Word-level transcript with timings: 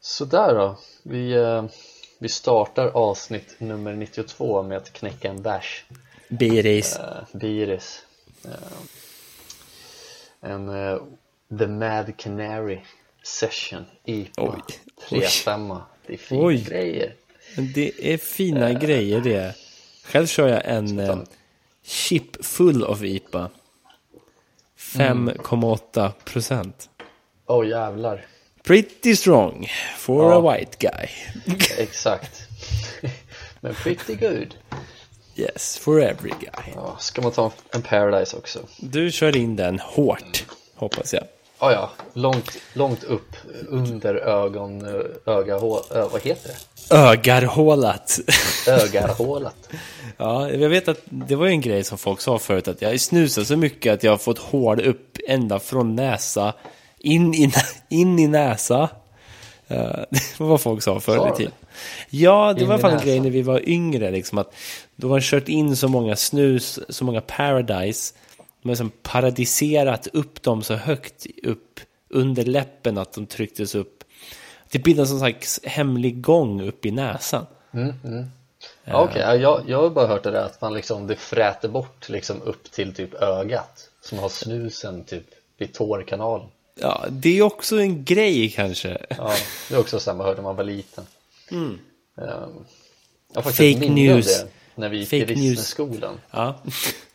Sådär 0.00 0.54
då, 0.54 0.76
vi, 1.02 1.32
eh, 1.32 1.64
vi 2.18 2.28
startar 2.28 2.86
avsnitt 2.86 3.54
nummer 3.58 3.92
92 3.92 4.62
med 4.62 4.76
att 4.76 4.92
knäcka 4.92 5.28
en 5.28 5.42
bärs 5.42 5.84
Biris. 6.28 6.98
uh, 6.98 7.38
Biris 7.38 8.02
uh, 8.46 8.52
En 10.40 10.68
uh, 10.68 11.02
The 11.58 11.66
Mad 11.66 12.16
Canary 12.16 12.80
Session 13.22 13.84
IPA 14.04 14.42
Oj. 14.42 15.20
3-5 15.20 15.80
Det 16.06 16.12
är 16.14 16.16
fina 16.18 16.44
Oj. 16.44 16.64
grejer 16.68 17.14
det 17.56 18.12
är 18.12 18.18
fina 18.18 18.72
grejer 18.72 19.20
det. 19.20 19.54
Själv 20.04 20.26
kör 20.26 20.48
jag 20.48 20.62
en 20.64 20.98
eh, 20.98 21.18
chip 21.82 22.44
full 22.44 22.84
av 22.84 23.04
IPA. 23.04 23.50
5,8 24.78 26.12
procent. 26.24 26.90
Åh 27.46 27.60
oh, 27.60 27.68
jävlar 27.68 28.26
Pretty 28.66 29.16
strong 29.16 29.66
for 29.98 30.32
Ja. 30.32 30.38
a 30.38 30.52
white 30.56 30.76
guy. 30.78 31.08
Exakt 31.78 32.42
Men 33.60 33.74
pretty 33.74 34.14
good 34.14 34.54
Yes, 35.36 35.78
for 35.78 36.00
every 36.02 36.32
guy. 36.40 36.72
ja, 36.74 36.96
Ska 36.98 37.22
man 37.22 37.32
ta 37.32 37.52
en 37.72 37.82
Paradise 37.82 38.36
också? 38.36 38.58
Du 38.78 39.10
kör 39.10 39.36
in 39.36 39.56
den 39.56 39.78
hårt, 39.78 40.44
hoppas 40.74 41.14
jag. 41.14 41.22
Ja, 41.60 41.72
ja, 41.72 41.90
långt, 42.12 42.58
långt 42.72 43.04
upp 43.04 43.36
under 43.68 44.14
ögon, 44.14 44.84
ögahål, 45.26 45.82
ö, 45.90 46.08
vad 46.12 46.22
heter 46.22 46.48
det? 46.88 46.94
Ögarhålat. 46.96 48.18
Ögarhålat. 48.68 49.68
Ja, 50.16 50.50
jag 50.50 50.68
vet 50.68 50.88
att 50.88 51.00
det 51.04 51.36
var 51.36 51.46
en 51.46 51.60
grej 51.60 51.84
som 51.84 51.98
folk 51.98 52.20
sa 52.20 52.38
förut 52.38 52.68
att 52.68 52.82
jag 52.82 53.00
snusar 53.00 53.44
så 53.44 53.56
mycket 53.56 53.94
att 53.94 54.02
jag 54.02 54.12
har 54.12 54.18
fått 54.18 54.38
hål 54.38 54.80
upp 54.80 55.18
ända 55.28 55.58
från 55.60 55.96
näsa 55.96 56.54
in 57.04 57.34
i, 57.34 57.52
in 57.88 58.18
i 58.18 58.26
näsa. 58.26 58.88
Eh, 59.68 59.76
Det 60.10 60.38
var 60.40 60.46
vad 60.46 60.60
folk 60.60 60.82
sa 60.82 61.00
förr 61.00 61.14
i 61.14 61.18
de 61.18 61.36
tiden. 61.36 61.52
Ja, 62.10 62.52
det 62.52 62.62
In 62.62 62.68
var 62.68 62.78
fan 62.78 62.92
en 62.92 63.04
grej 63.04 63.20
när 63.20 63.30
vi 63.30 63.42
var 63.42 63.68
yngre 63.68 64.10
liksom 64.10 64.38
att 64.38 64.54
då 64.96 65.06
har 65.06 65.10
man 65.10 65.20
kört 65.20 65.48
in 65.48 65.76
så 65.76 65.88
många 65.88 66.16
snus, 66.16 66.80
så 66.88 67.04
många 67.04 67.20
paradise, 67.20 68.14
man 68.38 68.46
har 68.62 68.70
liksom 68.70 68.92
paradiserat 69.02 70.06
upp 70.06 70.42
dem 70.42 70.62
så 70.62 70.74
högt 70.74 71.26
upp 71.42 71.80
under 72.08 72.44
läppen 72.44 72.98
att 72.98 73.12
de 73.12 73.26
trycktes 73.26 73.74
upp. 73.74 74.04
Det 74.70 74.78
bildades 74.78 75.10
en 75.10 75.18
slags 75.18 75.60
hemlig 75.64 76.22
gång 76.22 76.62
upp 76.62 76.86
i 76.86 76.90
näsan. 76.90 77.46
Ja, 78.84 79.02
Okej, 79.02 79.22
ja, 79.22 79.34
jag, 79.34 79.62
jag 79.66 79.82
har 79.82 79.90
bara 79.90 80.06
hört 80.06 80.22
det 80.22 80.30
där 80.30 80.44
att 80.44 80.60
man 80.60 80.74
liksom, 80.74 81.06
det 81.06 81.16
fräter 81.16 81.68
bort 81.68 82.08
liksom 82.08 82.42
upp 82.42 82.70
till 82.70 82.94
typ 82.94 83.14
ögat 83.14 83.90
Som 84.00 84.18
har 84.18 84.28
snusen 84.28 85.04
typ 85.04 85.26
vid 85.58 85.74
tårkanalen 85.74 86.46
Ja, 86.80 87.04
det 87.10 87.38
är 87.38 87.42
också 87.42 87.76
en 87.80 88.04
grej 88.04 88.50
kanske. 88.50 89.06
Ja, 89.08 89.32
det 89.68 89.74
är 89.74 89.78
också 89.80 90.00
samma 90.00 90.24
hörde 90.24 90.36
när 90.36 90.42
man 90.42 90.56
var 90.56 90.64
liten 90.64 91.06
Ehm, 91.50 91.78
Jag 92.16 93.34
har 93.34 93.42
faktiskt 93.42 93.78
Fake 93.80 93.92
news. 93.92 94.26
det 94.42 94.48
när 94.74 94.88
vi 94.88 94.98
gick 94.98 95.08
Fake 95.08 95.16
i. 95.22 95.24
Rissneskolan 95.24 96.20
Ja. 96.30 96.54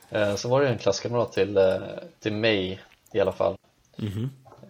Eh, 0.10 0.36
Så 0.36 0.50
var 0.50 0.62
det 0.62 0.68
en 0.70 0.78
klasskamrat 0.78 1.34
till, 1.34 1.58
eh, 1.58 1.74
till 2.20 2.34
mig 2.34 2.80
i 3.14 3.20
alla 3.20 3.32
fall 3.32 3.56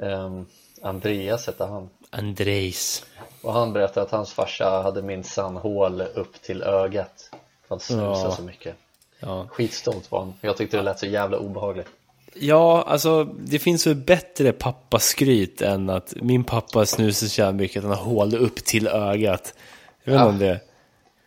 Ehm, 0.02 0.46
Andreas 0.82 1.48
hette 1.48 1.66
han 1.66 1.90
Andrejs. 2.10 3.06
Och 3.42 3.54
han 3.54 3.74
berättade 3.74 4.06
att 4.06 4.12
hans 4.12 4.34
farsa 4.34 4.82
hade 4.82 5.02
minsann 5.02 5.56
hål 5.58 6.02
upp 6.02 6.42
till 6.42 6.64
ögat 6.64 7.30
för 7.32 7.40
Han 7.70 7.80
snusade 7.80 8.20
Ja. 8.20 8.32
så 8.36 8.42
mycket 8.42 8.76
Ja. 9.20 9.48
Skitstolt 9.50 10.12
var 10.12 10.20
han 10.20 10.34
Jag 10.42 10.58
tyckte 10.58 10.78
det 10.78 10.84
lät 10.84 11.00
så 11.00 11.06
jävla 11.06 11.38
obehagligt 11.38 11.88
ja, 12.36 12.84
alltså 12.88 13.24
det 13.24 13.60
finns 13.60 13.88
väl 13.88 13.96
bättre 13.96 14.52
pappaskryt 14.52 15.62
än 15.62 15.90
att 15.90 16.14
min 16.22 16.44
pappa 16.44 16.86
snusar 16.86 17.28
så 17.28 17.42
jävla 17.42 17.58
mycket 17.58 17.78
att 17.78 17.84
han 17.84 17.98
har 17.98 18.04
hål 18.06 18.36
upp 18.36 18.56
till 18.56 18.88
ögat. 18.88 19.54
Jag 20.04 20.12
vet, 20.14 20.22
Ja. 20.22 20.26
om 20.28 20.40
det, 20.40 20.60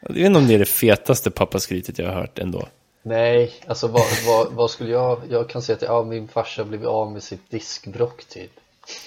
jag 0.01 0.15
vet 0.15 0.27
inte 0.27 0.39
om 0.39 0.47
det 0.49 0.55
är 0.55 0.59
det 0.59 0.65
fetaste 0.65 1.31
pappaskrytet 1.31 1.99
jag 1.99 2.07
har 2.07 2.15
hört 2.15 2.39
ändå. 2.39 2.69
Nej, 3.03 3.53
alltså 3.67 3.87
vad, 3.89 4.03
vad, 4.27 4.53
vad 4.53 4.71
skulle 4.71 4.91
jag 4.91 5.21
Jag 5.31 5.49
kan 5.49 5.63
säga 5.63 5.77
att 5.77 5.83
ja, 5.83 6.03
min 6.03 6.29
farsa 6.29 6.65
blivit 6.65 6.87
av 6.89 7.13
med 7.13 7.23
sitt 7.23 7.51
diskbrock 7.51 8.25
typ 8.25 8.51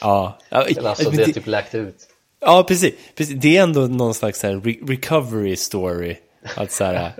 Ja, 0.02 0.38
Eller 0.50 0.86
alltså 0.90 1.10
det 1.10 1.26
det- 1.26 1.34
typ 1.34 1.48
läkt 1.48 1.76
ut 1.76 1.96
ja 2.40 2.66
precis, 2.68 2.94
precis. 3.16 3.36
Det 3.42 3.58
är 3.58 3.64
ändå 3.64 3.82
någon 3.82 4.14
slags 4.14 4.40
så 4.40 4.48
recovery 4.88 5.56
story. 5.56 6.16
Att 6.56 6.72
så 6.72 6.84
här, 6.84 7.12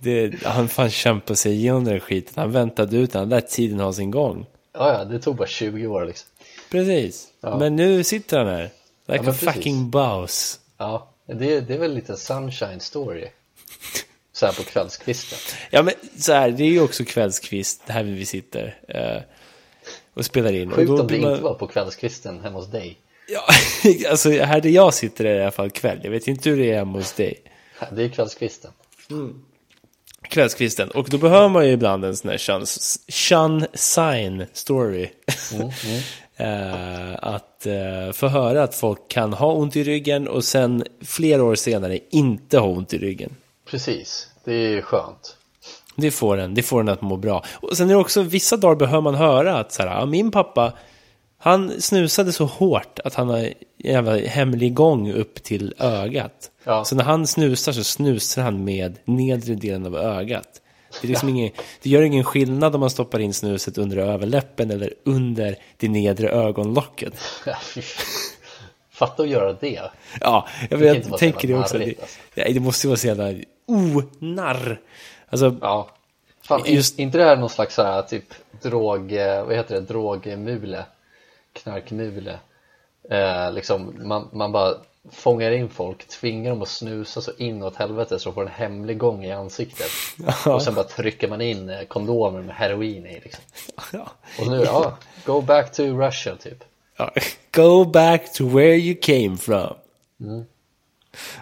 det, 0.00 0.42
han 0.44 0.68
fan 0.68 0.90
kämpade 0.90 1.36
sig 1.36 1.52
igenom 1.52 1.84
den 1.84 2.00
skiten. 2.00 2.32
Han 2.36 2.52
väntade 2.52 2.96
ut 2.96 3.12
den, 3.12 3.18
han 3.20 3.28
lät 3.28 3.48
tiden 3.50 3.80
ha 3.80 3.92
sin 3.92 4.10
gång. 4.10 4.46
Ja, 4.72 4.92
ja, 4.98 5.04
det 5.04 5.18
tog 5.18 5.36
bara 5.36 5.48
20 5.48 5.86
år 5.86 6.04
liksom 6.06 6.28
Precis. 6.70 7.28
Ja. 7.40 7.58
Men 7.58 7.76
nu 7.76 8.04
sitter 8.04 8.38
han 8.38 8.46
här. 8.46 8.70
Like 9.08 9.24
Ja, 9.24 9.30
a 9.30 9.34
fucking 9.34 9.90
boss. 9.90 10.60
Ja, 10.78 11.10
det, 11.26 11.60
det 11.60 11.74
är 11.74 11.78
väl 11.78 11.94
lite 11.94 12.16
sunshine 12.16 12.80
story 12.80 13.26
Så 14.32 14.46
här 14.46 14.52
på 14.52 14.62
kvällskvisten 14.62 15.38
Ja 15.70 15.82
men 15.82 15.94
så 16.18 16.32
här, 16.32 16.50
det 16.50 16.62
är 16.64 16.68
ju 16.68 16.82
också 16.82 17.04
kvällskvist 17.04 17.82
här 17.86 18.02
vi 18.04 18.26
sitter 18.26 18.78
eh, 18.88 19.22
och 20.14 20.24
spelar 20.24 20.52
in. 20.52 20.70
Sjukt 20.70 20.90
om 20.90 21.06
det 21.06 21.18
man- 21.20 21.30
inte 21.32 21.42
var 21.44 21.54
på 21.54 21.66
kvällskvisten 21.66 22.40
hemma 22.40 22.58
hos 22.58 22.70
dig 22.70 22.98
Ja, 23.28 23.40
alltså 24.10 24.30
här 24.30 24.60
där 24.60 24.70
jag 24.70 24.94
sitter 24.94 25.24
är 25.24 25.32
det 25.34 25.38
i 25.38 25.42
alla 25.42 25.50
fall 25.50 25.70
kväll. 25.70 26.00
Jag 26.02 26.10
vet 26.10 26.28
inte 26.28 26.50
hur 26.50 26.56
det 26.56 26.70
är 26.70 26.76
hemma 26.78 26.98
hos 26.98 27.12
dig. 27.12 27.42
Det 27.92 28.02
är 28.04 28.08
kvällskvisten 28.08 28.70
Kvällskvisten. 30.28 30.90
Och 30.90 31.08
då 31.10 31.18
behöver 31.18 31.48
man 31.48 31.66
ju 31.66 31.72
ibland 31.72 32.04
en 32.04 32.16
sån 32.16 32.30
här 32.30 32.38
chans, 32.38 33.00
shun 33.08 33.66
sign 33.74 34.46
story. 34.52 35.10
eh, 36.36 37.14
att 37.22 37.66
eh, 37.66 38.12
få 38.12 38.28
höra 38.28 38.62
att 38.62 38.74
folk 38.74 39.08
kan 39.08 39.32
ha 39.32 39.52
ont 39.52 39.76
i 39.76 39.84
ryggen 39.84 40.28
och 40.28 40.44
sen 40.44 40.84
flera 41.04 41.44
år 41.44 41.54
senare 41.54 41.98
inte 42.10 42.58
ha 42.58 42.66
ont 42.66 42.94
i 42.94 42.98
ryggen. 42.98 43.36
Precis, 43.70 44.28
det 44.44 44.54
är 44.54 44.68
ju 44.68 44.82
skönt 44.82 45.36
Det 45.96 46.10
får 46.10 46.38
en, 46.38 46.54
det 46.54 46.62
får 46.62 46.80
en 46.80 46.88
att 46.88 47.02
må 47.02 47.16
bra. 47.16 47.44
Och 47.54 47.76
sen 47.76 47.90
är 47.90 47.94
det 47.94 48.00
också, 48.00 48.22
vissa 48.22 48.56
dagar 48.56 48.76
behöver 48.76 49.00
man 49.00 49.14
höra 49.14 49.58
att 49.58 49.72
så 49.72 49.82
här, 49.82 50.00
ja, 50.00 50.06
min 50.06 50.30
pappa, 50.30 50.72
han 51.42 51.80
snusade 51.80 52.32
så 52.32 52.44
hårt 52.44 52.98
att 53.04 53.14
han 53.14 53.28
har 53.28 53.38
en 53.38 53.52
jävla 53.78 54.16
hemlig 54.16 54.74
gång 54.74 55.12
upp 55.12 55.42
till 55.42 55.74
ögat. 55.78 56.50
Ja. 56.64 56.84
Så 56.84 56.94
när 56.94 57.04
han 57.04 57.26
snusar 57.26 57.72
så 57.72 57.84
snusar 57.84 58.42
han 58.42 58.64
med 58.64 58.98
nedre 59.04 59.54
delen 59.54 59.86
av 59.86 59.96
ögat. 59.96 60.60
Det, 61.00 61.06
är 61.06 61.08
liksom 61.08 61.28
ingen, 61.36 61.50
det 61.82 61.90
gör 61.90 62.02
ingen 62.02 62.24
skillnad 62.24 62.74
om 62.74 62.80
man 62.80 62.90
stoppar 62.90 63.18
in 63.18 63.34
snuset 63.34 63.78
under 63.78 63.96
överläppen 63.96 64.70
eller 64.70 64.94
under 65.04 65.56
det 65.76 65.88
nedre 65.88 66.28
ögonlocket. 66.28 67.14
Ja. 67.46 67.56
Fatta 68.90 69.22
att 69.22 69.28
göra 69.28 69.52
det 69.52 69.80
Ja, 70.20 70.48
jag 70.70 70.80
inte 70.80 70.92
vet, 70.92 71.06
vara 71.06 71.18
tänker 71.18 71.48
det 71.48 71.54
också. 71.54 71.78
Det, 71.78 71.84
narrigt, 71.84 72.00
alltså. 72.00 72.18
nej, 72.34 72.52
det 72.52 72.60
måste 72.60 72.86
ju 72.86 72.88
vara 72.88 72.98
så 72.98 73.06
jävla 73.06 73.34
onarr. 73.66 74.80
Alltså, 75.30 75.56
Ja 75.60 75.90
Fan, 76.42 76.62
Just- 76.64 76.98
inte 76.98 77.18
det 77.18 77.24
här 77.24 77.36
någon 77.36 77.50
slags 77.50 77.74
så 77.74 77.82
här, 77.82 78.02
typ 78.02 78.24
drog, 78.62 79.12
eh, 79.12 79.44
vad 79.44 79.56
heter 79.56 79.74
det, 79.74 79.80
drogmule 79.80 80.84
Knarkmule 81.52 82.38
eh, 83.10 83.52
Liksom, 83.52 83.94
man, 84.08 84.28
man 84.32 84.52
bara 84.52 84.74
fångar 85.12 85.50
in 85.50 85.68
folk, 85.68 86.08
tvingar 86.08 86.50
dem 86.50 86.62
att 86.62 86.68
snusa 86.68 87.20
så 87.20 87.32
inåt 87.38 87.76
helvete 87.76 88.18
så 88.18 88.28
de 88.28 88.34
får 88.34 88.42
en 88.42 88.48
hemlig 88.48 88.98
gång 88.98 89.24
i 89.24 89.32
ansiktet 89.32 89.90
Och 90.46 90.62
sen 90.62 90.74
bara 90.74 90.84
trycker 90.84 91.28
man 91.28 91.40
in 91.40 91.68
eh, 91.70 91.84
kondomer 91.84 92.42
med 92.42 92.54
heroin 92.54 93.06
i 93.06 93.20
liksom 93.20 93.44
ja. 93.92 94.10
Och 94.40 94.46
nu, 94.46 94.62
ja, 94.64 94.98
go 95.24 95.40
back 95.40 95.72
to 95.72 95.82
Russia 95.82 96.36
typ 96.36 96.64
Ja, 96.96 97.12
Go 97.52 97.84
back 97.84 98.32
to 98.32 98.48
where 98.48 98.76
you 98.76 98.94
came 98.94 99.36
from. 99.36 99.74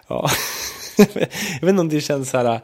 Ja. 0.08 0.30
jag 0.96 1.60
vet 1.60 1.68
inte 1.68 1.80
om 1.80 1.88
det 1.88 2.00
känns 2.00 2.30
så 2.30 2.38
här. 2.38 2.60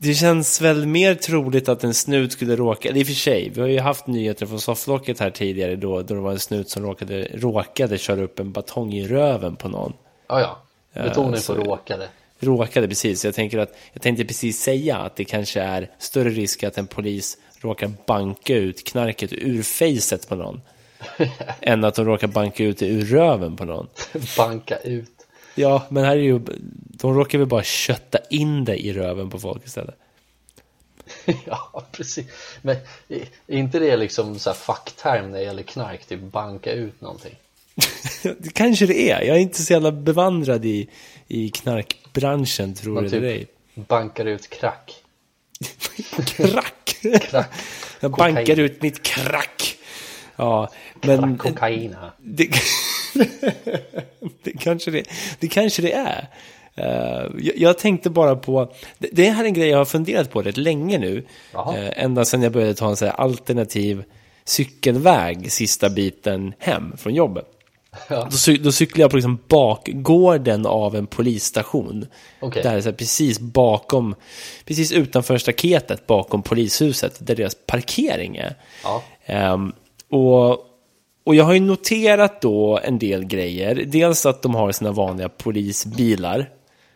Det 0.00 0.14
känns 0.14 0.60
väl 0.60 0.86
mer 0.86 1.14
troligt 1.14 1.68
att 1.68 1.84
en 1.84 1.94
snut 1.94 2.32
skulle 2.32 2.56
råka, 2.56 2.88
eller 2.88 3.00
i 3.00 3.02
och 3.02 3.06
för 3.06 3.14
sig, 3.14 3.50
vi 3.54 3.60
har 3.60 3.68
ju 3.68 3.80
haft 3.80 4.06
nyheter 4.06 4.46
från 4.46 4.60
sofflocket 4.60 5.20
här 5.20 5.30
tidigare 5.30 5.76
då, 5.76 6.02
då 6.02 6.14
det 6.14 6.20
var 6.20 6.30
en 6.32 6.38
snut 6.38 6.70
som 6.70 6.82
råkade, 6.82 7.28
råkade 7.34 7.98
köra 7.98 8.22
upp 8.22 8.38
en 8.38 8.52
batong 8.52 8.92
i 8.92 9.08
röven 9.08 9.56
på 9.56 9.68
någon. 9.68 9.92
Ja, 10.28 10.62
ja, 10.92 11.02
betoning 11.02 11.40
så- 11.40 11.54
på 11.54 11.60
råkade 11.60 12.08
Råkade 12.38 12.88
precis, 12.88 13.24
jag 13.24 13.34
tänker 13.34 13.58
att, 13.58 13.76
jag 13.92 14.02
tänkte 14.02 14.24
precis 14.24 14.60
säga 14.60 14.96
att 14.96 15.16
det 15.16 15.24
kanske 15.24 15.60
är 15.60 15.90
större 15.98 16.30
risk 16.30 16.62
att 16.62 16.78
en 16.78 16.86
polis 16.86 17.38
råkar 17.60 17.92
banka 18.06 18.54
ut 18.54 18.86
knarket 18.86 19.32
ur 19.32 19.62
facet 19.62 20.28
på 20.28 20.34
någon. 20.34 20.60
än 21.60 21.84
att 21.84 21.94
de 21.94 22.04
råkar 22.04 22.26
banka 22.26 22.64
ut 22.64 22.78
det 22.78 22.86
ur 22.86 23.04
röven 23.04 23.56
på 23.56 23.64
någon. 23.64 23.86
Banka 24.36 24.76
ut 24.76 25.15
Ja, 25.56 25.86
men 25.88 26.04
här 26.04 26.16
är 26.16 26.20
ju 26.20 26.40
De 26.88 27.14
råkar 27.14 27.38
väl 27.38 27.46
bara 27.46 27.62
kötta 27.62 28.18
in 28.30 28.64
det 28.64 28.76
i 28.76 28.92
röven 28.92 29.30
på 29.30 29.38
folk 29.38 29.66
istället. 29.66 29.94
ja, 31.46 31.86
precis. 31.92 32.26
Men 32.62 32.76
är 33.08 33.56
inte 33.56 33.78
det 33.78 33.96
liksom 33.96 34.38
så 34.38 34.50
här 34.50 34.56
fuckterm 34.56 35.30
när 35.30 35.38
det 35.38 35.44
gäller 35.44 35.62
knark? 35.62 36.06
Typ 36.06 36.20
banka 36.20 36.72
ut 36.72 37.00
någonting? 37.00 37.34
det 38.38 38.54
kanske 38.54 38.86
det 38.86 39.10
är. 39.10 39.22
Jag 39.22 39.36
är 39.36 39.40
inte 39.40 39.62
så 39.62 39.72
jävla 39.72 39.92
bevandrad 39.92 40.64
i, 40.64 40.88
i 41.28 41.50
knarkbranschen, 41.50 42.74
tror 42.74 42.94
Man 42.94 43.04
typ 43.04 43.12
eller 43.12 43.28
ej. 43.28 43.46
bankar 43.74 44.24
ut 44.24 44.50
crack. 44.50 45.02
Krack! 46.26 46.96
Crack. 47.30 47.48
Jag 48.00 48.10
bankar 48.10 48.58
ut 48.58 48.82
mitt 48.82 49.02
krack. 49.02 49.76
Ja, 50.36 50.70
men... 51.02 51.38
Crack 51.38 51.54
kokain. 51.54 51.96
ja. 52.00 52.12
Det, 52.18 52.48
det, 54.42 54.52
kanske 54.60 54.90
det, 54.90 55.08
det 55.40 55.48
kanske 55.48 55.82
det 55.82 55.92
är. 55.92 56.28
Eh, 56.74 57.30
jag, 57.38 57.56
jag 57.56 57.78
tänkte 57.78 58.10
bara 58.10 58.36
på, 58.36 58.72
det, 58.98 59.08
det 59.12 59.30
här 59.30 59.44
är 59.44 59.48
en 59.48 59.54
grej 59.54 59.68
jag 59.68 59.78
har 59.78 59.84
funderat 59.84 60.30
på 60.30 60.42
rätt 60.42 60.56
länge 60.56 60.98
nu. 60.98 61.24
Uh, 61.54 62.02
ända 62.02 62.24
sedan 62.24 62.42
jag 62.42 62.52
började 62.52 62.74
ta 62.74 62.88
en 62.88 62.96
så 62.96 63.06
alternativ 63.06 64.04
cykelväg 64.44 65.52
sista 65.52 65.90
biten 65.90 66.54
hem 66.58 66.96
från 66.96 67.14
jobbet. 67.14 67.46
Ja. 68.08 68.28
Då, 68.46 68.56
då 68.60 68.72
cyklar 68.72 69.02
jag 69.02 69.10
på 69.10 69.16
liksom 69.16 69.38
bakgården 69.48 70.66
av 70.66 70.96
en 70.96 71.06
polisstation. 71.06 72.06
Okej. 72.40 72.62
Där 72.62 72.80
så 72.80 72.88
här, 72.88 72.96
precis 72.96 73.40
bakom, 73.40 74.14
precis 74.64 74.92
utanför 74.92 75.38
staketet 75.38 76.06
bakom 76.06 76.42
polishuset 76.42 77.26
där 77.26 77.36
deras 77.36 77.56
parkering 77.66 78.36
är. 78.36 78.54
Ja. 78.84 79.02
Ehm, 79.24 79.72
och, 80.10 80.66
och 81.26 81.34
jag 81.34 81.44
har 81.44 81.52
ju 81.52 81.60
noterat 81.60 82.40
då 82.40 82.78
en 82.82 82.98
del 82.98 83.24
grejer. 83.24 83.74
Dels 83.86 84.26
att 84.26 84.42
de 84.42 84.54
har 84.54 84.72
sina 84.72 84.92
vanliga 84.92 85.28
polisbilar. 85.28 86.50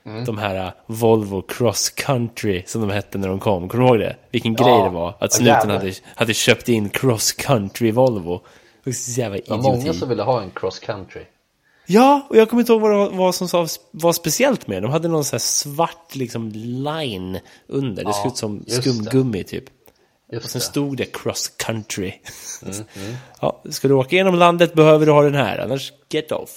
Mm. 0.06 0.24
De 0.24 0.38
här 0.38 0.66
uh, 0.66 0.72
Volvo 0.86 1.42
Cross 1.42 1.90
Country 1.90 2.62
som 2.66 2.80
de 2.80 2.90
hette 2.90 3.18
när 3.18 3.28
de 3.28 3.38
kom. 3.40 3.68
Kommer 3.68 3.84
du 3.84 3.88
ihåg 3.90 3.98
det? 3.98 4.16
Vilken 4.30 4.56
Ja. 4.58 4.64
grej 4.64 4.82
det 4.84 4.88
var. 4.90 5.14
Att 5.20 5.32
snuten 5.32 5.70
hade, 5.70 5.92
hade 6.16 6.34
köpt 6.34 6.68
in 6.68 6.88
Cross 6.88 7.32
Country 7.32 7.90
Volvo. 7.90 8.40
Det 8.84 9.28
var 9.28 9.56
var 9.56 9.62
många 9.62 9.78
idioti. 9.78 9.98
som 9.98 10.08
ville 10.08 10.22
ha 10.22 10.42
en 10.42 10.50
cross 10.50 10.78
country. 10.78 11.22
Ja, 11.86 12.26
och 12.30 12.36
jag 12.36 12.50
kommer 12.50 12.60
inte 12.62 12.72
ihåg 12.72 12.80
vad, 12.80 12.90
var- 12.90 13.10
vad 13.10 13.34
som 13.34 13.66
var 13.90 14.12
speciellt 14.12 14.66
med. 14.66 14.82
De 14.82 14.90
hade 14.90 15.08
någon 15.08 15.24
sån 15.24 15.34
här 15.34 15.38
svart 15.40 16.14
liksom 16.14 16.48
line 16.54 17.38
under. 17.68 18.04
Det 18.04 18.10
Ja, 18.10 18.12
såg 18.12 18.26
ut 18.32 18.36
som 18.36 18.64
skumgummi 18.68 19.44
typ. 19.44 19.64
Och 20.30 20.34
Just 20.34 20.50
sen 20.50 20.58
det. 20.58 20.64
stod 20.64 20.96
det 20.96 21.04
cross 21.16 21.48
country. 21.56 22.12
Mm, 22.62 22.84
ja, 23.40 23.62
ska 23.70 23.88
du 23.88 23.94
åka 23.94 24.16
genom 24.16 24.34
landet 24.34 24.74
behöver 24.74 25.06
du 25.06 25.12
ha 25.12 25.22
den 25.22 25.34
här, 25.34 25.58
annars 25.58 25.92
get 26.08 26.32
off. 26.32 26.50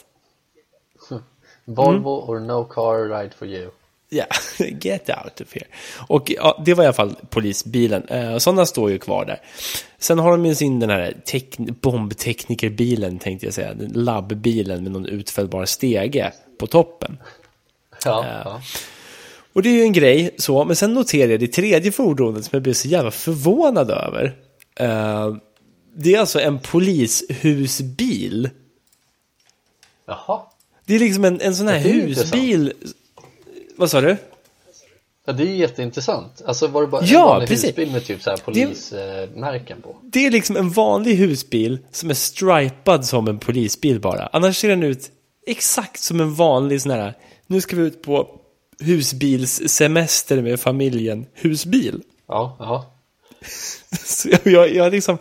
Volvo 1.65 2.09
or 2.09 2.39
no 2.39 2.63
car 2.65 3.19
ride 3.21 3.35
for 3.35 3.47
you. 3.47 3.71
Ja, 4.09 4.25
get 4.81 5.09
out 5.09 5.41
of 5.41 5.53
here. 5.53 5.65
Och 6.07 6.29
ja, 6.29 6.61
det 6.65 6.73
var 6.73 6.83
i 6.83 6.87
alla 6.87 6.93
fall 6.93 7.15
polisbilen. 7.29 8.03
Eh, 8.07 8.37
sådana 8.37 8.65
står 8.65 8.91
ju 8.91 8.99
kvar 8.99 9.25
där. 9.25 9.41
Sen 9.97 10.19
har 10.19 10.31
de 10.31 10.45
ju 10.45 10.55
sin 10.55 10.79
den 10.79 10.89
här 10.89 11.13
tek- 11.25 11.71
bombteknikerbilen 11.81 13.19
tänkte 13.19 13.45
jag 13.47 13.53
säga. 13.53 13.73
Den 13.73 13.91
Labbbilen 13.93 14.83
med 14.83 14.91
någon 14.91 15.05
utfällbar 15.05 15.65
stege 15.65 16.31
på 16.59 16.67
toppen. 16.67 17.17
Ja, 18.05 18.25
ja. 18.45 18.61
Och 19.53 19.61
det 19.63 19.69
är 19.69 19.73
ju 19.73 19.81
en 19.83 19.93
grej 19.93 20.35
så, 20.37 20.65
men 20.65 20.75
sen 20.75 20.93
noterar 20.93 21.31
jag 21.31 21.39
det 21.39 21.47
tredje 21.47 21.91
fordonet 21.91 22.45
som 22.45 22.49
jag 22.51 22.63
blev 22.63 22.73
så 22.73 22.87
jävla 22.87 23.11
förvånad 23.11 23.91
över. 23.91 24.35
Eh, 24.75 25.35
det 25.95 26.15
är 26.15 26.19
alltså 26.19 26.39
en 26.39 26.59
polishusbil. 26.59 28.49
Jaha. 30.05 30.41
Det 30.85 30.95
är 30.95 30.99
liksom 30.99 31.25
en, 31.25 31.41
en 31.41 31.55
sån 31.55 31.67
här 31.67 31.79
husbil. 31.79 32.73
Vad 33.75 33.91
sa 33.91 34.01
du? 34.01 34.17
Ja, 35.25 35.33
det 35.33 35.43
är 35.43 35.47
ju 35.47 35.55
jätteintressant. 35.55 36.41
Alltså 36.45 36.67
var 36.67 36.81
det 36.81 36.87
bara 36.87 37.05
Ja, 37.05 37.19
en 37.23 37.27
vanlig 37.29 37.49
precis. 37.49 37.69
husbil 37.69 37.91
med 37.91 38.05
typ 38.05 38.21
så 38.21 38.29
här 38.29 38.37
polismärken 38.37 39.81
på? 39.81 39.95
Det 40.03 40.25
är 40.25 40.31
liksom 40.31 40.57
en 40.57 40.69
vanlig 40.69 41.15
husbil 41.15 41.79
som 41.91 42.09
är 42.09 42.13
stripad 42.13 43.05
som 43.05 43.27
en 43.27 43.39
polisbil 43.39 43.99
bara. 43.99 44.29
Annars 44.33 44.57
ser 44.57 44.69
den 44.69 44.83
ut 44.83 45.11
exakt 45.47 45.99
som 45.99 46.21
en 46.21 46.35
vanlig 46.35 46.81
sån 46.81 46.91
här, 46.91 47.13
nu 47.47 47.61
ska 47.61 47.75
vi 47.75 47.81
ut 47.81 48.01
på 48.03 48.39
husbilssemester 48.79 50.41
med 50.41 50.59
familjen, 50.59 51.25
husbil. 51.33 52.01
Ja, 52.27 52.55
ja. 52.59 52.93
Så 54.05 54.29
jag, 54.43 54.75
jag, 54.75 54.91
liksom, 54.91 55.17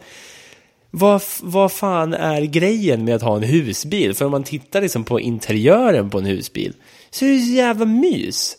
vad, 0.90 1.22
vad 1.40 1.72
fan 1.72 2.14
är 2.14 2.42
grejen 2.42 3.04
med 3.04 3.14
att 3.14 3.22
ha 3.22 3.36
en 3.36 3.42
husbil? 3.42 4.14
För 4.14 4.24
om 4.24 4.30
man 4.30 4.44
tittar 4.44 4.80
liksom 4.82 5.04
på 5.04 5.20
interiören 5.20 6.10
på 6.10 6.18
en 6.18 6.24
husbil 6.26 6.74
så 7.10 7.24
är 7.24 7.32
det 7.32 7.38
så 7.40 7.52
jävla 7.52 7.84
mys. 7.84 8.56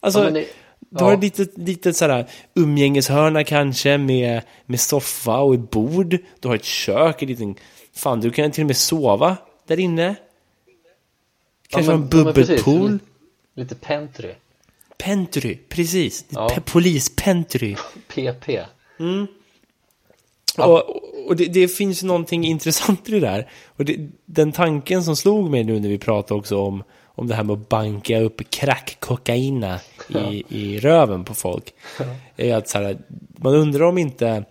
Alltså, 0.00 0.24
Ja, 0.24 0.30
det- 0.30 0.46
du 0.94 1.04
har 1.04 1.12
ja. 1.12 1.18
litet, 1.18 1.58
litet 1.58 1.96
sådär 1.96 2.26
umgängeshörna 2.54 3.44
kanske 3.44 3.98
med, 3.98 4.42
med 4.66 4.80
soffa 4.80 5.38
och 5.38 5.54
ett 5.54 5.70
bord. 5.70 6.18
Du 6.40 6.48
har 6.48 6.54
ett 6.54 6.64
kök, 6.64 7.22
en 7.22 7.28
liten, 7.28 7.54
fan 7.94 8.20
du 8.20 8.30
kan 8.30 8.50
till 8.50 8.62
och 8.62 8.66
med 8.66 8.76
sova 8.76 9.36
där 9.66 9.80
inne. 9.80 10.14
Kanske 11.68 11.92
ja, 11.92 11.96
en 11.98 12.08
men- 12.10 12.26
ja, 12.26 12.32
precis. 12.32 12.64
bubbelpool. 12.64 12.98
Lite, 13.54 13.74
pentry. 13.74 14.34
Pentry, 14.98 15.58
precis. 15.68 16.24
Ja. 16.28 16.48
Pe- 16.48 16.60
Polispentry. 16.60 17.76
PP. 18.08 18.48
Och, 20.58 20.82
och 21.28 21.36
det, 21.36 21.44
det 21.44 21.68
finns 21.68 22.02
någonting 22.02 22.44
intressant 22.44 23.08
i 23.08 23.12
det 23.12 23.20
där. 23.20 23.50
Och 23.76 23.84
det, 23.84 24.08
den 24.26 24.52
tanken 24.52 25.04
som 25.04 25.16
slog 25.16 25.50
mig 25.50 25.64
nu 25.64 25.80
när 25.80 25.88
vi 25.88 25.98
pratade 25.98 26.38
också 26.38 26.58
om, 26.60 26.82
om 27.04 27.26
det 27.26 27.34
här 27.34 27.42
med 27.44 27.52
att 27.54 27.68
banka 27.68 28.18
upp 28.20 28.50
crack-kokaina 28.50 29.80
i, 30.08 30.44
i 30.48 30.80
röven 30.80 31.24
på 31.24 31.34
folk. 31.34 31.74
Är 32.36 32.54
att 32.54 32.68
så 32.68 32.78
här, 32.78 32.98
man 33.36 33.54
undrar 33.54 33.84
om 33.84 33.98
inte 33.98 34.44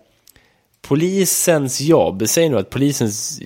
polisens 0.80 1.80
jobb, 1.80 2.22
säg 2.26 2.48
nu 2.48 2.58
att 2.58 2.70
polisens 2.70 3.40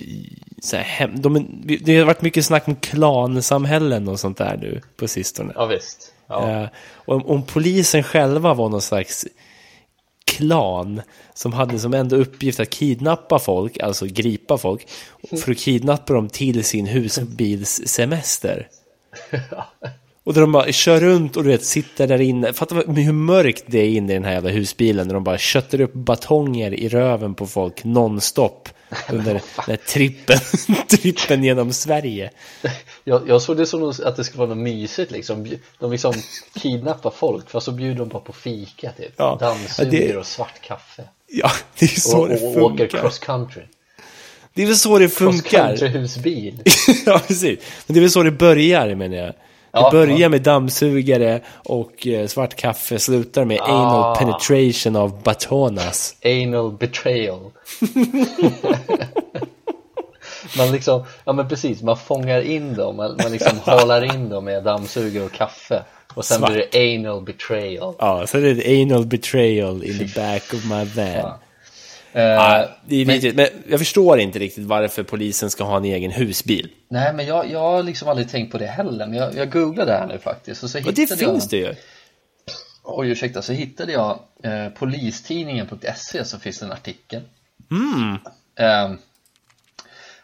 så 0.61 0.75
här, 0.75 0.83
hem, 0.83 1.21
de, 1.21 1.47
det 1.81 1.97
har 1.97 2.05
varit 2.05 2.21
mycket 2.21 2.45
snack 2.45 2.67
om 2.67 2.75
klansamhällen 2.75 4.07
och 4.07 4.19
sånt 4.19 4.37
där 4.37 4.57
nu 4.61 4.81
på 4.97 5.07
sistone. 5.07 5.53
Ja, 5.55 5.65
visst. 5.65 6.13
Ja. 6.27 6.49
Eh, 6.49 6.67
och 6.93 7.15
om, 7.15 7.25
om 7.25 7.43
polisen 7.43 8.03
själva 8.03 8.53
var 8.53 8.69
någon 8.69 8.81
slags 8.81 9.25
klan 10.25 11.01
som 11.33 11.53
hade 11.53 11.79
som 11.79 11.93
enda 11.93 12.15
uppgift 12.15 12.59
att 12.59 12.69
kidnappa 12.69 13.39
folk, 13.39 13.79
alltså 13.79 14.05
gripa 14.05 14.57
folk, 14.57 14.87
för 15.43 15.51
att 15.51 15.57
kidnappa 15.57 16.13
dem 16.13 16.29
till 16.29 16.63
sin 16.63 16.85
husbilssemester. 16.85 18.67
Och 20.23 20.33
där 20.33 20.41
de 20.41 20.51
bara 20.51 20.71
kör 20.71 20.99
runt 20.99 21.37
och 21.37 21.43
du 21.43 21.49
vet, 21.49 21.65
sitter 21.65 22.07
där 22.07 22.21
inne. 22.21 22.53
Fatta 22.53 22.75
hur 22.75 23.13
mörkt 23.13 23.63
det 23.67 23.79
är 23.79 23.89
inne 23.89 24.11
i 24.11 24.15
den 24.15 24.23
här 24.23 24.33
jävla 24.33 24.49
husbilen 24.49 25.07
när 25.07 25.13
de 25.13 25.23
bara 25.23 25.37
köttar 25.37 25.81
upp 25.81 25.93
batonger 25.93 26.73
i 26.73 26.89
röven 26.89 27.35
på 27.35 27.47
folk 27.47 27.83
nonstop 27.83 28.69
under 29.09 29.41
den 29.67 29.77
trippen, 29.87 30.37
trippen 30.89 31.43
genom 31.43 31.73
Sverige. 31.73 32.31
Jag, 33.03 33.29
jag 33.29 33.41
såg 33.41 33.57
det 33.57 33.65
som 33.65 33.93
att 34.05 34.15
det 34.15 34.23
skulle 34.23 34.39
vara 34.39 34.49
något 34.49 34.57
mysigt 34.63 35.11
liksom. 35.11 35.47
De 35.79 35.91
liksom 35.91 36.13
kidnappar 36.55 37.11
folk 37.11 37.49
fast 37.49 37.65
så 37.65 37.71
bjuder 37.71 37.95
de 37.99 38.09
bara 38.09 38.21
på 38.23 38.33
fika 38.33 38.91
typ. 38.91 39.13
Ja. 39.17 39.37
Dammsuger 39.41 39.99
Ja, 40.01 40.07
det- 40.13 40.17
och 40.17 40.25
svart 40.25 40.61
kaffe. 40.61 41.03
Ja, 41.29 41.51
det 41.79 41.85
är 41.85 41.99
så 41.99 42.17
Och, 42.21 42.29
det 42.29 42.35
och 42.35 42.57
åker 42.63 42.77
funkar. 42.77 42.99
cross 43.01 43.19
country. 43.19 43.61
Det 44.53 44.63
är 44.63 44.67
väl 44.67 44.75
så 44.77 44.97
det 44.99 45.05
Cross 45.07 45.17
funkar. 45.17 45.67
country 45.67 45.87
husbil. 45.87 46.61
ja, 47.05 47.21
precis. 47.27 47.59
Men 47.87 47.93
det 47.93 47.99
är 47.99 48.01
väl 48.01 48.11
så 48.11 48.23
det 48.23 48.31
börjar, 48.31 48.95
menar 48.95 49.17
jag. 49.17 49.33
Det 49.77 49.83
Ja, 49.83 49.91
börjar 49.91 50.17
ja. 50.17 50.29
med 50.29 50.41
dammsugare 50.41 51.41
och 51.63 52.07
eh, 52.07 52.27
svart 52.27 52.55
kaffe, 52.55 52.99
slutar 52.99 53.45
med 53.45 53.59
Ah. 53.61 53.65
anal 53.65 54.15
penetration 54.17 54.95
av 54.95 55.21
batonas. 55.23 56.15
Anal 56.25 56.71
betrayal. 56.71 57.51
man 60.57 60.71
liksom, 60.71 61.03
ja 61.25 61.33
men 61.33 61.47
precis, 61.49 61.81
man 61.83 61.97
fångar 61.97 62.41
in 62.41 62.73
dem, 62.73 62.95
man, 62.95 63.17
man 63.23 63.31
liksom 63.31 63.59
halar 63.65 64.15
in 64.15 64.29
dem 64.29 64.45
med 64.45 64.63
dammsugare 64.63 65.25
och 65.25 65.31
kaffe. 65.31 65.83
Och 66.13 66.25
sen 66.25 66.37
Svart. 66.39 66.51
blir 66.51 66.65
det 66.71 66.95
anal 66.95 67.21
betrayal. 67.21 67.95
Ja, 67.99 68.27
så 68.27 68.37
det 68.37 68.49
är 68.67 68.83
anal 68.83 69.05
betrayal 69.05 69.83
in 69.83 69.97
the 69.97 70.21
back 70.21 70.53
of 70.53 70.65
my 70.65 70.83
van. 70.95 71.07
Ja. 71.13 71.39
Ja. 72.21 72.61
Eh, 72.61 72.69
det 72.85 72.95
är 72.95 73.05
viktigt, 73.05 73.35
men 73.35 73.47
jag 73.67 73.79
förstår 73.79 74.19
inte 74.19 74.39
riktigt 74.39 74.65
varför 74.65 75.03
polisen 75.03 75.49
ska 75.49 75.63
ha 75.63 75.77
en 75.77 75.85
egen 75.85 76.11
husbil. 76.11 76.69
nej 76.89 77.13
men 77.13 77.25
jag, 77.25 77.51
jag 77.51 77.59
har 77.59 77.83
liksom 77.83 78.07
aldrig 78.07 78.29
tänkt 78.29 78.51
på 78.51 78.57
det 78.57 78.67
heller, 78.67 79.07
men 79.07 79.17
jag, 79.17 79.35
jag 79.35 79.51
googlade 79.51 79.91
det 79.91 79.97
här 79.97 80.07
nu 80.07 80.19
faktiskt. 80.19 80.63
Och 80.63 80.69
så 80.69 80.77
Och 80.77 80.93
det 80.93 81.07
finns 81.07 81.21
jag, 81.21 81.41
det 81.49 81.57
ju. 81.57 81.75
Oj 82.83 83.09
ursäkta, 83.09 83.41
så 83.41 83.53
hittade 83.53 83.91
jag 83.91 84.19
eh, 84.43 84.69
polistidningen.se 84.69 86.25
så 86.25 86.39
finns 86.39 86.59
det 86.59 86.65
en 86.65 86.71
artikel. 86.71 87.21
Mm. 87.71 88.17
Ehm, 88.59 88.97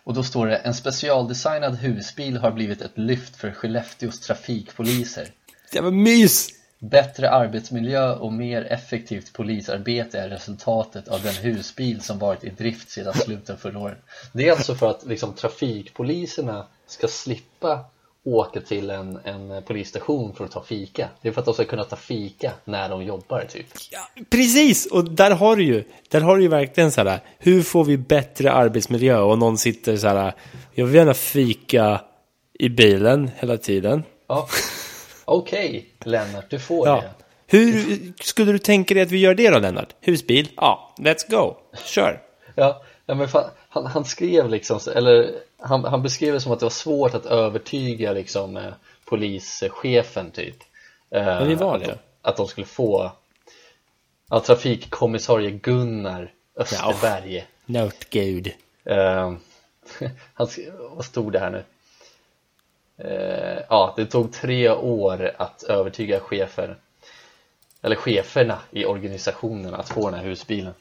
och 0.03 0.13
då 0.13 0.23
står 0.23 0.47
det 0.47 0.55
En 0.55 0.73
specialdesignad 0.73 1.75
husbil 1.75 2.37
har 2.37 2.51
blivit 2.51 2.81
ett 2.81 2.97
lyft 2.97 3.35
för 3.35 3.51
Skellefteås 3.51 4.19
trafikpoliser. 4.19 5.27
Det 5.71 5.81
var 5.81 5.91
mys! 5.91 6.49
Bättre 6.91 7.29
arbetsmiljö 7.29 8.15
och 8.15 8.33
mer 8.33 8.61
effektivt 8.71 9.33
polisarbete 9.33 10.19
är 10.19 10.29
resultatet 10.29 11.07
av 11.07 11.21
den 11.21 11.33
husbil 11.33 12.01
som 12.01 12.19
varit 12.19 12.43
i 12.43 12.49
drift 12.49 12.89
sedan 12.89 13.13
slutet 13.13 13.59
förra 13.59 13.79
året. 13.79 13.97
Det 14.33 14.47
är 14.47 14.51
alltså 14.51 14.75
för 14.75 14.89
att 14.89 15.05
liksom, 15.05 15.33
trafikpoliserna 15.33 16.67
ska 16.87 17.07
slippa 17.07 17.85
åka 18.23 18.61
till 18.61 18.89
en, 18.89 19.19
en 19.23 19.63
polisstation 19.63 20.35
för 20.35 20.45
att 20.45 20.51
ta 20.51 20.63
fika. 20.63 21.09
Det 21.21 21.27
är 21.27 21.31
för 21.31 21.39
att 21.39 21.45
de 21.45 21.53
ska 21.53 21.65
kunna 21.65 21.83
ta 21.83 21.95
fika 21.95 22.51
när 22.65 22.89
de 22.89 23.03
jobbar 23.03 23.45
typ. 23.49 23.67
Ja, 23.91 23.99
precis, 24.29 24.85
och 24.85 25.11
där 25.11 25.31
har 25.31 25.55
du 25.55 25.63
ju, 25.63 25.83
där 26.09 26.21
har 26.21 26.37
du 26.37 26.43
ju 26.43 26.49
verkligen 26.49 26.91
så 26.91 27.03
här, 27.03 27.19
hur 27.39 27.61
får 27.61 27.85
vi 27.85 27.97
bättre 27.97 28.51
arbetsmiljö? 28.51 29.19
Och 29.19 29.37
någon 29.37 29.57
sitter 29.57 29.97
så 29.97 30.07
här, 30.07 30.33
jag 30.73 30.85
vill 30.85 30.95
gärna 30.95 31.13
fika 31.13 32.01
i 32.53 32.69
bilen 32.69 33.31
hela 33.35 33.57
tiden. 33.57 34.03
Ja, 34.27 34.47
okej 35.25 35.67
okay, 35.67 36.11
Lennart, 36.11 36.49
du 36.49 36.59
får 36.59 36.87
ja. 36.87 36.95
det. 36.95 37.11
Hur 37.47 37.97
skulle 38.23 38.51
du 38.51 38.59
tänka 38.59 38.93
dig 38.93 39.03
att 39.03 39.11
vi 39.11 39.17
gör 39.19 39.33
det 39.33 39.49
då 39.49 39.59
Lennart? 39.59 39.95
Husbil? 40.01 40.49
Ja, 40.55 40.93
let's 40.97 41.31
go, 41.31 41.55
kör. 41.85 42.21
Ja, 42.55 42.83
ja 43.05 43.15
men 43.15 43.27
fan, 43.27 43.49
han, 43.69 43.85
han 43.85 44.05
skrev 44.05 44.49
liksom, 44.49 44.79
eller 44.95 45.31
han, 45.57 45.83
han 45.85 46.03
beskrev 46.03 46.33
det 46.33 46.41
som 46.41 46.51
att 46.51 46.59
det 46.59 46.65
var 46.65 46.69
svårt 46.69 47.13
att 47.13 47.25
övertyga 47.25 48.13
liksom 48.13 48.57
eh, 48.57 48.73
polischefen 49.05 50.31
typ. 50.31 50.55
Eh, 51.11 51.25
Men 51.25 51.49
det 51.49 51.55
var 51.55 51.75
att, 51.75 51.81
det. 51.81 51.87
de, 51.87 51.97
att 52.21 52.37
de 52.37 52.47
skulle 52.47 52.67
få 52.67 53.11
ja, 54.29 54.39
trafikkommissarie 54.39 55.51
Gunnar 55.51 56.31
Österberg. 56.57 57.45
Nötgud. 57.65 58.51
Eh, 58.85 59.33
han, 60.33 60.47
skrev- 60.47 60.73
vad 60.95 61.05
stod 61.05 61.31
det 61.33 61.39
här 61.39 61.49
nu? 61.49 61.63
Eh, 63.03 63.63
ja, 63.69 63.93
det 63.97 64.05
tog 64.05 64.33
tre 64.33 64.69
år 64.69 65.31
att 65.37 65.63
övertyga 65.63 66.19
chefer 66.19 66.77
eller 67.81 67.95
cheferna 67.95 68.59
i 68.71 68.85
organisationen 68.85 69.73
att 69.73 69.89
få 69.89 70.09
den 70.09 70.19
här 70.19 70.25
husbilen. 70.25 70.73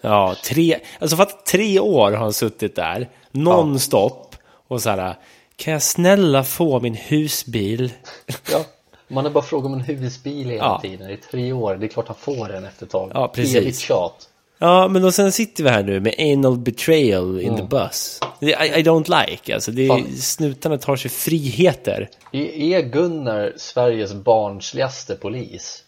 Ja, 0.00 0.34
tre, 0.44 0.78
alltså 0.98 1.16
för 1.16 1.22
att 1.22 1.46
tre 1.46 1.80
år 1.80 2.10
har 2.12 2.18
han 2.18 2.32
suttit 2.32 2.76
där, 2.76 3.08
nonstop, 3.30 4.36
och 4.68 4.82
så 4.82 4.90
här, 4.90 5.14
kan 5.56 5.72
jag 5.72 5.82
snälla 5.82 6.44
få 6.44 6.80
min 6.80 6.94
husbil? 6.94 7.92
Ja, 8.52 8.64
man 9.08 9.24
har 9.24 9.32
bara 9.32 9.44
frågat 9.44 9.66
om 9.66 9.74
en 9.74 9.80
husbil 9.80 10.48
hela 10.50 10.64
Ja. 10.64 10.78
tiden 10.82 11.10
i 11.10 11.16
tre 11.16 11.52
år. 11.52 11.76
Det 11.76 11.86
är 11.86 11.88
klart 11.88 12.08
han 12.08 12.16
får 12.16 12.48
den 12.48 12.64
efter 12.64 12.86
ett 12.86 12.92
tag. 12.92 13.10
Ja, 13.14 13.28
precis. 13.28 13.56
Evigt 13.56 13.78
tjat. 13.78 14.28
Ja, 14.58 14.88
men 14.88 15.04
och 15.04 15.14
sen 15.14 15.32
sitter 15.32 15.64
vi 15.64 15.70
här 15.70 15.82
nu 15.82 16.00
med 16.00 16.14
anal 16.18 16.58
betrayal 16.58 17.40
in 17.40 17.56
the 17.56 17.62
bus. 17.62 18.20
I, 18.40 18.46
I 18.46 18.82
don't 18.82 19.26
like, 19.26 19.54
alltså 19.54 19.70
det 19.72 19.86
är, 19.86 20.16
snutarna 20.20 20.78
tar 20.78 20.96
sig 20.96 21.10
friheter. 21.10 22.08
Är 22.32 22.80
Gunnar 22.82 23.52
Sveriges 23.56 24.14
barnsligaste 24.14 25.14
polis? 25.14 25.84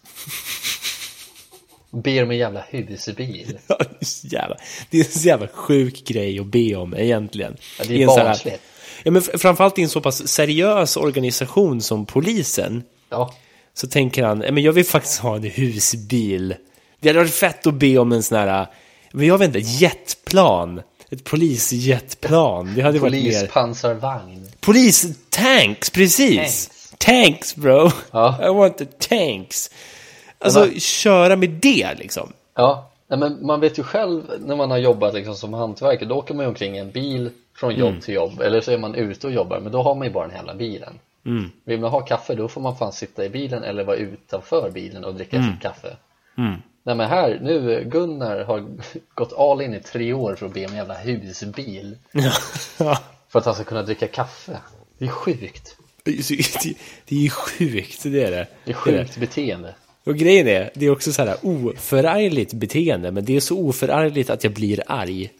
Ber 1.91 2.23
om 2.23 2.31
en 2.31 2.37
jävla 2.39 2.65
husbil. 2.69 3.59
Ja, 3.67 3.77
det 3.79 3.97
är 4.01 4.05
så 4.05 4.27
jävla, 4.27 4.57
det 4.91 5.01
är 5.01 5.05
en 5.05 5.11
så 5.11 5.29
jävla 5.29 5.49
sjuk 5.49 6.05
grej 6.07 6.39
att 6.41 6.47
be 6.47 6.75
om 6.77 6.95
egentligen. 6.97 7.57
Ja, 7.79 7.85
det 7.89 8.03
är 8.03 8.07
sån 8.07 8.19
här- 8.19 8.25
barnsligt. 8.25 8.63
Ja, 9.03 9.11
men 9.11 9.23
framförallt 9.23 9.79
i 9.79 9.83
en 9.83 9.89
så 9.89 10.01
pass 10.01 10.29
seriös 10.29 10.97
organisation 10.97 11.81
som 11.81 12.07
polisen. 12.07 12.83
Ja, 13.11 13.35
Så 13.75 13.87
tänker 13.87 14.23
han, 14.25 14.41
"Ja, 14.41 14.53
men 14.53 14.63
jag 14.63 14.73
vill 14.73 14.85
faktiskt 14.85 15.19
ha 15.21 15.37
en 15.37 15.43
husbil. 15.43 16.55
Det 17.01 17.09
hade 17.09 17.19
varit 17.19 17.35
fett 17.35 17.67
att 17.67 17.75
be 17.75 17.99
om 17.99 18.13
en 18.13 18.23
sån 18.23 18.39
här, 18.39 18.67
men 19.13 19.27
jag 19.27 19.39
vet 19.39 19.47
inte, 19.47 19.59
jetplan. 19.59 20.83
Ett 21.11 21.25
polisjetplan. 21.25 22.75
Det 22.75 22.83
hade 22.83 22.99
varit 22.99 23.13
mer... 23.13 23.21
polispansarvagn. 23.23 24.47
Polistanks, 24.61 25.91
precis! 25.91 26.67
Tanks. 26.69 26.95
Tanks, 26.99 27.57
bro! 27.57 27.91
Ja. 28.11 28.39
I 28.47 28.49
want 28.49 28.79
the 28.79 28.85
tanks. 28.85 29.71
Alltså, 30.39 30.71
köra 30.79 31.37
med 31.37 31.51
det 31.51 31.95
liksom. 31.99 32.33
Ja, 32.57 32.91
nej, 33.09 33.19
men 33.19 33.47
man 33.47 33.61
vet 33.61 33.79
ju 33.79 33.83
själv 33.83 34.23
när 34.39 34.57
man 34.57 34.71
har 34.71 34.79
jobbat 34.79 35.15
liksom 35.15 35.35
som 35.35 35.55
hantverkare, 35.55 36.09
då 36.09 36.15
åker 36.15 36.35
man 36.35 36.45
ju 36.45 36.49
omkring 36.49 36.77
i 36.77 36.79
en 36.79 36.91
bil 36.91 37.31
från 37.57 37.75
jobb 37.75 37.89
Mm. 37.89 38.01
till 38.01 38.15
jobb, 38.15 38.41
eller 38.41 38.61
så 38.61 38.71
är 38.73 38.79
man 38.79 38.95
ute 38.95 39.27
och 39.27 39.33
jobbar, 39.33 39.61
men 39.61 39.73
då 39.73 39.83
har 39.83 39.95
man 39.95 40.07
ju 40.07 40.13
bara 40.13 40.27
den 40.27 40.37
hela 40.37 40.55
bilen. 40.55 40.99
Mm. 41.27 41.51
Vill 41.65 41.81
man 41.81 41.91
ha 41.91 42.01
kaffe, 42.01 42.35
då 42.35 42.49
får 42.49 42.61
man 42.61 42.77
fan 42.77 42.93
sitta 42.93 43.25
i 43.25 43.29
bilen 43.29 43.63
eller 43.65 43.85
vara 43.85 43.97
utanför 43.97 44.71
bilen 44.71 45.05
och 45.05 45.15
dricka 45.15 45.43
sitt 45.43 45.63
kaffe. 45.63 45.97
Mm. 46.39 46.55
Nej 46.83 46.95
men 46.95 47.09
här, 47.09 47.39
nu 47.43 47.85
Gunnar 47.91 48.45
har 48.45 48.67
gått 49.15 49.33
all 49.39 49.61
in 49.63 49.75
i 49.75 49.81
tre 49.81 50.13
år 50.13 50.35
för 50.35 50.47
att 50.47 50.55
be 50.55 50.65
om 50.67 50.71
en 50.71 50.77
jävla 50.77 50.95
husbil 50.95 51.97
Ja. 52.79 52.99
för 53.29 53.39
att 53.39 53.45
han 53.45 53.55
ska 53.55 53.65
kunna 53.65 53.83
dricka 53.83 54.07
kaffe. 54.09 54.57
Det 54.99 55.05
är 55.05 55.09
sjukt. 55.09 55.77
Det 56.03 56.11
är 56.11 56.75
det 57.07 57.15
är 57.15 57.21
ju 57.21 57.31
sjukt, 57.31 58.03
det 58.03 58.23
är 58.25 58.31
det. 58.31 58.47
Det 58.65 58.71
är 58.71 58.75
sjukt 58.75 59.17
beteende. 59.17 59.75
Och 60.07 60.17
grejen 60.17 60.49
är, 60.49 60.71
det 60.75 60.87
är 60.87 60.91
också 60.91 61.13
så 61.13 61.25
här 61.25 61.37
oförargligt 61.43 62.53
beteende, 62.53 63.11
men 63.11 63.25
det 63.25 63.37
är 63.37 63.41
så 63.41 63.59
oförargligt 63.59 64.31
att 64.31 64.45
jag 64.45 64.53
blir 64.53 64.83
arg. 64.87 65.31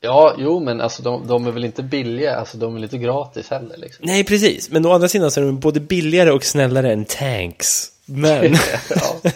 Ja, 0.00 0.34
jo 0.38 0.60
men 0.60 0.80
alltså 0.80 1.02
de, 1.02 1.26
de 1.26 1.46
är 1.46 1.50
väl 1.50 1.64
inte 1.64 1.82
billiga, 1.82 2.36
alltså 2.36 2.56
de 2.58 2.70
är 2.70 2.74
väl 2.74 2.84
inte 2.84 2.98
gratis 2.98 3.50
heller 3.50 3.76
liksom. 3.76 4.04
Nej, 4.06 4.24
precis. 4.24 4.70
Men 4.70 4.86
å 4.86 4.92
andra 4.92 5.08
sidan 5.08 5.30
så 5.30 5.40
är 5.40 5.44
de 5.44 5.58
både 5.60 5.80
billigare 5.80 6.30
och 6.30 6.44
snällare 6.44 6.92
än 6.92 7.04
tanks. 7.04 7.86
Men, 8.04 8.54
ja, 8.90 9.30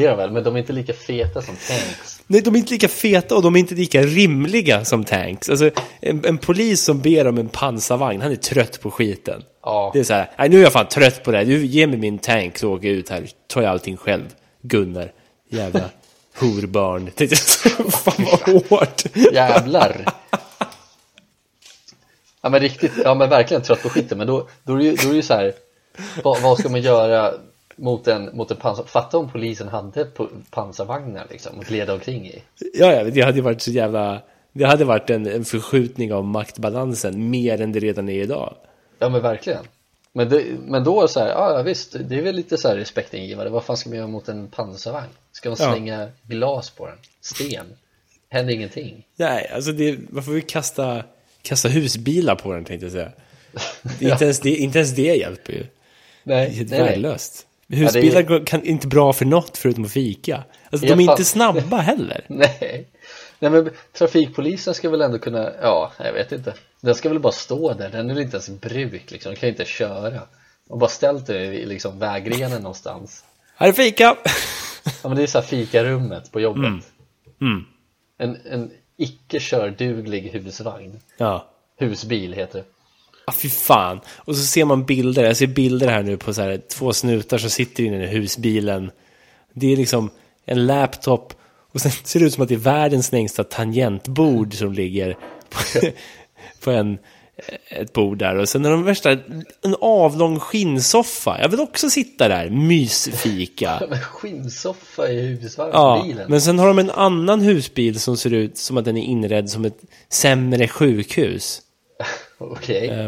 det 0.00 0.08
de 0.08 0.16
väl, 0.16 0.30
men 0.30 0.44
de 0.44 0.54
är 0.54 0.58
inte 0.58 0.72
lika 0.72 0.92
feta 0.92 1.42
som 1.42 1.54
tanks. 1.68 2.20
nej, 2.26 2.40
de 2.40 2.54
är 2.54 2.58
inte 2.58 2.72
lika 2.72 2.88
feta 2.88 3.36
och 3.36 3.42
de 3.42 3.56
är 3.56 3.60
inte 3.60 3.74
lika 3.74 4.02
rimliga 4.02 4.84
som 4.84 5.04
tanks. 5.04 5.48
Alltså, 5.48 5.70
en, 6.00 6.24
en 6.24 6.38
polis 6.38 6.84
som 6.84 7.00
ber 7.00 7.26
om 7.26 7.38
en 7.38 7.48
pansarvagn, 7.48 8.20
han 8.20 8.32
är 8.32 8.36
trött 8.36 8.80
på 8.80 8.90
skiten. 8.90 9.42
Ja, 9.62 9.90
Det 9.94 10.00
är 10.00 10.04
så 10.04 10.14
här, 10.14 10.30
nej 10.38 10.48
nu 10.48 10.58
är 10.58 10.62
jag 10.62 10.72
fan 10.72 10.88
trött 10.88 11.22
på 11.24 11.30
det 11.30 11.38
här. 11.38 11.44
Du 11.44 11.66
ger 11.66 11.86
mig 11.86 11.98
min 11.98 12.18
tank 12.18 12.58
så 12.58 12.72
åker 12.74 12.88
jag 12.88 12.96
ut 12.96 13.08
här. 13.08 13.28
Tar 13.46 13.62
jag 13.62 13.70
allting 13.70 13.96
själv. 13.96 14.24
Gunnar. 14.62 15.12
Jävla 15.50 15.80
horbarn. 16.38 17.10
Fan 17.90 18.26
vad 18.30 18.64
hårt. 18.66 19.02
jävlar. 19.32 20.04
Ja 22.42 22.48
men 22.48 22.60
riktigt, 22.60 22.92
ja 23.04 23.14
men 23.14 23.28
verkligen 23.30 23.62
trött 23.62 23.82
på 23.82 23.88
skiten, 23.88 24.18
men 24.18 24.26
då, 24.26 24.48
då 24.64 24.72
är 24.74 24.76
det 24.78 24.84
ju, 24.84 24.94
då 24.94 25.02
är 25.08 25.10
det 25.10 25.16
ju 25.16 25.22
så 25.22 25.34
här, 25.34 25.52
vad, 26.22 26.40
vad 26.40 26.58
ska 26.58 26.68
man 26.68 26.80
göra 26.80 27.32
mot 27.78 28.08
en, 28.08 28.36
mot 28.36 28.50
en 28.50 28.56
pansar, 28.56 28.84
fatta 28.84 29.18
om 29.18 29.30
polisen 29.30 29.68
hade 29.68 30.06
pansarvagnar 30.50 31.26
liksom, 31.30 31.60
att 31.60 31.70
leda 31.70 31.94
omkring 31.94 32.26
i. 32.26 32.42
Ja, 32.74 32.92
ja, 32.92 33.04
det 33.04 33.20
hade 33.20 33.36
ju 33.36 33.42
varit 33.42 33.62
så 33.62 33.70
jävla... 33.70 34.22
Det 34.52 34.64
hade 34.64 34.84
varit 34.84 35.10
en, 35.10 35.26
en 35.26 35.44
förskjutning 35.44 36.12
av 36.12 36.24
maktbalansen 36.24 37.30
mer 37.30 37.60
än 37.60 37.72
det 37.72 37.78
redan 37.80 38.08
är 38.08 38.22
idag. 38.22 38.54
Ja 38.98 39.08
men 39.08 39.22
verkligen. 39.22 39.64
Men, 40.12 40.28
det, 40.28 40.44
men 40.66 40.84
då 40.84 41.08
så 41.08 41.20
här, 41.20 41.28
ja 41.28 41.56
ja, 41.56 41.62
visst, 41.62 41.96
det 42.00 42.18
är 42.18 42.22
väl 42.22 42.34
lite 42.36 42.56
så 42.58 42.68
här 42.68 42.76
respektingivande, 42.76 43.50
vad 43.50 43.64
fan 43.64 43.76
ska 43.76 43.88
man 43.90 43.96
göra 43.98 44.08
mot 44.08 44.28
en 44.28 44.48
pansarvagn? 44.48 45.08
Ska 45.32 45.48
man 45.48 45.56
Ja. 45.60 45.72
slänga 45.72 46.08
glas 46.22 46.70
på 46.70 46.86
den? 46.86 46.96
Sten? 47.20 47.66
Händer 48.30 48.54
ingenting? 48.54 49.06
Nej, 49.16 49.50
alltså 49.54 49.72
det, 49.72 49.98
varför 50.10 50.32
vi 50.32 50.40
kasta, 50.40 51.02
kasta 51.42 51.68
husbilar 51.68 52.34
på 52.34 52.52
den 52.52 52.64
tänkte 52.64 52.86
jag 52.86 52.92
säga. 52.92 53.12
Ja. 53.98 54.12
inte, 54.12 54.24
ens 54.24 54.40
det, 54.40 54.50
inte 54.56 54.78
ens 54.78 54.94
det 54.94 55.16
hjälper 55.16 55.52
ju. 55.52 55.66
Det 56.24 56.34
är 56.34 56.36
Nej, 56.36 56.50
helt 56.50 56.70
nej, 56.70 56.80
nej. 56.80 56.88
värdelöst. 56.88 57.46
Husbilar 57.68 58.20
är- 58.20 58.22
går- 58.26 58.46
kan 58.46 58.62
inte 58.64 58.86
bra 58.86 59.12
för 59.12 59.24
något 59.24 59.58
förutom 59.58 59.84
att 59.84 59.92
fika. 59.92 60.44
Alltså 60.70 60.86
Ja, 60.86 60.94
de 60.96 61.02
är 61.02 61.06
fan. 61.06 61.12
inte 61.12 61.24
snabba 61.24 61.76
heller. 61.76 62.24
Nej. 62.28 62.88
Nej 63.40 63.50
men 63.50 63.70
trafikpolisen 63.92 64.74
ska 64.74 64.90
väl 64.90 65.00
ändå 65.00 65.18
kunna, 65.18 65.50
ja 65.62 65.92
jag 65.98 66.12
vet 66.12 66.32
inte 66.32 66.54
Den 66.80 66.94
ska 66.94 67.08
väl 67.08 67.18
bara 67.20 67.32
stå 67.32 67.72
där, 67.74 67.88
den 67.90 68.10
är 68.10 68.14
väl 68.14 68.22
inte 68.22 68.36
ens 68.36 68.48
i 68.48 68.52
bruk 68.52 69.10
liksom, 69.10 69.30
den 69.32 69.40
kan 69.40 69.48
inte 69.48 69.64
köra 69.64 70.20
Och 70.68 70.78
bara 70.78 70.90
ställt 70.90 71.26
dig 71.26 71.46
i 71.46 71.66
liksom 71.66 71.98
vägrenen 71.98 72.62
någonstans 72.62 73.24
Här 73.56 73.68
är 73.68 73.72
fika! 73.72 74.16
Ja 75.02 75.08
men 75.08 75.16
det 75.16 75.22
är 75.22 75.26
så 75.26 75.38
här 75.38 75.46
fikarummet 75.46 76.32
på 76.32 76.40
jobbet 76.40 76.72
Mm. 77.40 77.64
En, 78.18 78.36
en 78.50 78.70
icke 78.96 79.40
körduglig 79.40 80.30
husvagn 80.32 81.00
Ja. 81.16 81.46
Husbil 81.78 82.32
heter 82.32 82.58
det 82.58 82.64
Ah, 83.28 83.32
fy 83.32 83.48
fan. 83.48 84.00
Och 84.16 84.36
så 84.36 84.42
ser 84.42 84.64
man 84.64 84.84
bilder, 84.84 85.24
jag 85.24 85.36
ser 85.36 85.46
bilder 85.46 85.88
här 85.88 86.02
nu 86.02 86.16
på 86.16 86.34
så 86.34 86.42
här, 86.42 86.60
två 86.68 86.92
snutar 86.92 87.38
som 87.38 87.50
sitter 87.50 87.84
inne 87.84 88.04
i 88.04 88.06
husbilen. 88.06 88.90
Det 89.52 89.72
är 89.72 89.76
liksom 89.76 90.10
en 90.44 90.66
laptop 90.66 91.34
och 91.72 91.80
sen 91.80 91.92
ser 92.04 92.20
det 92.20 92.26
ut 92.26 92.34
som 92.34 92.42
att 92.42 92.48
det 92.48 92.54
är 92.54 92.58
världens 92.58 93.12
längsta 93.12 93.44
tangentbord 93.44 94.54
som 94.54 94.72
ligger 94.72 95.16
på, 95.48 95.80
på 96.64 96.70
en, 96.70 96.98
ett 97.68 97.92
bord 97.92 98.18
där. 98.18 98.36
Och 98.36 98.48
sen 98.48 98.64
är 98.64 98.70
de 98.70 98.84
värsta, 98.84 99.10
en 99.62 99.76
avlång 99.80 100.40
skinnsoffa. 100.40 101.40
Jag 101.40 101.48
vill 101.48 101.60
också 101.60 101.90
sitta 101.90 102.28
där, 102.28 102.50
mysfika. 102.50 103.82
Skinnsoffa 104.02 105.08
i 105.08 105.20
husvagn, 105.20 105.70
Ja, 105.72 106.06
men 106.28 106.40
sen 106.40 106.58
har 106.58 106.66
de 106.66 106.78
en 106.78 106.90
annan 106.90 107.40
husbil 107.40 108.00
som 108.00 108.16
ser 108.16 108.32
ut 108.32 108.58
som 108.58 108.76
att 108.76 108.84
den 108.84 108.96
är 108.96 109.04
inredd 109.04 109.50
som 109.50 109.64
ett 109.64 109.78
sämre 110.08 110.68
sjukhus. 110.68 111.62
Okej, 112.38 112.88
Eh, 112.88 113.04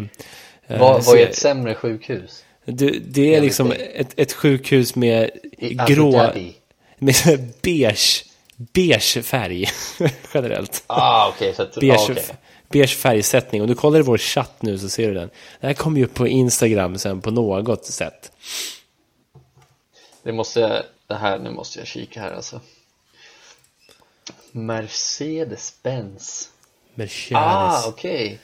eh, 0.67 0.81
vad, 0.81 1.05
vad 1.05 1.19
är 1.19 1.27
ett 1.27 1.37
sämre 1.37 1.75
sjukhus? 1.75 2.45
Det, 2.65 2.91
det 2.91 3.35
är 3.35 3.41
liksom 3.41 3.73
ett, 3.73 4.19
ett 4.19 4.33
sjukhus 4.33 4.95
med 4.95 5.31
I 5.59 5.75
grå, 5.89 6.33
med 6.99 7.53
beige, 7.63 8.25
beige 8.57 9.23
färg 9.23 9.69
generellt. 10.35 10.85
Ah 10.87 11.29
okej, 11.29 11.55
så 11.55 11.63
att, 11.63 11.75
Beige, 11.75 12.01
ah, 12.01 12.13
okej. 12.13 12.25
beige 12.69 12.97
färgsättning. 12.97 13.63
Om 13.63 13.69
du 13.69 13.75
kollar 13.75 13.99
i 13.99 14.03
vår 14.03 14.19
chatt 14.19 14.63
nu 14.63 14.79
så 14.79 14.89
ser 14.89 15.09
du 15.09 15.15
den. 15.15 15.31
Det 15.61 15.67
här 15.67 15.75
kommer 15.75 16.01
ju 16.01 16.07
på 16.07 16.29
Instagram 16.29 16.99
sen 16.99 17.21
på 17.21 17.31
något 17.31 17.87
sätt. 17.87 18.33
Det 20.23 20.33
måste, 20.33 20.87
det 21.07 21.15
här, 21.15 21.39
nu 21.39 21.51
måste 21.51 21.79
jag 21.79 21.89
kika 21.89 22.21
här 22.21 22.33
alltså 22.33 22.61
Mercedes-Benz 24.53 26.49
Mercedes. 26.95 27.43
Ah, 27.43 27.89
okej 27.89 28.39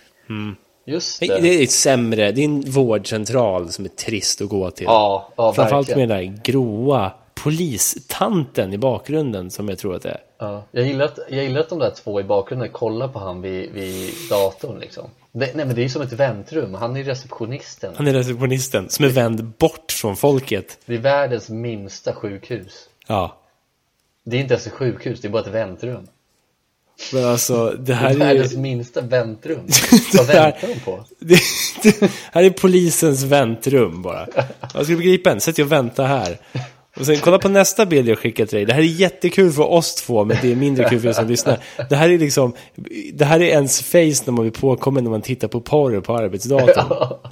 Just 0.88 1.20
det. 1.20 1.26
Det 1.26 1.48
är 1.48 1.62
ett 1.62 1.70
sämre, 1.70 2.32
det 2.32 2.40
är 2.40 2.44
en 2.44 2.60
vårdcentral 2.60 3.72
som 3.72 3.84
är 3.84 3.88
trist 3.88 4.40
att 4.40 4.48
gå 4.48 4.70
till. 4.70 4.84
Ja, 4.84 5.28
ja 5.36 5.52
Framförallt 5.52 5.88
verkligen. 5.88 6.08
med 6.08 6.18
den 6.18 6.34
där 6.34 6.42
gråa 6.42 7.12
polistanten 7.34 8.72
i 8.72 8.78
bakgrunden 8.78 9.50
som 9.50 9.68
jag 9.68 9.78
tror 9.78 9.94
att 9.94 10.02
det 10.02 10.10
är. 10.10 10.20
Ja, 10.38 10.62
jag, 10.70 10.86
gillar 10.86 11.04
att, 11.04 11.18
jag 11.28 11.44
gillar 11.44 11.60
att 11.60 11.68
de 11.68 11.78
där 11.78 11.90
två 11.90 12.20
i 12.20 12.24
bakgrunden 12.24 12.68
kollar 12.68 13.08
på 13.08 13.18
han 13.18 13.42
vid, 13.42 13.72
vid 13.72 14.10
datorn 14.30 14.78
liksom. 14.78 15.04
Det, 15.32 15.54
nej 15.54 15.66
men 15.66 15.74
det 15.74 15.80
är 15.80 15.82
ju 15.82 15.88
som 15.88 16.02
ett 16.02 16.12
väntrum, 16.12 16.74
han 16.74 16.96
är 16.96 17.04
receptionisten. 17.04 17.94
Han 17.96 18.06
är 18.06 18.12
receptionisten 18.12 18.88
som 18.88 19.04
är 19.04 19.08
vänd 19.08 19.44
bort 19.44 19.92
från 19.92 20.16
folket. 20.16 20.78
Det 20.86 20.94
är 20.94 20.98
världens 20.98 21.48
minsta 21.48 22.12
sjukhus. 22.12 22.88
Ja. 23.06 23.36
Det 24.24 24.36
är 24.36 24.40
inte 24.40 24.54
ens 24.54 24.66
ett 24.66 24.72
sjukhus, 24.72 25.20
det 25.20 25.28
är 25.28 25.32
bara 25.32 25.42
ett 25.42 25.48
väntrum. 25.48 26.06
Men 27.12 27.24
alltså, 27.24 27.70
det 27.70 27.76
Det 27.82 27.94
här 27.94 28.10
är 28.10 28.14
är 28.14 28.18
världens 28.18 28.52
ju... 28.54 28.58
minsta 28.58 29.00
väntrum. 29.00 29.60
Det 30.12 30.18
Vad 30.18 30.26
här- 30.26 30.42
väntar 30.52 30.68
de 30.68 30.80
på? 30.80 31.04
Det, 31.18 31.38
det, 31.82 32.10
här 32.32 32.42
är 32.42 32.50
polisens 32.50 33.22
väntrum 33.22 34.02
bara. 34.02 34.26
Jag 34.74 34.84
ska 34.86 34.96
bli 34.96 35.06
gripen, 35.06 35.40
sätt 35.40 35.56
dig 35.56 35.64
och 35.64 35.72
vänta 35.72 36.04
här. 36.04 36.38
Och 37.00 37.06
sen 37.06 37.16
kolla 37.18 37.38
på 37.38 37.48
nästa 37.48 37.86
bild 37.86 38.08
jag 38.08 38.18
skickat 38.18 38.48
till 38.48 38.56
dig. 38.56 38.64
Det 38.66 38.72
här 38.72 38.80
är 38.80 38.84
jättekul 38.84 39.52
för 39.52 39.62
oss 39.72 39.94
två, 39.94 40.24
men 40.24 40.36
det 40.42 40.52
är 40.52 40.56
mindre 40.56 40.88
kul 40.88 41.00
för 41.00 41.08
er 41.08 41.12
som 41.12 41.28
lyssnar. 41.28 41.58
Det 41.88 41.96
här 41.96 42.10
är 42.10 42.18
liksom, 42.18 42.52
det 43.12 43.24
här 43.24 43.40
är 43.40 43.44
ens 43.44 43.82
face 43.82 43.98
när 44.24 44.30
man 44.30 44.42
blir 44.42 44.50
påkommen 44.60 45.04
när 45.04 45.10
man 45.10 45.22
tittar 45.22 45.48
på 45.48 45.60
porr 45.60 46.00
på 46.00 46.16
arbetsdatorn. 46.16 47.16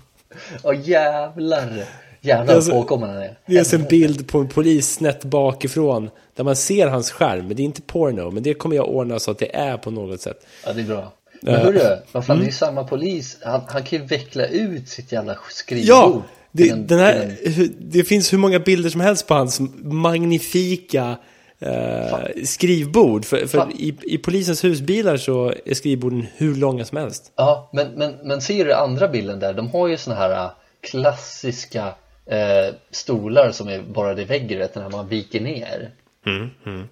Ja 0.62 0.74
jävlar. 0.74 1.84
Jävlar 2.24 2.54
Alltså, 2.54 2.70
vad 2.72 2.80
påkommen 2.82 3.10
han 3.10 3.18
är. 3.22 3.38
Det 3.46 3.54
är 3.54 3.58
alltså 3.58 3.76
en 3.76 3.84
bild 3.84 4.28
på 4.28 4.38
en 4.38 4.48
polis 4.48 4.94
snett 4.94 5.24
bakifrån, 5.24 6.10
där 6.36 6.44
man 6.44 6.56
ser 6.56 6.86
hans 6.86 7.10
skärm. 7.10 7.46
Men 7.48 7.56
det 7.56 7.62
är 7.62 7.64
inte 7.64 7.82
porno, 7.82 8.30
men 8.30 8.42
det 8.42 8.54
kommer 8.54 8.76
jag 8.76 8.88
ordna 8.88 9.18
så 9.18 9.30
att 9.30 9.38
det 9.38 9.56
är 9.56 9.76
på 9.76 9.90
något 9.90 10.20
sätt. 10.20 10.46
Ja 10.66 10.72
det 10.72 10.80
är 10.80 10.84
bra. 10.84 11.12
Men 11.42 11.54
Ja. 11.54 11.60
hörru, 11.60 11.78
vad 12.12 12.24
fan 12.26 12.36
Mm. 12.36 12.38
det 12.38 12.44
är 12.44 12.52
ju 12.52 12.56
samma 12.56 12.84
polis. 12.84 13.38
Han, 13.42 13.60
han 13.68 13.82
kan 13.82 13.98
ju 13.98 14.04
veckla 14.04 14.46
ut 14.46 14.88
sitt 14.88 15.12
jävla 15.12 15.36
skrivbord. 15.50 15.88
Ja! 15.88 16.22
Det, 16.52 16.68
en- 16.70 16.86
den 16.86 16.98
här, 16.98 17.36
en- 17.44 17.74
det 17.80 18.04
finns 18.04 18.32
hur 18.32 18.38
många 18.38 18.58
bilder 18.58 18.90
som 18.90 19.00
helst 19.00 19.26
på 19.26 19.34
hans 19.34 19.60
magnifika 19.82 21.16
eh, 21.60 22.18
skrivbord. 22.44 23.24
För, 23.24 23.46
för 23.46 23.66
i, 23.72 23.96
i 24.02 24.18
polisens 24.18 24.64
husbilar 24.64 25.16
så 25.16 25.52
är 25.64 25.74
skrivborden 25.74 26.26
hur 26.36 26.54
långa 26.54 26.84
som 26.84 26.98
helst. 26.98 27.32
Ja, 27.36 27.70
men, 27.72 27.86
men, 27.96 28.14
men 28.24 28.40
ser 28.40 28.64
du 28.64 28.72
andra 28.72 29.08
bilden 29.08 29.40
där? 29.40 29.54
De 29.54 29.70
har 29.70 29.88
ju 29.88 29.96
såna 29.96 30.16
här 30.16 30.30
äh, 30.30 30.50
klassiska 30.90 31.94
eh, 32.26 32.74
stolar 32.90 33.50
som 33.52 33.68
är 33.68 33.82
borrade 33.82 34.22
i 34.22 34.24
väggen, 34.24 34.58
vet 34.58 34.74
när 34.74 34.90
man 34.90 35.08
viker 35.08 35.40
ner. 35.40 35.90
Mm, 36.26 36.88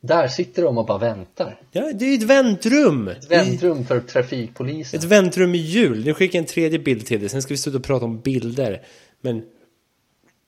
Där 0.00 0.28
sitter 0.28 0.62
de 0.62 0.78
och 0.78 0.86
bara 0.86 0.98
väntar. 0.98 1.60
Ja, 1.72 1.92
det 1.94 2.04
är 2.04 2.14
ett 2.14 2.22
väntrum! 2.22 3.08
Ett 3.08 3.30
väntrum 3.30 3.84
för 3.86 4.00
trafikpolisen. 4.00 4.98
Ett 4.98 5.04
väntrum 5.04 5.54
i 5.54 5.58
jul. 5.58 6.04
Nu 6.04 6.14
skickar 6.14 6.38
jag 6.38 6.42
en 6.42 6.46
tredje 6.48 6.78
bild 6.78 7.06
till 7.06 7.20
dig, 7.20 7.28
sen 7.28 7.42
ska 7.42 7.54
vi 7.54 7.58
sluta 7.58 7.80
prata 7.80 8.04
om 8.04 8.20
bilder. 8.20 8.82
Men, 9.20 9.42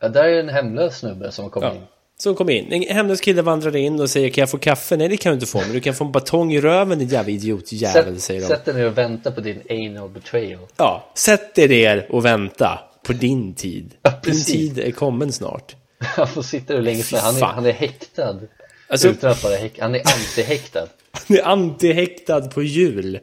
Ja, 0.02 0.08
där 0.08 0.24
är 0.24 0.40
en 0.40 0.48
hemlös 0.48 0.98
snubbe 0.98 1.32
som 1.32 1.50
kommit 1.50 1.68
ja. 1.68 1.74
in. 1.74 1.82
Så 2.18 2.34
kom 2.34 2.50
in. 2.50 2.72
En 2.72 2.82
hemlös 2.96 3.20
kille 3.20 3.42
vandrar 3.42 3.76
in 3.76 4.00
och 4.00 4.10
säger 4.10 4.28
kan 4.30 4.42
jag 4.42 4.50
få 4.50 4.58
kaffe? 4.58 4.96
Nej 4.96 5.08
det 5.08 5.16
kan 5.16 5.30
du 5.30 5.34
inte 5.34 5.46
få, 5.46 5.58
men 5.60 5.72
du 5.72 5.80
kan 5.80 5.94
få 5.94 6.04
en 6.04 6.12
batong 6.12 6.52
i 6.52 6.60
röven 6.60 6.98
din 6.98 7.08
jävla 7.08 7.30
idiotjävel, 7.30 8.14
Sätt, 8.14 8.22
säger 8.22 8.40
de. 8.40 8.46
sätt 8.46 8.64
dig 8.64 8.74
ner 8.74 8.86
och 8.86 8.98
vänta 8.98 9.30
på 9.32 9.40
din 9.40 9.62
anal 9.70 10.08
betrayal. 10.08 10.60
Ja, 10.76 11.10
sätt 11.14 11.58
er 11.58 11.68
ner 11.68 12.06
och 12.10 12.24
vänta 12.24 12.80
på 13.06 13.12
din 13.12 13.54
tid. 13.54 13.94
Ja, 14.02 14.12
Din 14.24 14.44
tid 14.44 14.78
är 14.78 14.90
kommen 14.90 15.32
snart. 15.32 15.76
Han 15.98 16.28
får 16.28 16.42
sitta 16.42 16.74
hur 16.74 16.82
länge 16.82 17.02
som. 17.02 17.18
Han 17.18 17.36
är, 17.36 17.40
han 17.42 17.66
är 17.66 17.72
häktad. 17.72 18.40
Alltså- 18.88 19.08
Utan 19.08 19.30
att 19.30 19.44
vara. 19.44 19.54
Han 19.78 19.94
är 19.94 20.00
antihäktad. 20.14 20.86
Han 21.28 21.36
är 21.36 21.42
antihäktad 21.42 22.40
på 22.40 22.62
jul. 22.62 23.18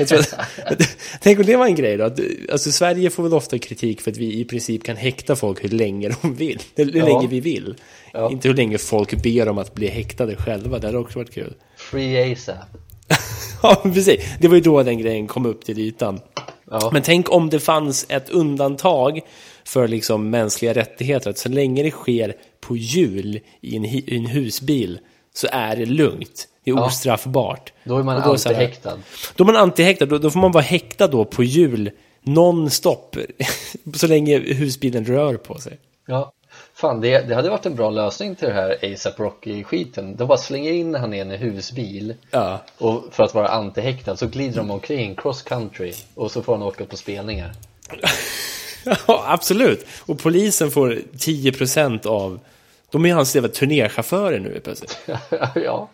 Att, 0.00 0.12
tänk 1.22 1.38
om 1.38 1.46
det 1.46 1.56
var 1.56 1.66
en 1.66 1.74
grej 1.74 1.96
då. 1.96 2.04
Att, 2.04 2.20
alltså 2.52 2.72
Sverige 2.72 3.10
får 3.10 3.22
väl 3.22 3.34
ofta 3.34 3.58
kritik 3.58 4.00
för 4.00 4.10
att 4.10 4.16
vi 4.16 4.40
i 4.40 4.44
princip 4.44 4.84
kan 4.84 4.96
häkta 4.96 5.36
folk 5.36 5.64
hur 5.64 5.68
länge 5.68 6.08
de 6.22 6.34
vill. 6.34 6.62
Eller 6.76 6.92
hur 6.92 6.98
Ja. 7.00 7.06
länge 7.06 7.26
vi 7.28 7.40
vill. 7.40 7.74
Ja. 8.12 8.30
Inte 8.30 8.48
hur 8.48 8.54
länge 8.54 8.78
folk 8.78 9.22
ber 9.22 9.48
om 9.48 9.58
att 9.58 9.74
bli 9.74 9.88
häktade 9.88 10.36
själva. 10.36 10.78
Det 10.78 10.86
hade 10.86 10.98
också 10.98 11.18
varit 11.18 11.34
kul. 11.34 11.54
Free 11.76 12.32
ASAP. 12.32 12.56
ja, 13.62 13.80
precis. 13.94 14.24
Det 14.40 14.48
var 14.48 14.54
ju 14.54 14.60
då 14.60 14.82
den 14.82 14.98
grejen 14.98 15.26
kom 15.26 15.46
upp 15.46 15.64
till 15.64 15.78
ytan. 15.78 16.20
Ja. 16.80 16.90
Men 16.92 17.02
tänk 17.02 17.32
om 17.32 17.50
det 17.50 17.60
fanns 17.60 18.06
ett 18.08 18.30
undantag 18.30 19.20
för 19.64 19.88
liksom 19.88 20.30
mänskliga 20.30 20.72
rättigheter. 20.74 21.30
Att 21.30 21.38
så 21.38 21.48
länge 21.48 21.82
det 21.82 21.90
sker 21.90 22.34
på 22.60 22.76
jul 22.76 23.40
i 23.60 23.76
en, 23.76 23.84
i 23.84 24.04
en 24.16 24.26
husbil 24.26 24.98
så 25.34 25.46
är 25.52 25.76
det 25.76 25.86
lugnt. 25.86 26.48
Det 26.64 26.70
är 26.70 26.74
Ja. 26.74 26.86
ostraffbart. 26.86 27.72
Då 27.84 27.98
är 27.98 28.02
man 28.02 28.16
Och 28.16 28.22
då 28.28 28.38
så 28.38 28.48
här- 28.48 28.54
antihäktad. 28.56 28.98
Då 29.36 29.44
är 29.44 29.46
man 29.46 29.56
antihäktad. 29.56 30.06
Då, 30.06 30.18
då 30.18 30.30
får 30.30 30.40
man 30.40 30.52
vara 30.52 30.62
häktad 30.64 31.06
då 31.06 31.24
på 31.24 31.44
jul 31.44 31.90
non-stop. 32.22 33.16
så 33.94 34.06
länge 34.06 34.38
husbilen 34.38 35.04
rör 35.04 35.34
på 35.36 35.58
sig. 35.58 35.78
Ja, 36.06 36.32
fan 36.82 37.00
det, 37.00 37.18
det 37.28 37.34
hade 37.34 37.50
varit 37.50 37.66
en 37.66 37.74
bra 37.74 37.90
lösning 37.90 38.34
till 38.36 38.48
det 38.48 38.54
här 38.54 38.92
ASAP 38.92 39.18
Rocky-skiten. 39.20 40.16
De 40.16 40.28
bara 40.28 40.38
slänger 40.38 40.72
in 40.72 40.94
han 40.94 41.14
i 41.14 41.18
en 41.18 41.30
husbil 41.30 42.14
Ja. 42.30 42.58
och 42.78 43.04
för 43.10 43.24
att 43.24 43.34
vara 43.34 43.48
antihäktad 43.48 44.16
så 44.16 44.26
glider 44.26 44.56
de 44.56 44.70
omkring 44.70 45.14
cross 45.14 45.42
country 45.42 45.92
och 46.14 46.30
så 46.30 46.42
får 46.42 46.52
han 46.52 46.62
åka 46.62 46.84
på 46.84 46.96
spelningar. 46.96 47.52
Ja, 48.84 49.24
absolut. 49.26 49.86
Och 50.06 50.18
polisen 50.18 50.70
får 50.70 50.98
10% 51.12 52.06
av... 52.06 52.40
De 52.90 53.04
är 53.04 53.08
ju 53.08 53.14
hans 53.14 53.34
jävla 53.34 53.48
turnéchaufförer 53.48 54.38
nu 54.40 54.60
plötsligt. 54.64 54.98
ja, 55.54 55.88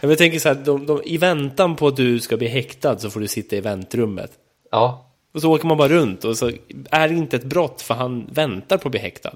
Jag 0.00 0.18
tänker 0.18 0.38
så 0.38 0.48
här, 0.48 0.54
de, 0.54 0.86
de, 0.86 1.02
i 1.04 1.16
väntan 1.18 1.76
på 1.76 1.86
att 1.86 1.96
du 1.96 2.20
ska 2.20 2.36
bli 2.36 2.48
häktad 2.48 2.98
så 2.98 3.10
får 3.10 3.20
du 3.20 3.28
sitta 3.28 3.56
i 3.56 3.60
väntrummet. 3.60 4.30
ja, 4.70 5.06
Och 5.34 5.40
så 5.40 5.52
åker 5.52 5.66
man 5.66 5.76
bara 5.76 5.88
runt 5.88 6.24
och 6.24 6.36
så 6.36 6.50
är 6.90 7.08
det 7.08 7.14
inte 7.14 7.36
ett 7.36 7.44
brott 7.44 7.82
för 7.82 7.94
han 7.94 8.28
väntar 8.32 8.78
på 8.78 8.88
att 8.88 8.92
bli 8.92 9.00
häktad. 9.00 9.34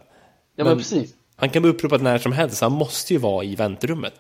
Ja 0.57 0.65
men, 0.65 0.67
Men- 0.67 0.79
precis. 0.79 1.15
Han 1.37 1.51
kan 1.51 1.63
bli 1.63 1.71
uppropad 1.71 2.03
när 2.03 2.19
som 2.19 2.33
helst, 2.33 2.57
så 2.57 2.65
han 2.65 2.73
måste 2.73 3.13
ju 3.13 3.19
vara 3.19 3.45
i 3.45 3.55
väntrummet. 3.55 4.15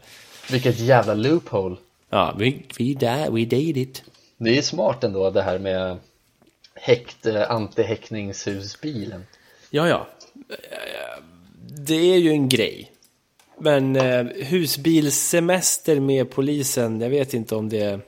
Vilket 0.51 0.79
jävla 0.79 1.14
loophole. 1.14 1.77
Ja, 2.11 2.35
we, 2.38 2.53
we, 2.79 2.85
die, 2.85 3.27
we 3.31 3.45
did 3.45 3.77
it. 3.77 4.03
Det 4.38 4.59
är 4.59 4.62
smart 4.62 5.05
ändå 5.05 5.31
det 5.31 5.42
här 5.42 5.59
med 5.59 5.99
häkt, 6.75 7.27
eh, 7.27 7.51
antihäktningshusbilen. 7.51 9.27
Ja, 9.71 9.88
ja. 9.88 10.09
Det 11.87 12.14
är 12.14 12.18
ju 12.18 12.31
en 12.31 12.49
grej. 12.49 12.92
Men 13.59 13.97
eh, 13.97 14.25
husbilssemester 14.25 16.01
med 16.01 16.31
polisen, 16.31 17.01
jag 17.01 17.11
vet 17.11 17.35
inte 17.35 17.55
om 17.57 17.68
det... 17.68 18.01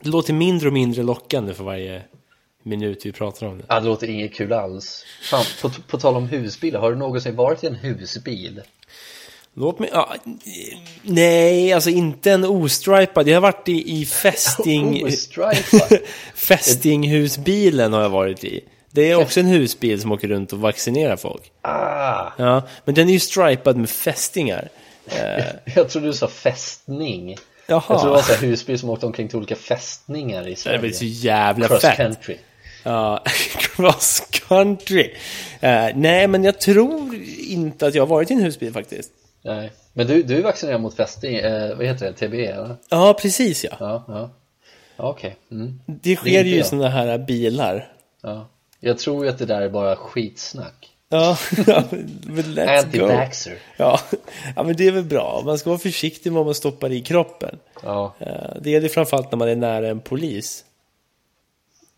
Det 0.00 0.08
låter 0.08 0.32
mindre 0.32 0.68
och 0.68 0.72
mindre 0.74 1.02
lockande 1.02 1.54
för 1.54 1.64
varje 1.64 2.02
minut 2.68 3.06
vi 3.06 3.12
pratar 3.12 3.46
om 3.46 3.58
det. 3.58 3.64
Ja, 3.68 3.80
det 3.80 3.86
låter 3.86 4.10
inget 4.10 4.34
kul 4.34 4.52
alls. 4.52 5.04
Fan, 5.30 5.44
på, 5.62 5.70
på 5.88 5.98
tal 5.98 6.16
om 6.16 6.28
husbilar, 6.28 6.80
har 6.80 6.90
du 6.90 6.96
någonsin 6.98 7.36
varit 7.36 7.64
i 7.64 7.66
en 7.66 7.74
husbil? 7.74 8.62
Låt 9.54 9.78
mig... 9.78 9.90
Ja, 9.92 10.14
nej, 11.02 11.72
alltså 11.72 11.90
inte 11.90 12.30
en 12.32 12.44
ostripad. 12.44 13.28
Jag 13.28 13.36
har 13.36 13.40
varit 13.40 13.68
i, 13.68 14.00
i 14.00 14.06
fästing... 14.06 15.06
Fästinghusbilen 16.34 17.92
har 17.92 18.02
jag 18.02 18.10
varit 18.10 18.44
i. 18.44 18.60
Det 18.90 19.10
är 19.10 19.14
också 19.14 19.40
en 19.40 19.46
husbil 19.46 20.00
som 20.00 20.12
åker 20.12 20.28
runt 20.28 20.52
och 20.52 20.58
vaccinerar 20.58 21.16
folk. 21.16 21.52
Ah, 21.62 22.30
Ja, 22.38 22.62
men 22.84 22.94
den 22.94 23.08
är 23.08 23.12
ju 23.12 23.18
stripad 23.20 23.76
med 23.76 23.90
fästingar. 23.90 24.68
Eh, 25.10 25.44
jag 25.76 25.88
trodde 25.88 26.06
du 26.06 26.12
sa 26.12 26.28
fästning. 26.28 27.36
Jaha. 27.66 27.82
Jag 27.88 28.00
tror 28.00 28.10
det 28.10 28.16
var 28.16 28.22
här 28.22 28.36
husbil 28.46 28.78
som 28.78 28.90
åkte 28.90 29.06
omkring 29.06 29.28
till 29.28 29.36
olika 29.36 29.56
fästningar 29.56 30.46
i 30.46 30.50
det 30.50 30.56
Sverige. 30.56 30.78
blir 30.78 30.92
så 30.92 31.04
jävla 31.04 31.68
Cross 31.68 31.80
fett. 31.82 31.96
country. 31.96 32.36
Ja, 32.88 33.22
cross 33.58 34.22
country. 34.30 35.10
Eh, 35.60 35.86
nej, 35.94 36.26
men 36.28 36.44
jag 36.44 36.60
tror 36.60 37.14
inte 37.48 37.86
att 37.86 37.94
jag 37.94 38.02
har 38.02 38.06
varit 38.06 38.30
i 38.30 38.34
en 38.34 38.40
husbil 38.40 38.72
faktiskt. 38.72 39.10
Nej. 39.44 39.72
Men 39.92 40.06
du, 40.06 40.22
du 40.22 40.36
är 40.38 40.42
vaccinerad 40.42 40.80
mot 40.80 40.94
fästing, 40.96 41.36
eh, 41.36 41.76
vad 41.76 41.86
heter 41.86 42.06
det, 42.06 42.12
TB 42.12 42.34
eller? 42.46 42.76
Ja, 42.90 43.14
precis 43.20 43.64
ja. 43.64 43.70
Ja, 43.80 44.04
ja. 44.08 44.30
Okej. 44.96 45.36
Mm. 45.50 45.80
Det 45.86 46.16
sker 46.16 46.38
inte 46.38 46.48
ju 46.50 46.62
sådana 46.62 46.88
här 46.88 47.18
bilar. 47.18 47.92
Ja. 48.22 48.48
Jag 48.80 48.98
tror 48.98 49.24
ju 49.24 49.30
att 49.30 49.38
det 49.38 49.46
där 49.46 49.60
är 49.62 49.68
bara 49.68 49.96
skitsnack. 49.96 50.88
Ja, 51.10 51.36
men 52.22 52.44
let's 52.44 52.98
go. 52.98 53.04
Anti-vaxxer. 53.06 53.54
Ja. 53.76 54.00
ja, 54.56 54.62
men 54.62 54.76
det 54.76 54.86
är 54.86 54.92
väl 54.92 55.04
bra. 55.04 55.42
Man 55.44 55.58
ska 55.58 55.70
vara 55.70 55.78
försiktig 55.80 56.32
med 56.32 56.36
vad 56.36 56.46
man 56.46 56.54
stoppar 56.54 56.92
i 56.92 57.00
kroppen. 57.00 57.58
Ja. 57.82 58.14
Eh, 58.18 58.60
Det 58.60 58.70
gäller 58.70 58.88
framförallt 58.88 59.32
när 59.32 59.36
man 59.38 59.48
är 59.48 59.56
nära 59.56 59.88
en 59.88 60.00
polis. 60.00 60.64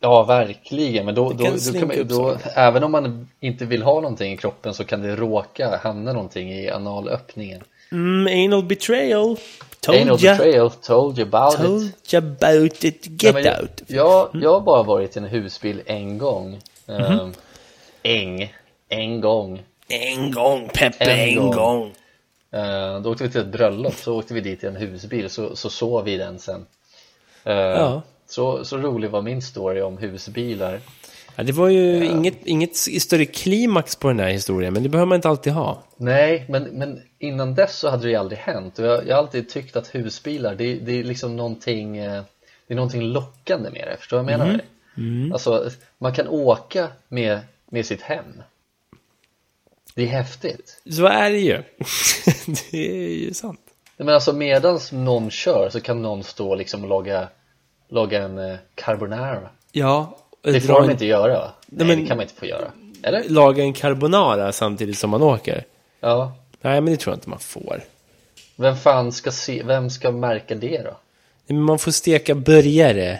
Ja, 0.00 0.22
verkligen. 0.22 1.06
Men 1.06 1.14
då, 1.14 1.32
då, 1.32 1.44
då 1.72 1.78
kan 1.78 1.88
man, 1.88 2.08
då, 2.08 2.36
även 2.54 2.84
om 2.84 2.92
man 2.92 3.28
inte 3.40 3.64
vill 3.64 3.82
ha 3.82 3.94
någonting 3.94 4.32
i 4.32 4.36
kroppen 4.36 4.74
så 4.74 4.84
kan 4.84 5.02
det 5.02 5.16
råka 5.16 5.80
hamna 5.82 6.12
någonting 6.12 6.52
i 6.52 6.70
analöppningen. 6.70 7.62
Mm, 7.92 8.44
anal 8.52 8.64
betrayal. 8.64 9.36
Told 9.80 9.98
Anal 10.02 10.18
ya. 10.24 10.32
betrayal, 10.36 10.70
told 10.70 11.18
you 11.18 11.28
about 11.28 11.56
Told 11.56 11.82
it. 11.82 12.14
you 12.14 12.22
about 12.26 12.84
it. 12.84 13.06
Get 13.22 13.34
Nej, 13.34 13.44
jag, 13.44 13.60
out. 13.62 13.82
Jag, 13.86 14.28
Mm. 14.34 14.42
jag 14.42 14.50
har 14.52 14.60
bara 14.60 14.82
varit 14.82 15.16
i 15.16 15.18
en 15.18 15.24
husbil 15.24 15.82
en 15.86 16.18
gång. 16.18 16.58
Mhm. 16.86 16.96
Ehm, 17.00 17.32
Äng. 18.02 18.54
En 18.88 19.20
gång. 19.20 19.62
En 19.88 20.32
gång, 20.32 20.68
Peppe, 20.74 21.04
En 21.04 21.28
en, 21.28 21.36
gång. 21.36 21.50
gång. 21.54 21.92
Eh, 22.52 23.00
då 23.00 23.10
åkte 23.10 23.24
vi 23.24 23.30
till 23.30 23.40
ett 23.40 23.46
bröllop, 23.46 23.94
så 23.94 24.18
åkte 24.18 24.34
vi 24.34 24.40
dit 24.40 24.64
i 24.64 24.66
en 24.66 24.76
husbil, 24.76 25.30
så, 25.30 25.56
så 25.56 25.70
sov 25.70 26.04
vi 26.04 26.12
i 26.12 26.16
den 26.16 26.38
sen. 26.38 26.66
Eh, 27.44 27.54
Ja. 27.54 28.02
Så, 28.30 28.64
så 28.64 28.78
rolig 28.78 29.10
var 29.10 29.22
min 29.22 29.42
story 29.42 29.80
om 29.80 29.98
husbilar. 29.98 30.80
Ja, 31.36 31.42
det 31.42 31.52
var 31.52 31.68
ju 31.68 32.04
inget, 32.04 32.46
inget 32.46 32.76
större 32.76 33.24
klimax 33.24 33.96
på 33.96 34.08
den 34.08 34.20
här 34.20 34.30
historien, 34.30 34.72
men 34.72 34.82
det 34.82 34.88
behöver 34.88 35.08
man 35.08 35.16
inte 35.16 35.28
alltid 35.28 35.52
ha. 35.52 35.82
Nej, 35.96 36.44
men, 36.48 36.62
men 36.62 37.02
innan 37.18 37.54
dess 37.54 37.78
så 37.78 37.90
hade 37.90 38.02
det 38.02 38.10
ju 38.10 38.16
aldrig 38.16 38.38
hänt 38.38 38.78
jag, 38.78 39.06
jag 39.08 39.16
har 39.16 39.22
alltid 39.22 39.48
tyckt 39.48 39.76
att 39.76 39.94
husbilar, 39.94 40.54
det, 40.54 40.74
det 40.74 40.92
är 40.98 41.04
liksom 41.04 41.36
någonting 41.36 41.96
eh, 41.96 42.22
Det 42.66 42.74
är 42.74 42.76
någonting 42.76 43.02
lockande 43.02 43.70
med 43.70 43.88
det, 43.88 43.96
förstår 43.96 44.16
du 44.16 44.22
vad 44.22 44.32
jag 44.32 44.38
menar? 44.38 44.60
Mm. 44.96 45.32
Alltså, 45.32 45.70
man 45.98 46.14
kan 46.14 46.28
åka 46.28 46.88
med, 47.08 47.40
med 47.70 47.86
sitt 47.86 48.02
hem 48.02 48.42
Det 49.94 50.02
är 50.02 50.06
häftigt 50.06 50.82
Så 50.90 51.06
är 51.06 51.30
det 51.30 51.38
ju. 51.38 51.56
det 52.70 53.06
är 53.06 53.14
ju 53.14 53.34
sant. 53.34 53.60
Men 53.96 54.14
alltså 54.14 54.32
medans 54.32 54.92
någon 54.92 55.30
kör 55.30 55.68
så 55.72 55.80
kan 55.80 56.02
någon 56.02 56.24
stå 56.24 56.54
liksom 56.54 56.82
och 56.82 56.88
laga, 56.88 57.28
laga 57.90 58.22
en 58.22 58.38
eh, 58.38 58.56
carbonara 58.74 59.48
Ja. 59.72 60.16
Det 60.42 60.50
dra 60.52 60.60
får 60.60 60.74
de 60.74 60.84
en- 60.84 60.90
inte 60.90 61.06
göra 61.06 61.50
Nej, 61.66 61.86
men- 61.86 62.00
det 62.00 62.06
kan 62.06 62.16
man 62.16 62.22
inte 62.24 62.34
få 62.34 62.46
göra 62.46 62.70
Eller? 63.02 63.24
Laga 63.28 63.62
en 63.62 63.72
carbonara 63.72 64.52
samtidigt 64.52 64.98
som 64.98 65.10
man 65.10 65.22
åker. 65.22 65.64
Ja 66.00 66.32
Nej, 66.62 66.80
men 66.80 66.92
det 66.92 66.96
tror 67.00 67.12
jag 67.12 67.16
inte 67.16 67.28
man 67.30 67.38
får. 67.38 67.80
Vem 68.56 68.76
fan 68.76 69.12
ska 69.12 69.30
se, 69.30 69.62
vem 69.62 69.90
ska 69.90 70.10
märka 70.10 70.54
det 70.54 70.78
då? 70.78 70.90
Nej, 71.46 71.56
Men 71.56 71.62
man 71.62 71.78
får 71.78 71.90
steka 71.90 72.34
burgare. 72.34 73.18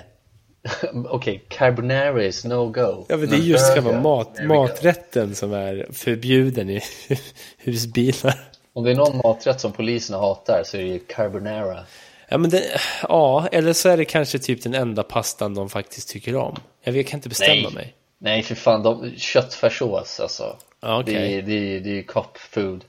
Okej, 1.08 1.44
carbonara 1.48 2.24
is 2.24 2.44
no 2.44 2.66
go 2.66 3.04
Ja, 3.08 3.16
men 3.16 3.30
det 3.30 3.36
är 3.36 3.40
just 3.40 3.74
själva 3.74 4.00
mat, 4.00 4.30
maträtten 4.44 5.34
som 5.34 5.52
är 5.52 5.86
förbjuden 5.92 6.70
i 6.70 6.80
husbilar. 7.58 8.40
Om 8.72 8.84
det 8.84 8.90
är 8.90 8.94
någon 8.94 9.16
maträtt 9.24 9.60
som 9.60 9.72
poliserna 9.72 10.18
hatar 10.18 10.62
så 10.64 10.76
är 10.76 10.80
det 10.80 10.88
ju 10.88 10.98
carbonara 10.98 11.78
Ja, 12.30 12.38
men 12.38 12.50
det, 12.50 12.80
ja, 13.02 13.48
eller 13.52 13.72
så 13.72 13.88
är 13.88 13.96
det 13.96 14.04
kanske 14.04 14.38
typ 14.38 14.62
den 14.62 14.74
enda 14.74 15.02
pastan 15.02 15.54
de 15.54 15.70
faktiskt 15.70 16.08
tycker 16.08 16.36
om. 16.36 16.56
Jag, 16.82 16.92
vet, 16.92 16.96
jag 16.96 17.06
kan 17.10 17.18
inte 17.18 17.28
bestämma 17.28 17.54
Nej. 17.54 17.72
mig. 17.74 17.94
Nej 18.18 18.42
för 18.42 18.54
fan, 18.54 18.82
de, 18.82 19.12
köttfärssås 19.16 20.20
alltså 20.20 20.56
Ja, 20.80 21.00
okej. 21.00 21.14
Det 21.14 21.20
är 21.38 21.42
det 21.42 21.76
är- 21.76 21.80
det 21.80 21.98
är 21.98 22.02
cop 22.02 22.38
food 22.38 22.84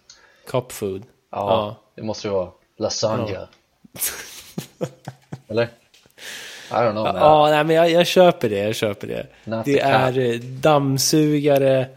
Cop 0.48 0.72
food. 0.72 1.04
Ja, 1.32 1.76
det 1.96 2.02
måste 2.02 2.28
det 2.28 2.32
vara 2.32 2.50
Lasagna 2.78 3.48
Eller? 5.48 5.64
I 5.64 6.74
don't 6.74 6.92
know 6.92 7.06
Ja, 7.08 7.14
man. 7.14 7.22
ja 7.22 7.50
nej, 7.50 7.64
men 7.64 7.76
jag, 7.76 7.90
jag 7.92 8.08
köper 8.08 8.50
det, 8.50 8.58
jag 8.58 8.76
köper 8.76 9.08
det. 9.08 9.28
Not 9.44 9.66
det 9.66 9.80
är 9.80 10.20
eh, 10.20 10.40
dammsugare, 10.40 11.88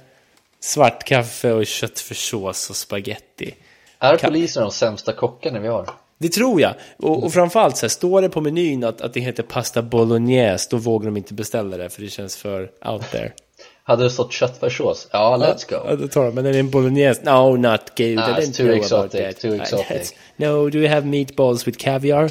svart 0.60 1.04
kaffe 1.04 1.52
och 1.52 1.66
köttfärssås 1.66 2.70
och 2.70 2.76
spaghetti. 2.76 3.54
Är 3.98 4.16
poliserna 4.16 4.66
de 4.66 4.72
sämsta 4.72 5.12
kockarna 5.12 5.58
vi 5.58 5.68
har? 5.68 5.90
Det 6.18 6.28
tror 6.28 6.60
jag. 6.60 6.74
Och, 6.96 7.24
och 7.24 7.32
framförallt 7.32 7.76
så 7.76 7.86
här, 7.86 7.88
står 7.90 8.22
det 8.22 8.28
på 8.28 8.40
menyn 8.40 8.84
att, 8.84 9.00
att 9.00 9.14
det 9.14 9.20
heter 9.20 9.42
pasta 9.42 9.82
bolognese, 9.82 10.68
då 10.70 10.76
vågar 10.76 11.06
de 11.06 11.16
inte 11.16 11.34
beställa 11.34 11.76
det 11.76 11.90
för 11.90 12.02
det 12.02 12.08
känns 12.08 12.36
för 12.36 12.70
out 12.84 13.10
there. 13.10 13.32
Hade 13.86 14.02
det 14.02 14.10
stått 14.10 14.32
köttfärssås? 14.32 15.08
Ja, 15.12 15.36
let's 15.36 15.66
Ja, 15.70 15.90
go 15.90 15.96
då 15.96 16.08
tar 16.08 16.24
de, 16.24 16.34
men 16.34 16.46
är 16.46 16.52
det 16.52 16.58
en 16.58 16.70
bolognese? 16.70 17.20
No, 17.24 17.56
not 17.56 17.80
good. 17.96 18.18
Ah, 18.18 18.38
I 18.38 18.42
didn't 18.42 18.56
too 18.56 18.64
know 18.66 18.76
exotic, 18.76 19.20
about 19.20 19.34
that. 19.34 19.40
too 19.40 19.54
exotic. 19.54 20.14
No, 20.36 20.70
do 20.70 20.78
you 20.78 20.88
have 20.88 21.06
meatballs 21.06 21.66
with 21.66 21.78
caviar? 21.78 22.30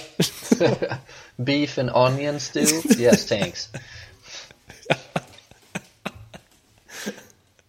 Beef 1.36 1.78
and 1.78 1.90
onion 1.94 2.40
stew? 2.40 2.66
Yes 3.00 3.26
thanks 3.30 3.70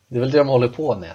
Det 0.08 0.16
är 0.16 0.20
väl 0.20 0.30
det 0.30 0.38
de 0.38 0.48
håller 0.48 0.68
på 0.68 0.96
med 0.96 1.10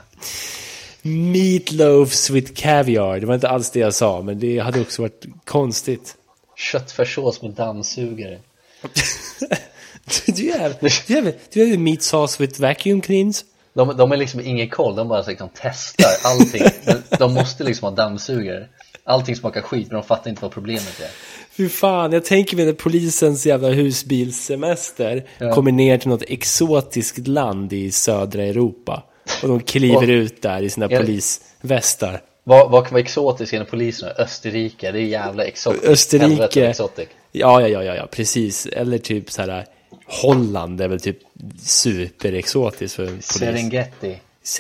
Meatloafs 1.02 2.30
with 2.30 2.54
caviar. 2.54 3.20
Det 3.20 3.26
var 3.26 3.36
inte 3.36 3.50
alls 3.50 3.72
det 3.72 3.80
jag 3.80 3.94
sa, 3.94 4.22
men 4.22 4.40
det 4.40 4.60
hade 4.60 4.82
också 4.82 5.02
varit 5.02 5.26
konstigt. 5.46 6.16
Köttfärssås 6.56 7.42
med 7.42 7.52
dammsugare 7.52 8.40
have, 11.22 11.34
do 11.54 11.60
you 11.60 11.70
have 11.70 11.78
meat 11.78 12.02
sauce 12.02 12.44
with 12.44 12.62
vacuum 12.62 13.02
cleans? 13.02 13.46
De, 13.74 13.98
de 13.98 14.12
är 14.12 14.18
liksom 14.18 14.40
ingen 14.40 14.70
koll, 14.70 14.96
de 14.96 15.08
bara 15.08 15.22
liksom 15.22 15.50
testar 15.62 16.12
allting 16.24 16.64
De 17.20 17.34
måste 17.34 17.64
liksom 17.64 17.86
ha 17.86 17.96
dammsugare 17.96 18.68
Allting 19.04 19.36
smakar 19.36 19.62
skit 19.62 19.88
men 19.88 19.96
de 20.02 20.08
fattar 20.08 20.30
inte 20.30 20.42
vad 20.42 20.52
problemet 20.52 21.00
är 21.00 21.10
Fy 21.52 21.70
fan, 21.70 22.12
jag 22.12 22.26
tänker 22.26 22.58
mig 22.58 22.66
när 22.66 22.74
polisens 22.74 23.46
jävla 23.46 23.70
husbilssemester 23.70 25.26
Ja. 25.38 25.54
kommer 25.54 25.72
ner 25.72 25.98
till 25.98 26.10
något 26.10 26.24
exotiskt 26.28 27.28
land 27.28 27.74
i 27.74 27.92
södra 27.92 28.44
Europa. 28.44 29.04
Och 29.44 29.50
de 29.50 29.60
kliver 29.60 29.96
Och- 29.98 30.04
ut 30.04 30.42
där 30.42 30.62
i 30.62 30.70
sina 30.70 30.88
Ja. 30.92 31.00
polisvästar. 31.00 32.22
Vad, 32.44 32.72
vad 32.72 32.84
kan 32.86 32.92
vara 32.94 33.02
exotiskt 33.02 33.54
enligt 33.54 33.70
poliserna? 33.70 34.12
Österrike, 34.12 34.92
det 34.92 35.00
är 35.00 35.04
jävla 35.04 35.44
exotiskt 35.44 35.86
Österrike. 35.86 36.68
Exotic. 36.70 37.08
Ja, 37.32 37.62
ja, 37.62 37.68
ja, 37.68 37.84
ja, 37.84 37.96
ja, 37.96 38.08
precis. 38.12 38.66
Eller 38.66 38.98
typ 38.98 39.32
så 39.32 39.42
här 39.42 39.66
Holland 40.06 40.82
är 40.82 40.88
väl 40.88 41.00
typ 41.00 41.18
superexotiskt 41.64 42.96
för 42.96 43.04
en 43.04 43.10
polis. 43.10 43.26
Serengeti. 43.26 44.16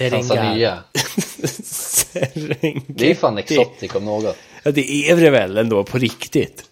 Tanzania 0.09 0.77
Serengeti. 1.63 2.81
Det 2.87 3.11
är 3.11 3.15
fan 3.15 3.37
exotic 3.37 3.95
om 3.95 4.05
något 4.05 4.35
Ja, 4.63 4.71
det 4.71 5.09
är 5.09 5.15
det 5.15 5.29
väl 5.29 5.57
ändå 5.57 5.83
på 5.83 5.97
riktigt. 5.97 6.63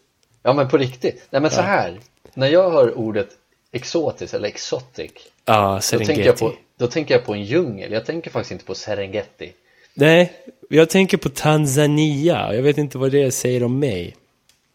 Ja 0.43 0.53
men 0.53 0.69
på 0.69 0.77
riktigt, 0.77 1.27
nej 1.29 1.41
men 1.41 1.51
så 1.51 1.61
här 1.61 1.99
När 2.33 2.47
jag 2.47 2.71
hör 2.71 2.97
ordet 2.97 3.27
exotisk 3.71 4.33
eller 4.33 4.47
exotic 4.47 5.11
Ja, 5.45 5.73
då 5.75 5.81
Serengeti. 5.81 6.07
tänker, 6.07 6.25
jag 6.25 6.37
på, 6.37 6.53
då 6.77 6.87
tänker 6.87 7.13
jag 7.13 7.25
på 7.25 7.33
en 7.33 7.43
djungel, 7.43 7.91
jag 7.91 8.05
tänker 8.05 8.31
faktiskt 8.31 8.51
inte 8.51 8.65
på 8.65 8.75
Serengeti 8.75 9.53
Nej, 9.93 10.33
jag 10.69 10.89
tänker 10.89 11.17
på 11.17 11.29
Tanzania. 11.29 12.53
Jag 12.53 12.61
vet 12.61 12.77
inte 12.77 12.97
vad 12.97 13.11
det 13.11 13.31
säger 13.31 13.63
om 13.63 13.79
mig. 13.79 14.15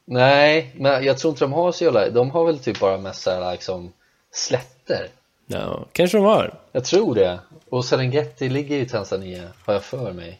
Nej, 0.04 0.72
men 0.76 1.04
jag 1.04 1.18
tror 1.18 1.30
inte 1.30 1.44
de 1.44 1.52
har 1.52 1.72
så 1.72 1.84
jävla, 1.84 2.10
de 2.10 2.30
har 2.30 2.46
väl 2.46 2.58
typ 2.58 2.80
bara 2.80 2.98
mest 2.98 3.22
såhär 3.22 3.52
liksom 3.52 3.92
slätter 4.32 5.08
No, 5.46 5.86
kanske 5.92 6.16
de 6.18 6.24
har. 6.24 6.54
Jag 6.72 6.84
tror 6.84 7.14
det, 7.14 7.38
och 7.68 7.84
Serengeti 7.84 8.48
ligger 8.48 8.76
i 8.76 8.86
Tanzania, 8.86 9.48
har 9.64 9.74
jag 9.74 9.84
för 9.84 10.12
mig 10.12 10.38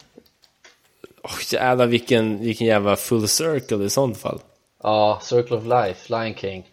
Oh, 1.22 1.52
jävlar 1.52 1.86
vilken, 1.86 2.38
vilken 2.38 2.66
jävla 2.66 2.96
full 2.96 3.28
circle 3.28 3.84
i 3.84 3.90
sånt 3.90 4.18
fall. 4.18 4.40
Ja, 4.82 5.18
Circle 5.22 5.56
of 5.56 5.64
Life, 5.64 6.12
Lion 6.12 6.34
King 6.34 6.64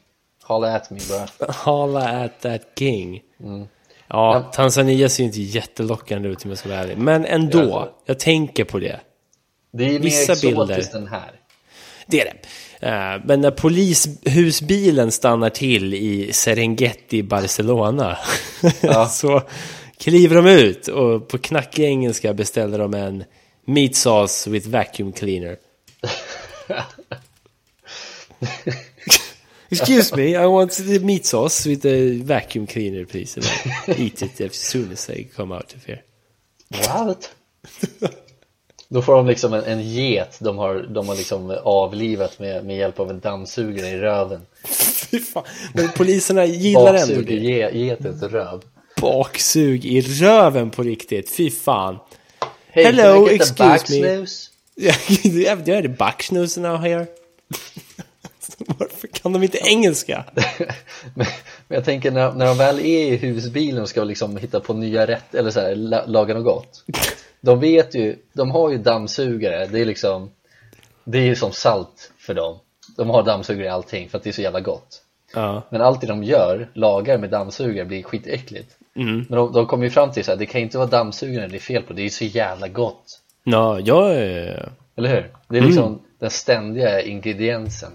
Holla 0.44 0.76
at 0.76 0.92
me 0.92 1.00
bro 1.08 1.48
Holla 1.54 2.24
at 2.24 2.42
that 2.42 2.62
king. 2.76 3.22
Mm. 3.44 3.68
Ja, 4.10 4.52
Tanzania 4.54 5.10
ser 5.10 5.24
ju 5.24 5.28
inte 5.28 5.42
jättelockande 5.42 6.30
ut 6.30 6.44
om 6.46 6.52
jag 6.52 6.58
ska 6.58 6.70
vara 6.70 6.80
ärlig. 6.80 6.98
Men 6.98 7.26
ändå, 7.26 7.60
Ja. 7.60 7.98
jag 8.06 8.20
tänker 8.20 8.64
på 8.64 8.80
det. 8.80 9.00
Det 9.74 9.84
är 9.86 9.90
mer 9.92 10.00
Vissa 10.00 10.32
exotiskt 10.34 10.92
bilder. 10.92 10.98
än 10.98 11.08
här 11.08 11.32
Det 12.08 12.22
är 12.22 12.26
det. 12.26 12.88
Eh, 12.88 13.22
Men 13.26 13.42
när 13.42 13.52
polishusbilen 13.52 15.12
stannar 15.12 15.50
till 15.50 15.94
i 15.94 16.34
Serengeti, 16.34 17.24
Barcelona, 17.24 18.18
Ja. 18.82 19.06
så 19.10 19.42
kliver 19.98 20.36
de 20.36 20.46
ut 20.48 20.88
och 20.88 21.28
på 21.28 21.38
knackig 21.38 21.84
engelska 21.86 22.34
beställer 22.34 22.80
de 22.80 22.94
en 22.94 23.24
meat 23.66 23.96
sauce 23.96 24.50
with 24.50 24.70
vacuum 24.70 25.12
cleaner. 25.12 25.58
Excuse 29.72 30.16
me, 30.16 30.36
I 30.36 30.46
want 30.46 30.72
the 30.72 31.00
meat 31.00 31.26
sauce 31.26 31.70
with 31.70 31.82
the 31.82 32.24
vacuum 32.24 32.68
cleaner 32.68 33.06
please. 33.06 33.38
And 33.38 33.46
I 33.88 34.02
eat 34.02 34.22
it 34.22 34.42
as 34.42 34.56
soon 34.56 34.92
as 34.92 35.10
I 35.10 35.28
come 35.36 35.56
out 35.56 35.74
of 35.76 35.86
here. 35.86 36.02
What? 36.70 37.30
Då 38.92 39.02
får 39.02 39.16
de 39.16 39.28
liksom 39.28 39.54
en, 39.54 39.64
en 39.64 39.82
get 39.82 40.38
de 40.40 40.58
har, 40.58 40.76
de 40.76 41.08
har 41.08 41.16
liksom 41.16 41.58
avlivat 41.64 42.40
med, 42.40 42.66
med 42.66 42.78
hjälp 42.78 43.00
av 43.00 43.10
en 43.10 43.20
dammsugare 43.20 43.88
i 43.88 43.98
röven 43.98 44.42
Fy 45.12 45.20
fan. 45.20 45.44
Men 45.74 45.90
poliserna 45.90 46.46
gillar 46.46 46.94
ändå 46.94 47.22
det. 47.22 47.34
ge, 47.34 47.70
getens 47.70 48.24
röv 48.24 48.62
Baksug 49.02 49.86
i 49.86 50.02
röven 50.02 50.70
på 50.70 50.84
riktigt, 50.84 51.30
fy 51.30 51.52
fan. 51.52 51.98
Hey, 52.68 52.84
Hello, 52.84 53.28
the 53.28 53.36
excuse 53.36 53.58
back 53.58 53.90
me. 53.90 53.96
snooze? 53.96 54.50
Ja, 54.76 54.94
du 55.24 55.46
är 55.46 55.56
du 55.56 55.74
är 55.74 55.82
det 55.82 55.90
backsnooze 55.90 56.60
now 56.62 56.78
here? 56.78 57.08
Varför 58.78 59.08
kan 59.08 59.34
de 59.34 59.44
inte 59.44 59.58
engelska? 59.58 60.26
men, 61.16 61.26
men 61.68 61.76
jag 61.76 61.86
tänker 61.86 62.12
när, 62.12 62.34
när 62.34 62.46
de 62.46 62.58
väl 62.58 62.80
är 62.80 63.14
i 63.14 63.18
husbilen 63.18 63.82
och 63.82 63.90
ska 63.90 64.04
liksom 64.04 64.38
hitta 64.38 64.60
på 64.60 64.74
nya 64.74 65.08
rätt 65.08 65.36
eller 65.36 65.52
så 65.52 65.60
här, 65.60 65.76
la, 65.76 66.06
laga 66.06 66.34
något 66.34 66.44
gott. 66.44 66.84
De 67.42 67.60
vet 67.60 67.96
ju, 67.96 68.16
de 68.34 68.52
har 68.52 68.70
ju 68.70 68.78
dammsugare, 68.78 69.66
det 69.66 69.80
är 69.80 69.86
liksom 69.86 70.32
Det 71.04 71.18
är 71.18 71.24
ju 71.24 71.36
som 71.36 71.52
salt 71.52 72.12
för 72.18 72.34
dem. 72.34 72.58
De 72.98 73.10
har 73.10 73.24
dammsugare 73.24 73.66
i 73.66 73.70
allting 73.70 74.10
för 74.10 74.18
att 74.18 74.24
det 74.24 74.30
är 74.30 74.34
så 74.34 74.42
jävla 74.42 74.60
gott. 74.60 75.02
Ja, 75.34 75.62
Men 75.70 75.82
allt 75.82 76.02
det 76.02 76.08
de 76.08 76.24
gör, 76.24 76.70
lagar 76.74 77.18
med 77.18 77.30
dammsugare 77.30 77.86
blir 77.86 78.04
skitäckligt. 78.04 78.78
Mm. 78.96 79.26
Men 79.30 79.38
de, 79.38 79.54
de 79.54 79.68
kommer 79.68 79.84
ju 79.84 79.90
fram 79.90 80.12
till 80.12 80.26
så 80.26 80.32
här, 80.32 80.38
det 80.38 80.46
kan 80.46 80.62
inte 80.62 80.78
vara 80.78 80.88
dammsugaren 80.88 81.50
det 81.50 81.58
är 81.58 81.60
fel 81.60 81.84
på, 81.84 81.94
det 81.94 82.06
är 82.06 82.10
så 82.10 82.26
jävla 82.26 82.68
gott. 82.68 83.20
Ja, 83.44 83.80
jag 83.80 84.16
är... 84.16 84.72
Eller 84.96 85.10
hur? 85.10 85.32
Det 85.48 85.58
är 85.58 85.62
liksom 85.62 86.02
den 86.20 86.30
ständiga 86.30 87.02
ingrediensen 87.02 87.92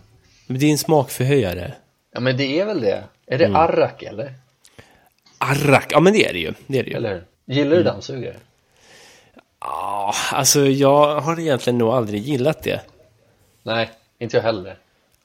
Men 0.55 0.61
det 0.61 0.67
är 0.67 0.71
en 0.71 0.79
smakförhöjare. 0.79 1.73
Ja 2.13 2.21
men 2.21 2.37
det 2.37 2.61
är 2.61 2.65
väl 2.67 2.81
det? 2.81 3.05
Är 3.27 3.39
det 3.39 3.47
arrak 3.47 4.03
eller? 4.03 4.33
Arrak, 5.39 5.87
ja 5.93 6.01
men 6.01 6.13
det 6.13 6.29
är 6.29 6.33
det 6.33 6.39
ju. 6.39 6.53
Det 6.67 6.79
är 6.79 6.83
det 6.83 6.91
ju. 6.91 6.97
Eller 6.97 7.15
hur? 7.15 7.55
Gillar 7.55 7.77
du 7.77 7.83
dammsugare? 7.83 8.37
Ja, 9.61 10.15
alltså 10.33 10.67
jag 10.67 11.21
har 11.21 11.41
egentligen 11.41 11.79
nog 11.79 11.89
aldrig 11.89 12.23
gillat 12.23 12.63
det. 12.63 12.81
Nej, 13.63 13.91
inte 14.19 14.37
jag 14.37 14.43
heller 14.43 14.77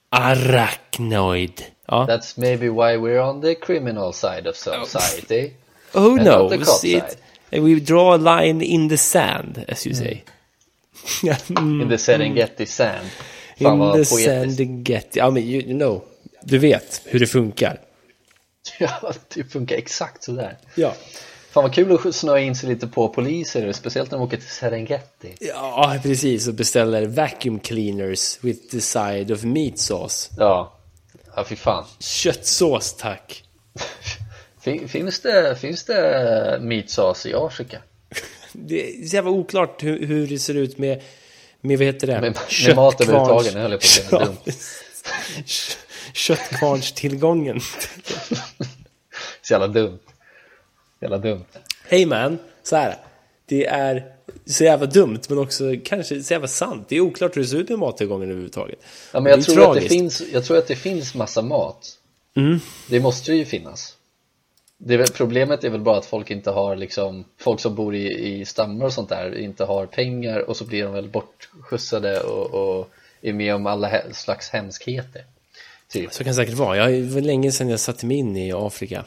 Arachnoid. 0.09 1.63
Ja. 1.85 2.05
That's 2.09 2.39
maybe 2.39 2.69
why 2.69 2.97
we're 2.97 3.29
on 3.29 3.41
the 3.41 3.55
criminal 3.55 4.13
side 4.13 4.47
of 4.47 4.55
society. 4.55 5.53
And 5.93 6.15
not 6.15 6.49
the 6.49 6.57
knows? 6.57 6.81
cop 6.81 6.85
It, 7.51 7.63
we 7.63 7.79
draw 7.79 8.13
a 8.13 8.41
line 8.41 8.61
in 8.61 8.89
the 8.89 8.97
sand, 8.97 9.65
as 9.67 9.87
you 9.87 9.95
say. 9.95 10.23
Mm. 11.49 11.81
In 11.81 11.89
the 11.89 11.97
Serengeti 11.97 12.65
sand. 12.65 13.09
In 13.59 13.65
Fan 13.67 13.79
the 13.79 13.85
poetiskt. 13.93 14.23
Serengeti. 14.23 15.19
Ja, 15.19 15.29
men 15.29 15.43
you, 15.43 15.63
know. 15.63 16.01
Du 16.43 16.57
vet 16.57 17.01
hur 17.05 17.19
det 17.19 17.27
funkar. 17.27 17.79
Ja, 18.79 19.13
det 19.35 19.43
funkar 19.43 19.75
exakt 19.75 20.23
sådär. 20.23 20.57
Ja. 20.75 20.93
Fan 21.51 21.63
vad 21.63 21.73
kul 21.73 21.91
att 22.07 22.15
snöa 22.15 22.39
in 22.39 22.55
sig 22.55 22.69
lite 22.69 22.87
på 22.87 23.09
poliser, 23.09 23.71
speciellt 23.71 24.11
när 24.11 24.17
de 24.17 24.23
åker 24.23 24.37
till 24.37 24.49
Serengeti. 24.49 25.35
Ja, 25.39 25.99
precis. 26.03 26.47
Och 26.47 26.53
beställer 26.53 27.05
vacuum 27.05 27.59
cleaners 27.59 28.37
with 28.41 28.67
the 28.71 28.81
side 28.81 29.31
of 29.31 29.43
meat 29.43 29.77
sauce. 29.79 30.29
Ja, 30.37 30.73
ja 31.35 31.43
fy 31.43 31.55
fan. 31.55 31.85
Köttsås, 31.99 32.93
tack. 32.93 33.43
Fin- 34.61 34.87
Finns 34.87 35.19
det, 35.19 35.55
finns 35.61 35.83
det 35.83 36.57
meat 36.61 36.89
sauce 36.89 37.29
i 37.29 37.33
Afrika? 37.33 37.77
Det 38.53 38.89
är 38.89 39.07
så 39.07 39.15
jävla 39.15 39.31
oklart 39.31 39.83
hur, 39.83 40.05
hur 40.05 40.27
det 40.27 40.39
ser 40.39 40.53
ut 40.53 40.77
med, 40.77 41.01
med 41.61 41.77
vad 41.77 41.87
heter 41.87 42.07
det? 42.07 42.21
Med, 42.21 42.37
med 42.67 42.75
mat 42.75 43.01
överhuvudtaget, 43.01 43.53
höll 43.53 43.71
jag 43.71 43.81
på 43.81 43.85
att 43.85 43.91
säga 43.91 44.27
Ja, 44.45 44.53
Köttkvarnstillgången. 46.13 47.59
Så 49.41 49.53
jävla 49.53 49.67
dumt. 49.67 49.99
Jävla 51.01 51.17
dumt. 51.17 51.45
Hej 51.87 52.05
man, 52.05 52.37
så 52.63 52.75
här. 52.75 52.97
Det 53.45 53.65
är 53.65 54.15
så 54.45 54.63
jävla 54.63 54.85
dumt 54.85 55.19
men 55.29 55.37
också 55.37 55.75
kanske 55.85 56.23
så 56.23 56.33
jävla 56.33 56.47
sant. 56.47 56.85
Det 56.89 56.95
är 56.95 56.99
oklart 56.99 57.37
hur 57.37 57.41
det 57.41 57.47
ser 57.47 57.57
ut 57.57 57.69
med 57.69 57.79
mattillgången 57.79 58.29
överhuvudtaget. 58.29 58.79
Ja, 59.13 59.19
men 59.19 59.31
jag 59.31 59.43
tror, 59.43 59.69
att 59.69 59.81
det 59.81 59.89
finns, 59.89 60.21
jag 60.33 60.45
tror 60.45 60.57
att 60.57 60.67
det 60.67 60.75
finns 60.75 61.15
massa 61.15 61.41
mat. 61.41 61.97
Mm. 62.37 62.59
Det 62.89 62.99
måste 62.99 63.33
ju 63.33 63.45
finnas. 63.45 63.95
Det 64.81 64.93
är 64.93 64.97
väl, 64.97 65.07
problemet 65.07 65.63
är 65.63 65.69
väl 65.69 65.81
bara 65.81 65.97
att 65.97 66.05
folk 66.05 66.31
inte 66.31 66.51
har 66.51 66.75
liksom, 66.75 67.25
folk 67.37 67.59
som 67.59 67.75
bor 67.75 67.95
i, 67.95 68.39
i 68.39 68.45
stammar 68.45 68.85
och 68.85 68.93
sånt 68.93 69.09
där 69.09 69.37
inte 69.37 69.65
har 69.65 69.85
pengar 69.85 70.49
och 70.49 70.57
så 70.57 70.65
blir 70.65 70.83
de 70.83 70.93
väl 70.93 71.09
bortskjutsade 71.09 72.19
och, 72.19 72.53
och 72.53 72.89
är 73.21 73.33
med 73.33 73.55
om 73.55 73.65
alla 73.65 73.91
slags 74.11 74.49
hemskheter. 74.49 75.25
Typ. 75.87 76.13
Så 76.13 76.23
kan 76.23 76.31
det 76.31 76.35
säkert 76.35 76.55
vara. 76.55 76.77
Jag, 76.77 76.91
det 76.91 77.13
var 77.13 77.21
länge 77.21 77.51
sedan 77.51 77.69
jag 77.69 77.79
satte 77.79 78.05
mig 78.05 78.17
in 78.17 78.37
i 78.37 78.53
Afrika. 78.53 79.05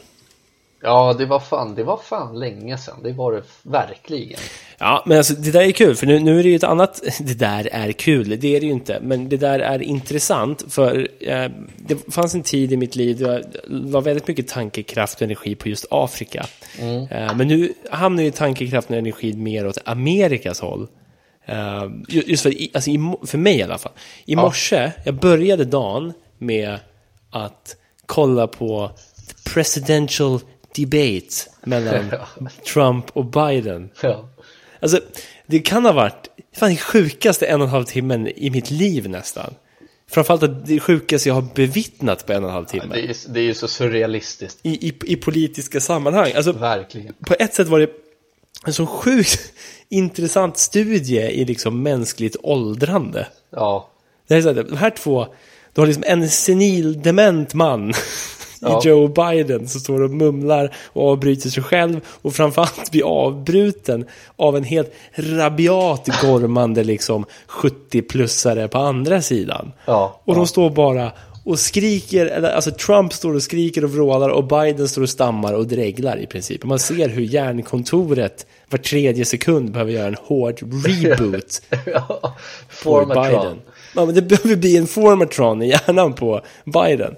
Ja, 0.85 1.15
det 1.19 1.27
var 1.27 1.41
fan, 1.41 1.75
det 1.75 1.83
var 1.85 1.97
fan 1.97 2.39
länge 2.39 2.79
sedan. 2.79 2.95
Det 3.03 3.13
var 3.13 3.33
det 3.33 3.43
verkligen. 3.63 4.39
Ja, 4.79 5.03
men 5.07 5.19
alltså 5.19 5.35
det 5.35 5.51
där 5.51 5.61
är 5.61 5.71
kul, 5.73 5.97
för 5.97 6.07
nu, 6.07 6.19
nu 6.21 6.39
är 6.39 6.43
det 6.43 6.49
ju 6.49 6.57
ett 6.57 6.65
annat... 6.65 7.03
Det 7.21 7.35
där 7.35 7.69
är 7.73 7.93
kul, 7.93 8.29
det 8.41 8.57
är 8.57 8.61
det 8.61 8.67
ju 8.67 8.73
inte. 8.73 8.99
Men 9.03 9.29
det 9.29 9.37
där 9.37 9.59
är 9.59 9.83
intressant, 9.83 10.65
för 10.69 11.09
eh, 11.21 11.51
det 11.77 12.13
fanns 12.15 12.35
en 12.35 12.43
tid 12.43 12.73
i 12.73 12.77
mitt 12.77 12.97
liv 12.97 13.19
då 13.19 13.27
jag 13.27 13.43
la 13.69 14.01
väldigt 14.01 14.29
mycket 14.29 14.49
tankekraft 14.49 15.15
och 15.17 15.23
energi 15.23 15.55
på 15.55 15.69
just 15.69 15.87
Afrika. 15.91 16.47
Eh, 17.11 17.37
men 17.37 17.49
nu 17.49 17.73
hamnar 17.91 18.23
ju 18.23 18.31
tankekraften 18.31 18.95
och 18.95 18.99
energin 18.99 19.43
mer 19.43 19.67
åt 19.67 19.79
Amerikas 19.85 20.61
håll. 20.61 20.87
Eh, 21.47 21.83
ju- 22.09 22.23
just 22.27 22.43
för, 22.43 22.55
alltså, 22.75 22.91
för 23.27 23.39
mig 23.39 23.59
i 23.59 23.63
alla 23.63 23.79
fall. 23.79 23.93
I 24.25 24.37
morse, 24.37 24.93
jag 25.05 25.15
började 25.15 25.65
dagen 25.65 26.13
med 26.39 26.79
att 27.31 27.77
kolla 28.07 28.47
på 28.47 28.91
the 29.29 29.51
presidential 29.51 30.41
debate 30.75 31.51
mellan 31.65 32.11
Trump 32.73 33.11
och 33.13 33.25
Biden. 33.25 33.91
Ja. 34.03 34.29
Alltså, 34.81 35.01
det 35.47 35.59
kan 35.59 35.85
ha 35.85 35.93
varit 35.93 36.29
fan 36.57 36.69
den 36.69 36.77
sjukaste 36.77 37.47
en 37.47 37.61
och 37.61 37.67
en 37.67 37.71
halv 37.71 37.85
timmen 37.85 38.29
i 38.29 38.51
mitt 38.51 38.71
liv 38.71 39.09
nästan. 39.09 39.55
Framförallt 40.11 40.43
att 40.43 40.67
det 40.67 40.81
sjukaste 40.81 41.29
jag 41.29 41.35
har 41.35 41.47
bevittnat 41.55 42.27
på 42.27 42.33
en 42.33 42.45
och 42.45 42.51
en 42.51 42.55
halv 42.55 42.67
timme. 42.67 42.95
Det 42.95 43.01
är, 43.01 43.17
det 43.29 43.41
är 43.41 43.45
ju 43.45 43.55
så 43.55 43.69
surrealistiskt. 43.69 44.59
I, 44.63 44.89
i, 44.89 44.95
I 45.05 45.17
politiska 45.17 45.81
sammanhang. 45.81 46.33
Alltså, 46.37 46.53
Verkligen. 46.53 47.15
på 47.27 47.35
ett 47.39 47.55
sätt 47.55 47.69
var 47.69 47.81
det 47.81 47.91
en 48.67 48.73
så 48.73 48.87
sjukt 48.87 49.53
intressant 49.89 50.59
studie 50.59 51.21
i 51.21 51.45
liksom 51.45 51.83
mänskligt 51.83 52.37
åldrande. 52.43 53.27
Ja. 53.51 53.91
Det 54.29 54.35
är 54.35 54.43
så 54.43 54.53
här, 54.53 54.63
de 54.63 54.77
här 54.77 54.91
två, 54.91 55.27
du 55.73 55.81
har 55.81 55.87
liksom 55.87 56.05
en 56.07 56.29
senil 56.29 57.03
dement 57.03 57.55
man 58.63 58.73
i 58.73 58.75
Ja. 58.75 58.81
Joe 58.85 59.09
Biden 59.09 59.69
som 59.69 59.81
står 59.81 60.03
och 60.03 60.11
mumlar 60.11 60.75
och 60.93 61.11
avbryter 61.11 61.51
sig 61.51 61.63
själv 61.63 62.01
och 62.07 62.35
framförallt 62.35 62.91
blir 62.91 63.03
avbruten 63.03 64.07
av 64.37 64.57
en 64.57 64.65
helt 64.65 64.93
rabiat 65.15 66.09
gormande 66.23 66.85
liksom 66.85 67.25
70-plussare 67.49 68.69
på 68.69 68.79
andra 68.79 69.23
sidan. 69.23 69.73
Ja, 69.85 70.21
och 70.25 70.35
de 70.35 70.41
ja. 70.41 70.47
står 70.47 70.71
bara 70.71 71.13
och 71.45 71.59
skriker, 71.59 72.27
eller 72.27 72.51
alltså 72.51 72.71
Trump 72.71 73.13
står 73.13 73.35
och 73.35 73.43
skriker 73.43 73.85
och 73.85 73.91
vrålar 73.91 74.29
och 74.29 74.45
Biden 74.45 74.89
står 74.89 75.03
och 75.03 75.09
stammar 75.09 75.53
och 75.53 75.67
dreglar 75.67 76.17
i 76.17 76.27
princip. 76.27 76.65
Man 76.65 76.79
ser 76.79 77.09
hur 77.09 77.23
hjärnkontoret 77.23 78.47
var 78.71 78.79
tredje 78.79 79.25
sekund 79.25 79.73
behöver 79.73 79.93
göra 79.93 80.07
en 80.07 80.17
hård 80.23 80.61
reboot 80.87 81.63
ja. 81.87 82.37
Formatron. 82.69 83.25
Biden. 83.25 83.61
Ja, 83.95 84.05
men 84.07 84.15
det 84.15 84.23
behöver 84.23 84.57
bli 84.57 84.77
en 84.77 84.87
formatron 84.87 85.63
i 85.63 85.69
hjärnan 85.69 86.13
på 86.13 86.41
Biden. 86.65 87.17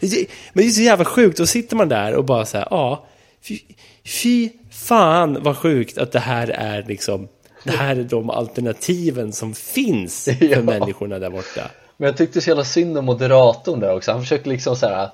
Men 0.00 0.62
det 0.64 0.64
är 0.64 0.70
så 0.70 0.82
jävla 0.82 1.04
sjukt, 1.04 1.38
då 1.38 1.46
sitter 1.46 1.76
man 1.76 1.88
där 1.88 2.14
och 2.14 2.24
bara 2.24 2.46
så 2.46 2.56
här, 2.58 2.68
ja, 2.70 3.06
fy, 3.48 3.58
fy 4.22 4.50
fan 4.70 5.38
vad 5.42 5.56
sjukt 5.56 5.98
att 5.98 6.12
det 6.12 6.18
här 6.20 6.48
är 6.48 6.84
liksom, 6.88 7.28
det 7.64 7.70
här 7.72 7.96
är 7.96 8.02
de 8.02 8.30
alternativen 8.30 9.32
som 9.32 9.54
finns 9.54 10.24
för 10.38 10.44
Ja. 10.50 10.60
människorna 10.62 11.18
där 11.18 11.30
borta. 11.30 11.70
Men 11.96 12.06
jag 12.06 12.16
tyckte 12.16 12.40
så 12.40 12.50
jävla 12.50 12.64
synd 12.64 12.98
om 12.98 13.04
moderatorn 13.04 13.80
där 13.80 13.94
också. 13.96 14.12
Han 14.12 14.20
försökte 14.20 14.48
liksom 14.48 14.76
så 14.76 14.86
här. 14.86 15.08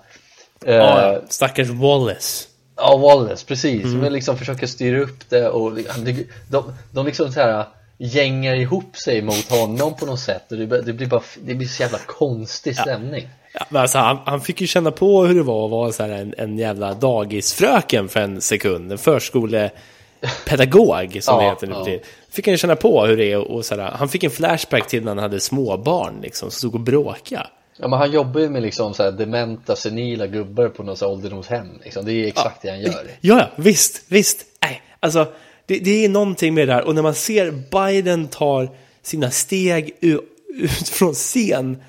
Eh, 0.66 0.75
Ja. 0.75 1.20
Stackars 1.29 1.68
Wallace. 1.68 2.46
Ja, 2.77 2.96
Wallace, 2.96 3.46
precis. 3.46 3.85
Mm. 3.85 3.99
Men 3.99 4.12
liksom 4.12 4.38
försöker 4.38 4.66
styra 4.66 5.01
upp 5.01 5.29
det 5.31 5.49
och 5.49 5.73
de, 5.75 6.27
de, 6.51 6.73
de 6.92 7.07
liksom 7.07 7.33
så 7.33 7.40
här 7.40 7.64
gängar 8.02 8.54
ihop 8.54 8.96
sig 8.96 9.22
mot 9.22 9.50
honom 9.50 9.96
på 9.96 10.06
något 10.06 10.20
sätt 10.20 10.52
och 10.52 10.58
det, 10.58 10.82
det 10.82 10.92
blir 10.92 11.06
bara 11.06 11.22
det 11.42 11.54
blir 11.54 11.68
så 11.68 11.82
jävla 11.82 11.98
konstig 11.98 12.76
stämning. 12.76 13.28
Ja, 13.52 13.66
men 13.68 13.82
alltså, 13.82 13.98
han, 13.98 14.18
han 14.24 14.40
fick 14.40 14.60
ju 14.60 14.66
känna 14.66 14.90
på 14.90 15.24
hur 15.24 15.34
det 15.34 15.42
var 15.42 15.64
att 15.64 15.70
vara 15.70 15.92
så 15.92 16.02
här 16.02 16.10
en, 16.10 16.34
en 16.38 16.58
jävla 16.58 16.94
dagisfröken 16.94 18.08
för 18.08 18.20
en 18.20 18.40
sekund. 18.40 18.92
En 18.92 18.98
förskolepedagog 18.98 21.18
som 21.22 21.38
det 21.38 21.44
Ja, 21.44 21.50
heter 21.50 21.66
nu 21.66 21.72
ja. 21.72 21.84
tiden. 21.84 22.00
Fick 22.30 22.46
han 22.46 22.54
ju 22.54 22.58
känna 22.58 22.76
på 22.76 23.06
hur 23.06 23.16
det 23.16 23.32
är 23.32 23.50
och 23.50 23.64
så 23.64 23.76
här, 23.76 23.90
Han 23.90 24.08
fick 24.08 24.24
en 24.24 24.30
flashback 24.30 24.88
till 24.88 25.04
när 25.04 25.10
han 25.10 25.18
hade 25.18 25.40
småbarn 25.40 26.20
liksom, 26.22 26.50
som 26.50 26.58
stod 26.58 26.74
och 26.74 26.80
bråkade. 26.80 27.46
Ja, 27.76 27.88
men 27.88 27.98
han 27.98 28.12
jobbar 28.12 28.40
ju 28.40 28.48
med 28.48 28.62
liksom 28.62 28.94
så 28.94 29.02
här 29.02 29.12
dementa, 29.12 29.76
senila 29.76 30.26
gubbar 30.26 30.68
på 30.68 30.82
något 30.82 31.02
ålderdomshem 31.02 31.66
liksom. 31.84 32.04
Det 32.04 32.12
är 32.12 32.26
exakt 32.26 32.62
det 32.62 32.70
han 32.70 32.80
gör. 32.80 33.04
Ja, 33.20 33.38
ja, 33.38 33.46
visst, 33.56 34.02
visst. 34.08 34.46
Nej, 34.62 34.82
alltså, 35.00 35.26
det, 35.70 35.78
det 35.78 36.04
är 36.04 36.09
någonting 36.09 36.54
med 36.54 36.68
det 36.68 36.74
där. 36.74 36.85
Och 36.87 36.94
när 36.94 37.02
man 37.02 37.14
ser 37.14 37.50
Biden 37.50 38.28
tar 38.28 38.70
sina 39.02 39.30
steg 39.30 39.96
ut, 40.00 40.88
från 40.88 41.14
scen. 41.14 41.83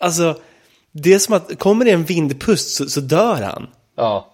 Alltså, 0.00 0.34
det 0.92 1.14
är 1.14 1.18
som 1.18 1.34
att 1.34 1.58
kommer 1.58 1.84
det 1.84 1.90
en 1.90 2.04
vindpust 2.04 2.74
så, 2.74 2.88
så 2.88 3.00
dör 3.00 3.42
han. 3.42 3.66
Ja, 3.96 4.32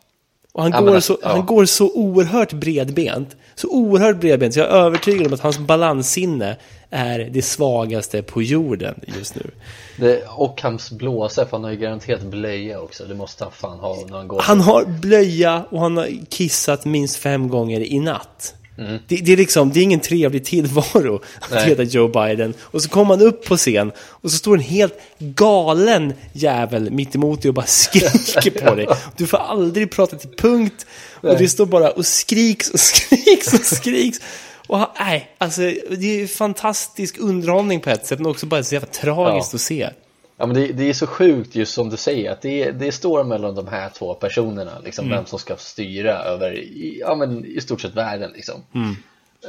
Och 0.53 0.63
han, 0.63 0.73
Ja, 0.73 0.81
går, 0.81 0.95
alltså, 0.95 1.15
så, 1.15 1.21
ja. 1.23 1.29
han 1.29 1.47
går 1.47 1.65
så 1.65 1.91
oerhört 1.95 2.53
bredbent. 2.53 3.37
Så 3.55 3.69
oerhört 3.69 4.17
bredbent. 4.17 4.55
Så 4.55 4.61
jag 4.61 4.69
är 4.69 4.73
övertygad 4.73 5.27
om 5.27 5.35
att 5.35 5.41
hans 5.41 5.59
balanssinne 5.59 6.57
är 6.91 7.19
det 7.19 7.43
svagaste 7.43 8.23
på 8.23 8.43
jorden 8.43 9.01
just 9.19 9.35
nu. 9.35 9.51
det, 9.97 10.25
och 10.29 10.63
hans 10.63 10.91
blåsa, 10.91 11.45
för 11.45 11.51
han 11.57 11.65
har 11.65 11.71
ju 11.71 11.77
garanterat 11.77 12.23
blöja 12.23 12.81
också. 12.81 13.05
Det 13.05 13.15
måste 13.15 13.45
han 13.45 13.53
fan 13.53 13.79
ha 13.79 13.97
när 14.09 14.17
han 14.17 14.29
går. 14.29 14.41
Han 14.41 14.61
har 14.61 14.85
blöja 14.85 15.65
och 15.71 15.81
han 15.81 15.97
har 15.97 16.09
kissat 16.29 16.85
minst 16.85 17.17
fem 17.17 17.49
gånger 17.49 17.81
i 17.81 18.01
natt. 18.01 18.55
Det, 18.77 19.17
det, 19.17 19.33
är 19.33 19.37
liksom, 19.37 19.73
det 19.73 19.81
är 19.81 19.83
ingen 19.83 20.01
trevlig 20.01 20.45
tillvaro 20.45 21.21
att 21.41 21.51
Nej. 21.51 21.69
heta 21.69 21.83
Joe 21.83 22.09
Biden. 22.09 22.55
Och 22.61 22.83
så 22.83 22.89
kommer 22.89 23.17
han 23.17 23.27
upp 23.27 23.45
på 23.45 23.57
scen 23.57 23.93
och 23.99 24.31
så 24.31 24.37
står 24.37 24.55
en 24.55 24.61
helt 24.61 24.95
galen 25.19 26.13
jävel 26.33 26.91
mitt 26.91 27.15
emot 27.15 27.43
dig 27.43 27.49
och 27.49 27.55
bara 27.55 27.67
skriker 27.67 28.51
på 28.51 28.75
dig. 28.75 28.87
Du 29.17 29.27
får 29.27 29.39
aldrig 29.39 29.91
prata 29.91 30.17
till 30.17 30.31
punkt. 30.39 30.87
Och 31.13 31.25
Nej. 31.29 31.37
det 31.39 31.49
står 31.49 31.67
bara 31.67 31.91
och 31.91 32.07
skriks 32.07 32.71
och 32.71 32.81
skriks 32.91 33.55
och 33.55 33.61
skriks. 33.65 34.19
Och 34.67 34.79
nej, 34.99 35.29
alltså 35.39 35.61
det 35.91 36.23
är 36.23 36.27
fantastisk 36.27 37.17
underhållning 37.19 37.81
på 37.81 37.91
ett 37.91 38.07
sätt 38.07 38.19
men 38.19 38.31
också 38.31 38.47
bara 38.47 38.63
så 38.63 38.75
jävla 38.75 38.89
tragiskt 38.89 39.53
Ja. 39.53 39.57
att 39.57 39.61
se. 39.61 39.91
Ja 40.37 40.47
men 40.47 40.57
det, 40.57 40.67
det 40.67 40.89
är 40.89 40.93
så 40.93 41.07
sjukt 41.07 41.55
just 41.55 41.75
som 41.75 41.91
du 41.91 41.97
säger 41.97 42.31
att 42.31 42.43
det, 42.43 42.71
det 42.71 42.93
står 42.93 43.25
mellan 43.25 43.55
de 43.55 43.69
här 43.69 43.89
två 43.89 44.15
personerna 44.15 44.79
liksom 44.85 45.09
vem 45.11 45.27
som 45.27 45.39
ska 45.39 45.57
styra 45.57 46.13
över 46.19 46.53
i, 46.59 46.99
ja, 47.01 47.15
men 47.15 47.45
i 47.45 47.61
stort 47.61 47.81
sett 47.81 47.95
världen 47.95 48.31
liksom 48.35 48.63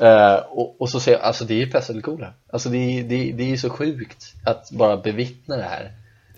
Eh, 0.02 0.36
och, 0.36 0.82
och 0.82 0.90
så 0.90 1.00
säger 1.00 1.18
jag, 1.18 1.26
alltså 1.28 1.46
det 1.46 1.54
är 1.54 1.58
ju 1.58 1.68
pest 1.72 1.90
eller 1.90 2.02
kolera 2.02 2.34
alltså 2.50 2.70
det, 2.70 3.02
det, 3.02 3.32
det 3.32 3.52
är 3.54 3.58
så 3.58 3.70
sjukt 3.70 4.34
att 4.46 4.72
bara 4.72 4.98
bevittna 4.98 5.58
det 5.58 5.64
här 5.64 5.92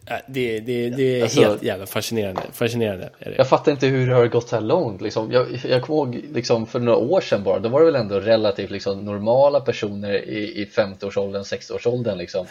Ja, 0.10 0.20
Det, 0.28 0.60
det, 0.60 0.90
det 0.90 1.20
är 1.20 1.24
Alltså- 1.24 1.42
helt 1.42 1.64
jävla 1.64 1.86
fascinerande. 1.86 2.42
Fascinerande 2.54 3.10
är 3.20 3.30
det. 3.30 3.36
jag 3.38 3.50
fattar 3.50 3.72
inte 3.72 3.88
hur 3.88 4.08
det 4.08 4.16
har 4.16 4.28
gått 4.28 4.50
så 4.50 4.56
här 4.56 4.64
långt 4.64 5.02
liksom. 5.02 5.32
jag, 5.32 5.46
jag 5.70 5.82
kommer 5.82 5.98
ihåg 6.00 6.26
liksom, 6.34 6.68
för 6.68 6.80
några 6.80 6.98
år 6.98 7.22
sedan 7.22 7.44
bara, 7.44 7.60
då 7.60 7.70
var 7.70 7.80
det 7.80 7.86
väl 7.86 7.96
ändå 7.96 8.20
relativt 8.20 8.72
liksom, 8.72 9.06
normala 9.06 9.60
personer 9.60 10.14
i, 10.30 10.62
i 10.62 10.66
50-årsåldern, 10.76 11.44
60-årsåldern 11.44 12.18
liksom, 12.18 12.46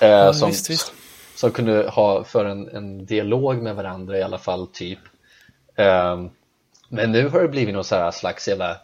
eh, 0.00 0.32
som, 0.32 0.48
visst, 0.48 0.70
visst. 0.70 0.92
Som 1.42 1.52
kunde 1.52 1.88
ha 1.88 2.24
för 2.24 2.44
en, 2.44 2.68
en 2.68 3.06
dialog 3.06 3.62
med 3.62 3.76
varandra 3.76 4.18
i 4.18 4.22
alla 4.22 4.38
fall 4.38 4.66
typ. 4.66 4.98
Um, 5.76 6.30
men 6.88 7.12
nu 7.12 7.28
har 7.28 7.40
det 7.40 7.48
blivit 7.48 7.74
någon 7.74 7.84
så 7.84 7.94
här 7.94 8.10
slags 8.10 8.48
jävla 8.48 8.76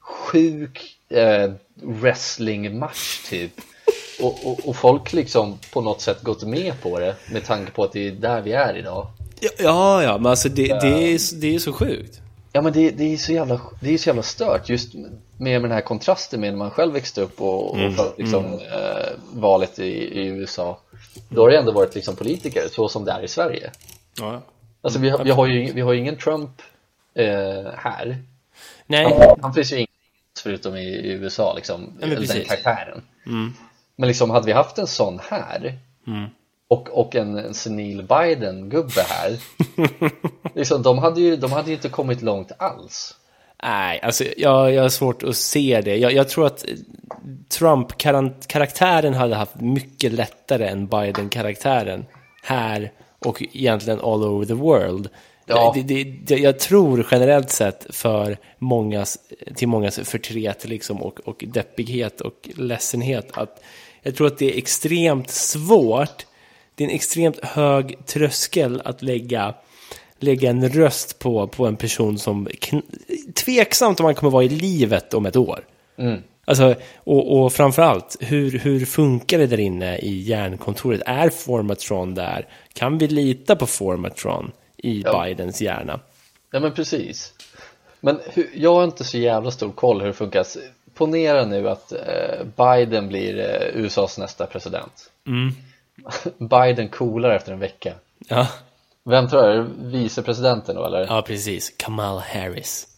sjuk 0.00 0.96
eh, 1.08 1.50
wrestlingmatch 1.74 3.28
typ. 3.28 3.52
Och, 4.20 4.46
och, 4.46 4.68
och, 4.68 4.76
folk 4.76 5.12
liksom 5.12 5.58
på 5.72 5.80
något 5.80 6.00
sätt 6.00 6.22
gått 6.22 6.42
med 6.42 6.82
på 6.82 6.98
det 6.98 7.16
med 7.32 7.44
tanke 7.44 7.72
på 7.72 7.84
att 7.84 7.92
det 7.92 8.08
är 8.08 8.12
där 8.12 8.40
vi 8.40 8.52
är 8.52 8.76
idag. 8.76 9.06
Ja, 9.40 10.02
ja, 10.02 10.18
men 10.18 10.26
alltså 10.26 10.48
det, 10.48 10.80
det, 10.80 11.14
är, 11.14 11.40
det 11.40 11.54
är 11.54 11.58
så 11.58 11.72
sjukt. 11.72 12.20
Ja 12.52 12.62
men 12.62 12.72
det, 12.72 12.90
det, 12.90 13.12
är 13.12 13.16
så 13.16 13.32
jävla, 13.32 13.60
det 13.80 13.94
är 13.94 13.98
så 13.98 14.08
jävla 14.08 14.22
stört 14.22 14.68
just 14.68 14.94
med, 14.94 15.12
med 15.38 15.62
den 15.62 15.72
här 15.72 15.80
kontrasten 15.80 16.40
med 16.40 16.52
när 16.52 16.58
man 16.58 16.70
själv 16.70 16.92
växte 16.92 17.20
upp 17.20 17.40
och, 17.40 17.78
mm. 17.78 17.98
och 17.98 18.14
liksom, 18.18 18.44
mm. 18.44 18.58
eh, 18.60 19.12
valet 19.32 19.78
i, 19.78 20.20
i, 20.20 20.26
USA 20.26 20.78
Då 21.28 21.42
har 21.42 21.50
det 21.50 21.58
ändå 21.58 21.72
varit 21.72 21.94
liksom 21.94 22.16
politiker 22.16 22.68
så 22.70 22.88
som 22.88 23.04
det 23.04 23.12
är 23.12 23.22
i 23.22 23.28
Sverige. 23.28 23.70
Ja. 24.18 24.42
Alltså 24.80 24.98
vi, 24.98 25.14
vi, 25.24 25.30
har 25.30 25.46
ju, 25.46 25.72
vi 25.72 25.80
har 25.80 25.92
ju 25.92 26.00
ingen 26.00 26.16
Trump 26.16 26.62
eh, 27.14 27.72
här. 27.76 28.22
Nej. 28.86 29.04
Han, 29.04 29.40
han 29.40 29.54
finns 29.54 29.72
ju 29.72 29.76
ingen 29.76 29.88
förutom 30.42 30.76
i, 30.76 30.88
i 30.88 31.12
USA 31.12 31.54
liksom, 31.54 31.92
ja, 32.00 32.06
den 32.06 32.26
karaktären. 32.26 33.02
Mm. 33.26 33.52
Men 33.96 34.08
liksom 34.08 34.30
hade 34.30 34.46
vi 34.46 34.52
haft 34.52 34.78
en 34.78 34.86
sån 34.86 35.20
här 35.30 35.78
mm. 36.06 36.26
och, 36.68 36.88
och 36.88 37.16
en, 37.16 37.38
en 37.38 37.54
senil 37.54 38.02
Biden-gubbe 38.02 39.02
här 39.08 39.38
liksom, 40.54 40.82
de, 40.82 40.98
hade 40.98 41.20
ju, 41.20 41.36
de 41.36 41.52
hade 41.52 41.68
ju 41.68 41.76
inte 41.76 41.88
kommit 41.88 42.22
långt 42.22 42.52
alls. 42.58 43.14
Nej, 43.62 44.00
alltså 44.02 44.24
jag, 44.36 44.74
jag 44.74 44.82
har 44.82 44.88
svårt 44.88 45.22
att 45.22 45.36
se 45.36 45.80
det. 45.80 45.96
Jag, 45.96 46.12
jag 46.12 46.28
tror 46.28 46.46
att 46.46 46.64
Trump-karaktären 47.48 49.14
hade 49.14 49.34
haft 49.34 49.60
mycket 49.60 50.12
lättare 50.12 50.68
än 50.68 50.86
Biden-karaktären 50.86 52.04
här 52.42 52.92
och 53.18 53.42
egentligen 53.52 54.00
all 54.00 54.24
over 54.24 54.46
the 54.46 54.54
world. 54.54 55.08
Ja. 55.46 55.74
Det, 55.84 56.04
det, 56.04 56.36
jag 56.36 56.58
tror 56.58 57.06
generellt 57.10 57.50
sett 57.50 57.86
för 57.90 58.36
mångas, 58.58 59.18
till 59.54 59.68
mångas 59.68 59.98
förtret 59.98 60.68
liksom 60.68 61.02
och, 61.02 61.20
och 61.24 61.44
deppighet 61.46 62.20
och 62.20 62.48
ledsenhet 62.54 63.38
att 63.38 63.62
jag 64.02 64.16
tror 64.16 64.26
att 64.26 64.38
det 64.38 64.54
är 64.54 64.58
extremt 64.58 65.30
svårt 65.30 66.26
det 66.76 66.84
är 66.84 66.88
en 66.88 66.94
extremt 66.94 67.44
hög 67.44 68.06
tröskel 68.06 68.82
att 68.84 69.02
lägga, 69.02 69.54
lägga 70.18 70.50
en 70.50 70.68
röst 70.68 71.18
på, 71.18 71.48
på 71.48 71.66
en 71.66 71.76
person 71.76 72.18
som 72.18 72.48
tveksamt 73.34 74.00
om 74.00 74.04
man 74.04 74.14
kommer 74.14 74.30
vara 74.30 74.44
i 74.44 74.48
livet 74.48 75.14
om 75.14 75.26
ett 75.26 75.36
år. 75.36 75.64
Mm. 75.98 76.22
Alltså, 76.48 76.74
och, 76.96 77.40
och 77.40 77.52
framförallt, 77.52 78.16
hur, 78.20 78.58
hur 78.58 78.86
funkar 78.86 79.38
det 79.38 79.46
där 79.46 79.60
inne 79.60 79.98
i 79.98 80.22
hjärnkontoret? 80.22 81.02
Är 81.06 81.30
Formatron 81.30 82.14
där? 82.14 82.46
Kan 82.72 82.98
vi 82.98 83.08
lita 83.08 83.56
på 83.56 83.66
Formatron 83.66 84.52
i 84.76 85.02
ja. 85.02 85.24
Bidens 85.24 85.60
hjärna? 85.60 86.00
Ja, 86.50 86.60
men 86.60 86.74
precis. 86.74 87.32
Men 88.00 88.20
hur, 88.24 88.50
jag 88.54 88.74
har 88.74 88.84
inte 88.84 89.04
så 89.04 89.18
jävla 89.18 89.50
stor 89.50 89.72
koll 89.72 90.00
hur 90.00 90.06
det 90.06 90.12
funkar. 90.12 90.46
Ponera 90.94 91.44
nu 91.44 91.68
att 91.68 91.92
eh, 91.92 92.44
Biden 92.56 93.08
blir 93.08 93.38
eh, 93.38 93.82
USAs 93.82 94.18
nästa 94.18 94.46
president. 94.46 95.10
Mm. 95.26 95.54
Biden 96.48 96.88
coolar 96.88 97.30
efter 97.30 97.52
en 97.52 97.58
vecka. 97.58 97.94
Ja. 98.28 98.48
Vem 99.04 99.28
tror 99.28 99.42
du? 99.42 99.66
Vicepresidenten 99.78 100.76
då 100.76 100.86
eller? 100.86 101.06
Ja, 101.06 101.22
precis. 101.22 101.74
Kamal 101.76 102.18
Harris. 102.18 102.88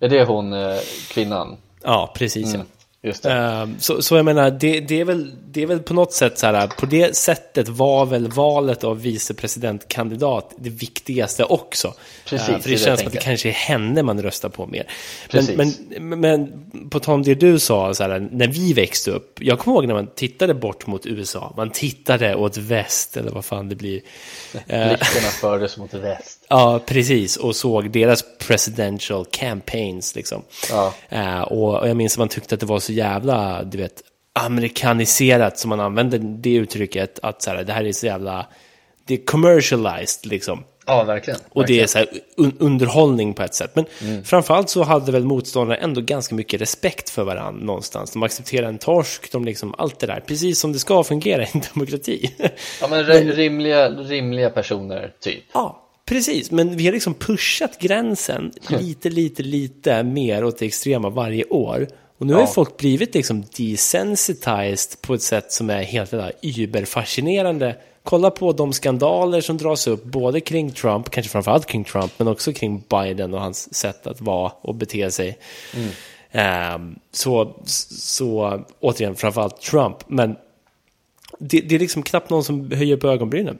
Är 0.00 0.08
det 0.08 0.24
hon 0.24 0.52
eh, 0.52 0.78
kvinnan? 1.10 1.56
Ja, 1.82 2.14
precis 2.16 2.54
mm. 2.54 2.60
ja. 2.60 2.77
Uh, 3.04 3.78
så, 3.78 4.02
så 4.02 4.16
jag 4.16 4.24
menar, 4.24 4.50
det, 4.50 4.80
det, 4.80 5.00
är 5.00 5.04
väl, 5.04 5.32
det 5.50 5.62
är 5.62 5.66
väl 5.66 5.78
på 5.78 5.94
något 5.94 6.12
sätt 6.12 6.38
så 6.38 6.46
här, 6.46 6.66
på 6.66 6.86
det 6.86 7.16
sättet 7.16 7.68
var 7.68 8.06
väl 8.06 8.28
valet 8.28 8.84
av 8.84 9.02
vicepresidentkandidat 9.02 10.54
det 10.58 10.70
viktigaste 10.70 11.44
också. 11.44 11.94
Precis, 12.24 12.48
uh, 12.48 12.58
för 12.58 12.68
det, 12.68 12.74
det 12.74 12.78
känns 12.78 13.00
som 13.00 13.06
att 13.06 13.12
det 13.12 13.18
kanske 13.18 13.48
är 13.48 13.52
henne 13.52 14.02
man 14.02 14.22
röstar 14.22 14.48
på 14.48 14.66
mer. 14.66 14.86
Men, 15.32 15.72
men, 15.98 16.20
men, 16.20 16.52
på 16.90 17.00
tal 17.00 17.14
om 17.14 17.22
det 17.22 17.34
du 17.34 17.58
sa, 17.58 17.94
så 17.94 18.02
här, 18.02 18.28
när 18.32 18.48
vi 18.48 18.72
växte 18.72 19.10
upp, 19.10 19.38
jag 19.40 19.58
kommer 19.58 19.76
ihåg 19.76 19.86
när 19.86 19.94
man 19.94 20.06
tittade 20.06 20.54
bort 20.54 20.86
mot 20.86 21.06
USA, 21.06 21.54
man 21.56 21.70
tittade 21.70 22.34
åt 22.34 22.56
väst, 22.56 23.16
eller 23.16 23.30
vad 23.30 23.44
fan 23.44 23.68
det 23.68 23.76
blir. 23.76 24.00
Blickarna 24.52 25.28
fördes 25.40 25.76
mot 25.76 25.94
väst. 25.94 26.46
Ja, 26.48 26.80
precis, 26.86 27.36
och 27.36 27.56
såg 27.56 27.90
deras 27.90 28.24
presidential 28.38 29.26
campaigns 29.30 30.14
liksom. 30.14 30.42
Ja. 30.70 30.94
Uh, 31.12 31.40
och, 31.40 31.74
och 31.80 31.88
jag 31.88 31.96
minns 31.96 32.14
att 32.14 32.18
man 32.18 32.28
tyckte 32.28 32.54
att 32.54 32.60
det 32.60 32.66
var 32.66 32.80
så 32.87 32.87
jävla, 32.92 33.64
du 33.64 33.78
vet, 33.78 34.02
amerikaniserat 34.32 35.58
som 35.58 35.68
man 35.68 35.80
använder 35.80 36.18
det 36.18 36.54
uttrycket. 36.54 37.18
Att 37.22 37.42
så 37.42 37.50
här, 37.50 37.64
det 37.64 37.72
här 37.72 37.84
är 37.84 37.92
så 37.92 38.06
jävla, 38.06 38.46
det 39.04 39.14
är 39.14 39.24
commercialized 39.24 40.30
liksom. 40.30 40.64
Ja, 40.86 41.04
verkligen. 41.04 41.40
Och 41.50 41.66
det 41.66 41.80
är 41.80 41.86
så 41.86 41.98
här, 41.98 42.08
un 42.36 42.56
underhållning 42.58 43.34
på 43.34 43.42
ett 43.42 43.54
sätt. 43.54 43.70
Men 43.74 43.84
mm. 44.02 44.24
framförallt 44.24 44.70
så 44.70 44.82
hade 44.82 45.12
väl 45.12 45.24
motståndarna 45.24 45.80
ändå 45.80 46.00
ganska 46.00 46.34
mycket 46.34 46.60
respekt 46.60 47.10
för 47.10 47.24
varandra 47.24 47.64
någonstans. 47.64 48.10
De 48.10 48.22
accepterar 48.22 48.68
en 48.68 48.78
torsk, 48.78 49.32
de 49.32 49.44
liksom, 49.44 49.74
allt 49.78 50.00
det 50.00 50.06
där. 50.06 50.20
Precis 50.26 50.60
som 50.60 50.72
det 50.72 50.78
ska 50.78 51.04
fungera 51.04 51.42
i 51.42 51.48
en 51.52 51.62
demokrati. 51.74 52.34
Ja, 52.80 52.88
men, 52.90 53.06
men 53.06 53.32
rimliga, 53.32 53.88
rimliga 53.88 54.50
personer, 54.50 55.12
typ. 55.20 55.44
Ja, 55.52 55.84
Precis, 56.08 56.50
men 56.50 56.76
vi 56.76 56.86
har 56.86 56.92
liksom 56.92 57.14
pushat 57.14 57.78
gränsen 57.78 58.52
lite, 58.68 59.10
lite, 59.10 59.42
lite 59.42 60.02
mer 60.02 60.44
åt 60.44 60.58
det 60.58 60.66
extrema 60.66 61.10
varje 61.10 61.44
år. 61.44 61.88
Och 62.18 62.26
nu 62.26 62.32
ja. 62.32 62.38
har 62.38 62.46
folk 62.46 62.76
blivit 62.76 63.14
liksom 63.14 63.44
desensitized 63.56 65.00
på 65.00 65.14
ett 65.14 65.22
sätt 65.22 65.52
som 65.52 65.70
är 65.70 65.82
helt 65.82 66.14
überfascinerande. 66.42 67.76
Kolla 68.02 68.30
på 68.30 68.52
de 68.52 68.72
skandaler 68.72 69.40
som 69.40 69.56
dras 69.56 69.86
upp 69.86 70.04
både 70.04 70.40
kring 70.40 70.70
Trump, 70.70 71.10
kanske 71.10 71.32
framförallt 71.32 71.66
kring 71.66 71.84
Trump, 71.84 72.12
men 72.16 72.28
också 72.28 72.52
kring 72.52 72.84
Biden 72.90 73.34
och 73.34 73.40
hans 73.40 73.74
sätt 73.74 74.06
att 74.06 74.20
vara 74.20 74.52
och 74.60 74.74
bete 74.74 75.10
sig. 75.10 75.38
Mm. 75.74 76.74
Um, 76.74 76.98
så, 77.12 77.62
så 77.64 78.60
återigen, 78.80 79.16
framförallt 79.16 79.60
Trump, 79.60 79.96
men 80.06 80.36
det, 81.38 81.60
det, 81.60 81.74
är 81.74 81.78
liksom 81.78 82.02
knappt 82.02 82.30
någon 82.30 82.44
som 82.44 82.70
höjer 82.70 82.96
på 82.96 83.08
ögonbrynen. 83.08 83.58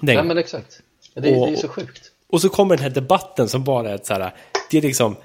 Nej, 0.00 0.22
men 0.22 0.38
exakt. 0.38 0.80
Det, 1.14 1.36
och, 1.36 1.46
det 1.46 1.52
är 1.52 1.56
så 1.56 1.68
sjukt. 1.68 2.12
Och 2.30 2.40
så 2.40 2.48
kommer 2.48 2.76
den 2.76 2.82
här 2.82 2.90
debatten 2.90 3.48
som 3.48 3.64
bara 3.64 3.90
är 3.90 4.00
så 4.02 4.14
här, 4.14 4.34
det 4.70 4.78
är 4.78 4.82
liksom 4.82 5.16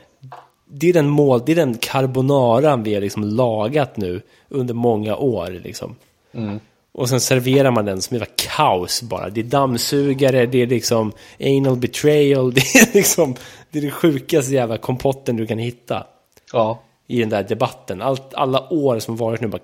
det 0.65 0.89
är 0.89 0.93
den 0.93 1.09
mål, 1.09 1.41
det 1.45 1.51
är 1.51 1.55
den 1.55 1.77
carbonaran 1.77 2.83
vi 2.83 2.93
har 2.93 3.01
liksom 3.01 3.23
lagat 3.23 3.97
nu 3.97 4.21
under 4.49 4.73
många 4.73 5.15
år 5.15 5.61
liksom. 5.63 5.95
Mm. 6.33 6.59
Och 6.91 7.09
sen 7.09 7.21
serverar 7.21 7.71
man 7.71 7.85
den 7.85 8.01
som 8.01 8.17
ett 8.17 8.35
kaos 8.35 9.01
bara. 9.01 9.29
Det 9.29 9.41
är 9.41 9.43
dammsugare, 9.43 10.45
det 10.45 10.61
är 10.61 10.67
liksom 10.67 11.11
anal 11.39 11.77
betrayal, 11.77 12.53
det 12.53 12.61
är 12.61 12.93
liksom 12.93 13.35
det 13.71 13.79
är 13.79 13.81
den 13.81 13.91
sjukaste 13.91 14.53
jävla 14.53 14.77
kompotten 14.77 15.35
du 15.35 15.47
kan 15.47 15.57
hitta. 15.57 16.07
Ja. 16.53 16.79
I 17.07 17.19
den 17.19 17.29
där 17.29 17.43
debatten. 17.43 18.01
Allt, 18.01 18.33
alla 18.33 18.73
år 18.73 18.99
som 18.99 19.15
varit 19.15 19.41
nu 19.41 19.47
bara 19.47 19.61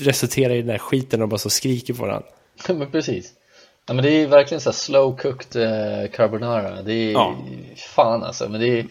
resulterar 0.00 0.54
i 0.54 0.58
den 0.58 0.66
där 0.66 0.78
skiten 0.78 1.22
och 1.22 1.28
bara 1.28 1.38
så 1.38 1.50
skriker 1.50 1.94
på 1.94 2.02
varandra. 2.02 2.28
Ja 2.68 2.74
men 2.74 2.90
precis. 2.90 3.32
Ja 3.86 3.94
men 3.94 4.04
det 4.04 4.10
är 4.10 4.26
verkligen 4.26 4.60
så 4.60 4.72
slow 4.72 5.16
cooked 5.16 5.62
eh, 5.62 6.10
carbonara. 6.10 6.82
Det 6.82 6.92
är 6.92 7.12
ja. 7.12 7.36
fan 7.76 8.22
alltså. 8.22 8.48
Men 8.48 8.60
det 8.60 8.78
är 8.78 8.86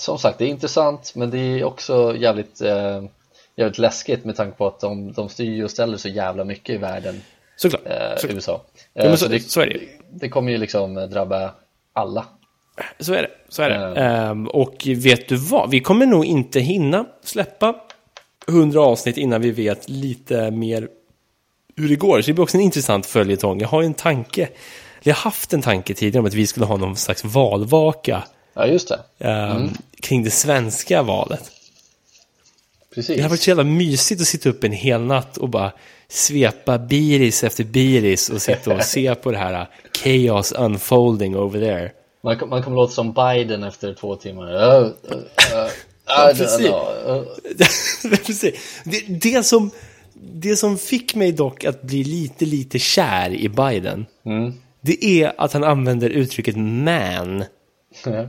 som 0.00 0.18
sagt, 0.18 0.38
det 0.38 0.44
är 0.44 0.48
intressant 0.48 1.12
men 1.14 1.30
det 1.30 1.38
är 1.38 1.64
också 1.64 2.16
jävligt, 2.16 2.60
eh, 2.60 3.02
jävligt 3.56 3.78
läskigt 3.78 4.24
med 4.24 4.36
tanke 4.36 4.58
på 4.58 4.66
att 4.66 4.80
de, 4.80 5.12
de 5.12 5.28
styr 5.28 5.64
och 5.64 5.70
ställer 5.70 5.96
så 5.96 6.08
jävla 6.08 6.44
mycket 6.44 6.74
i 6.74 6.78
världen 6.78 7.20
Såklart, 7.56 7.82
eh, 7.86 8.16
Såklart. 8.16 8.34
USA 8.34 8.60
ja, 8.94 9.02
eh, 9.04 9.10
så, 9.10 9.16
så, 9.16 9.28
det, 9.28 9.40
så 9.40 9.60
är 9.60 9.66
det 9.66 9.80
Det 10.10 10.28
kommer 10.28 10.52
ju 10.52 10.58
liksom 10.58 10.94
drabba 10.94 11.50
alla 11.92 12.26
Så 12.98 13.14
är 13.14 13.22
det, 13.22 13.30
så 13.48 13.62
är 13.62 13.70
det. 13.70 14.00
Mm. 14.00 14.48
och 14.48 14.86
vet 14.96 15.28
du 15.28 15.36
vad, 15.36 15.70
vi 15.70 15.80
kommer 15.80 16.06
nog 16.06 16.24
inte 16.24 16.60
hinna 16.60 17.06
släppa 17.22 17.74
100 18.48 18.80
avsnitt 18.80 19.16
innan 19.16 19.40
vi 19.40 19.50
vet 19.50 19.88
lite 19.88 20.50
mer 20.50 20.88
hur 21.76 21.88
det 21.88 21.96
går. 21.96 22.22
Så 22.22 22.26
det 22.26 22.32
blir 22.32 22.42
också 22.42 22.56
en 22.56 22.62
intressant 22.62 23.06
följetong. 23.06 23.60
Jag 23.60 23.68
har 23.68 23.82
ju 23.82 23.86
en 23.86 23.94
tanke, 23.94 24.48
jag 25.02 25.14
har 25.14 25.20
haft 25.20 25.52
en 25.52 25.62
tanke 25.62 25.94
tidigare 25.94 26.20
om 26.20 26.26
att 26.26 26.34
vi 26.34 26.46
skulle 26.46 26.66
ha 26.66 26.76
någon 26.76 26.96
slags 26.96 27.24
valvaka 27.24 28.22
Ja, 28.58 28.66
just 28.66 28.88
det. 28.88 29.00
Ehm, 29.18 29.56
mm. 29.56 29.68
Kring 30.00 30.24
det 30.24 30.30
svenska 30.30 31.02
valet. 31.02 31.50
Precis. 32.94 33.16
Det 33.16 33.22
har 33.22 33.28
varit 33.28 33.40
så 33.40 33.50
jävla 33.50 33.64
mysigt 33.64 34.20
att 34.20 34.26
sitta 34.26 34.48
upp 34.48 34.64
en 34.64 34.72
hel 34.72 35.00
natt 35.00 35.36
och 35.36 35.48
bara 35.48 35.72
svepa 36.08 36.78
biris 36.78 37.44
efter 37.44 37.64
biris 37.64 38.28
och 38.28 38.42
sitta 38.42 38.74
och 38.74 38.82
se 38.82 39.14
på 39.14 39.30
det 39.30 39.38
här 39.38 39.68
chaos 40.04 40.52
unfolding 40.52 41.36
over 41.36 41.60
there. 41.60 41.92
Man, 42.22 42.48
man 42.48 42.62
kommer 42.62 42.76
låta 42.76 42.92
som 42.92 43.12
Biden 43.12 43.62
efter 43.62 43.94
två 43.94 44.16
timmar. 44.16 44.54
Uh, 44.54 44.82
uh, 44.82 44.90
uh, 45.12 45.70
ja, 46.06 46.32
precis. 46.36 46.70
precis. 48.26 48.82
Det, 48.84 49.00
det, 49.08 49.46
som, 49.46 49.70
det 50.14 50.56
som 50.56 50.78
fick 50.78 51.14
mig 51.14 51.32
dock 51.32 51.64
att 51.64 51.82
bli 51.82 52.04
lite, 52.04 52.44
lite 52.44 52.78
kär 52.78 53.30
i 53.30 53.48
Biden, 53.48 54.06
mm. 54.26 54.54
det 54.80 55.04
är 55.04 55.32
att 55.40 55.52
han 55.52 55.64
använder 55.64 56.10
uttrycket 56.10 56.56
man 56.56 57.44
Mm. 58.06 58.28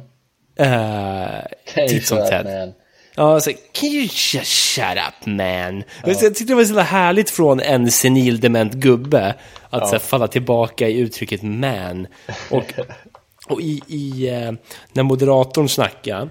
Uh, 0.59 1.87
titt 1.87 2.07
som 2.07 2.17
tätt. 2.17 2.75
Ja, 3.15 3.39
så, 3.39 3.51
can 3.71 3.89
you 3.89 4.01
just 4.01 4.75
shut 4.75 4.97
up 5.07 5.25
man? 5.25 5.83
Jag 6.05 6.19
tyckte 6.19 6.43
det 6.43 6.55
var 6.55 6.63
så 6.63 6.79
härligt 6.79 7.29
från 7.29 7.59
en 7.59 7.91
senil 7.91 8.39
dement 8.39 8.73
gubbe 8.73 9.35
att 9.69 9.87
så 9.87 9.91
här, 9.91 9.99
falla 9.99 10.27
tillbaka 10.27 10.87
i 10.87 10.97
uttrycket 10.97 11.43
man. 11.43 12.07
Och, 12.49 12.73
och 13.47 13.61
i, 13.61 13.81
i 13.87 14.29
eh, 14.29 14.51
när 14.93 15.03
moderatorn 15.03 15.69
snackade 15.69 16.29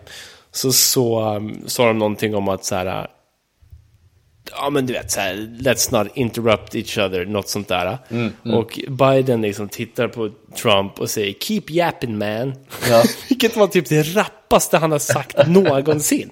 så, 0.52 0.72
så 0.72 1.40
sa 1.66 1.86
de 1.86 1.98
någonting 1.98 2.34
om 2.34 2.48
att 2.48 2.64
så 2.64 2.74
här, 2.74 3.08
ja 4.52 4.70
men 4.70 4.86
du 4.86 4.92
vet 4.92 5.10
så 5.10 5.20
här, 5.20 5.34
let's 5.60 6.02
not 6.02 6.12
interrupt 6.16 6.74
each 6.74 6.98
other, 6.98 7.24
något 7.26 7.48
sånt 7.48 7.68
där. 7.68 7.98
Och 8.54 8.80
Biden 8.88 9.40
liksom 9.42 9.68
tittar 9.68 10.08
på 10.08 10.30
Trump 10.62 11.00
och 11.00 11.10
säger 11.10 11.32
keep 11.32 11.62
yapping 11.68 12.18
man. 12.18 12.54
Ja. 12.90 13.02
Vilket 13.28 13.56
var 13.56 13.66
typ 13.66 13.88
det 13.88 14.02
rappaste 14.16 14.78
han 14.78 14.92
har 14.92 14.98
sagt 14.98 15.36
någonsin. 15.46 16.30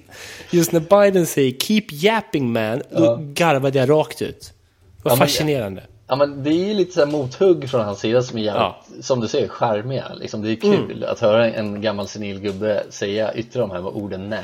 Just 0.50 0.72
när 0.72 0.80
Biden 0.80 1.26
säger 1.26 1.52
keep 1.58 1.86
yapping 1.90 2.52
man, 2.52 2.82
då 2.90 3.16
garvade 3.22 3.78
jag 3.78 3.90
rakt 3.90 4.22
ut. 4.22 4.40
Det 4.40 5.04
var 5.04 5.10
Ja, 5.12 5.16
men- 5.16 5.28
fascinerande. 5.28 5.82
Ja 6.08 6.16
men 6.16 6.42
det 6.44 6.50
är 6.50 6.68
ju 6.68 6.74
lite 6.74 6.92
så 6.92 7.00
här 7.00 7.06
mothugg 7.12 7.70
från 7.70 7.84
hans 7.84 7.98
sida 8.00 8.22
som 8.22 8.38
är 8.38 8.42
jävligt, 8.42 9.04
som 9.04 9.20
du 9.20 9.28
säger, 9.28 9.48
charmiga. 9.48 10.04
Liksom, 10.14 10.42
det 10.42 10.50
är 10.52 10.56
kul 10.56 11.04
att 11.04 11.20
höra 11.20 11.50
en 11.50 11.80
gammal 11.80 12.08
senil 12.08 12.40
gubbe 12.40 12.82
säga, 12.90 13.34
yttra 13.34 13.60
de 13.60 13.70
här 13.70 13.86
orden 13.86 14.30
nan. 14.30 14.40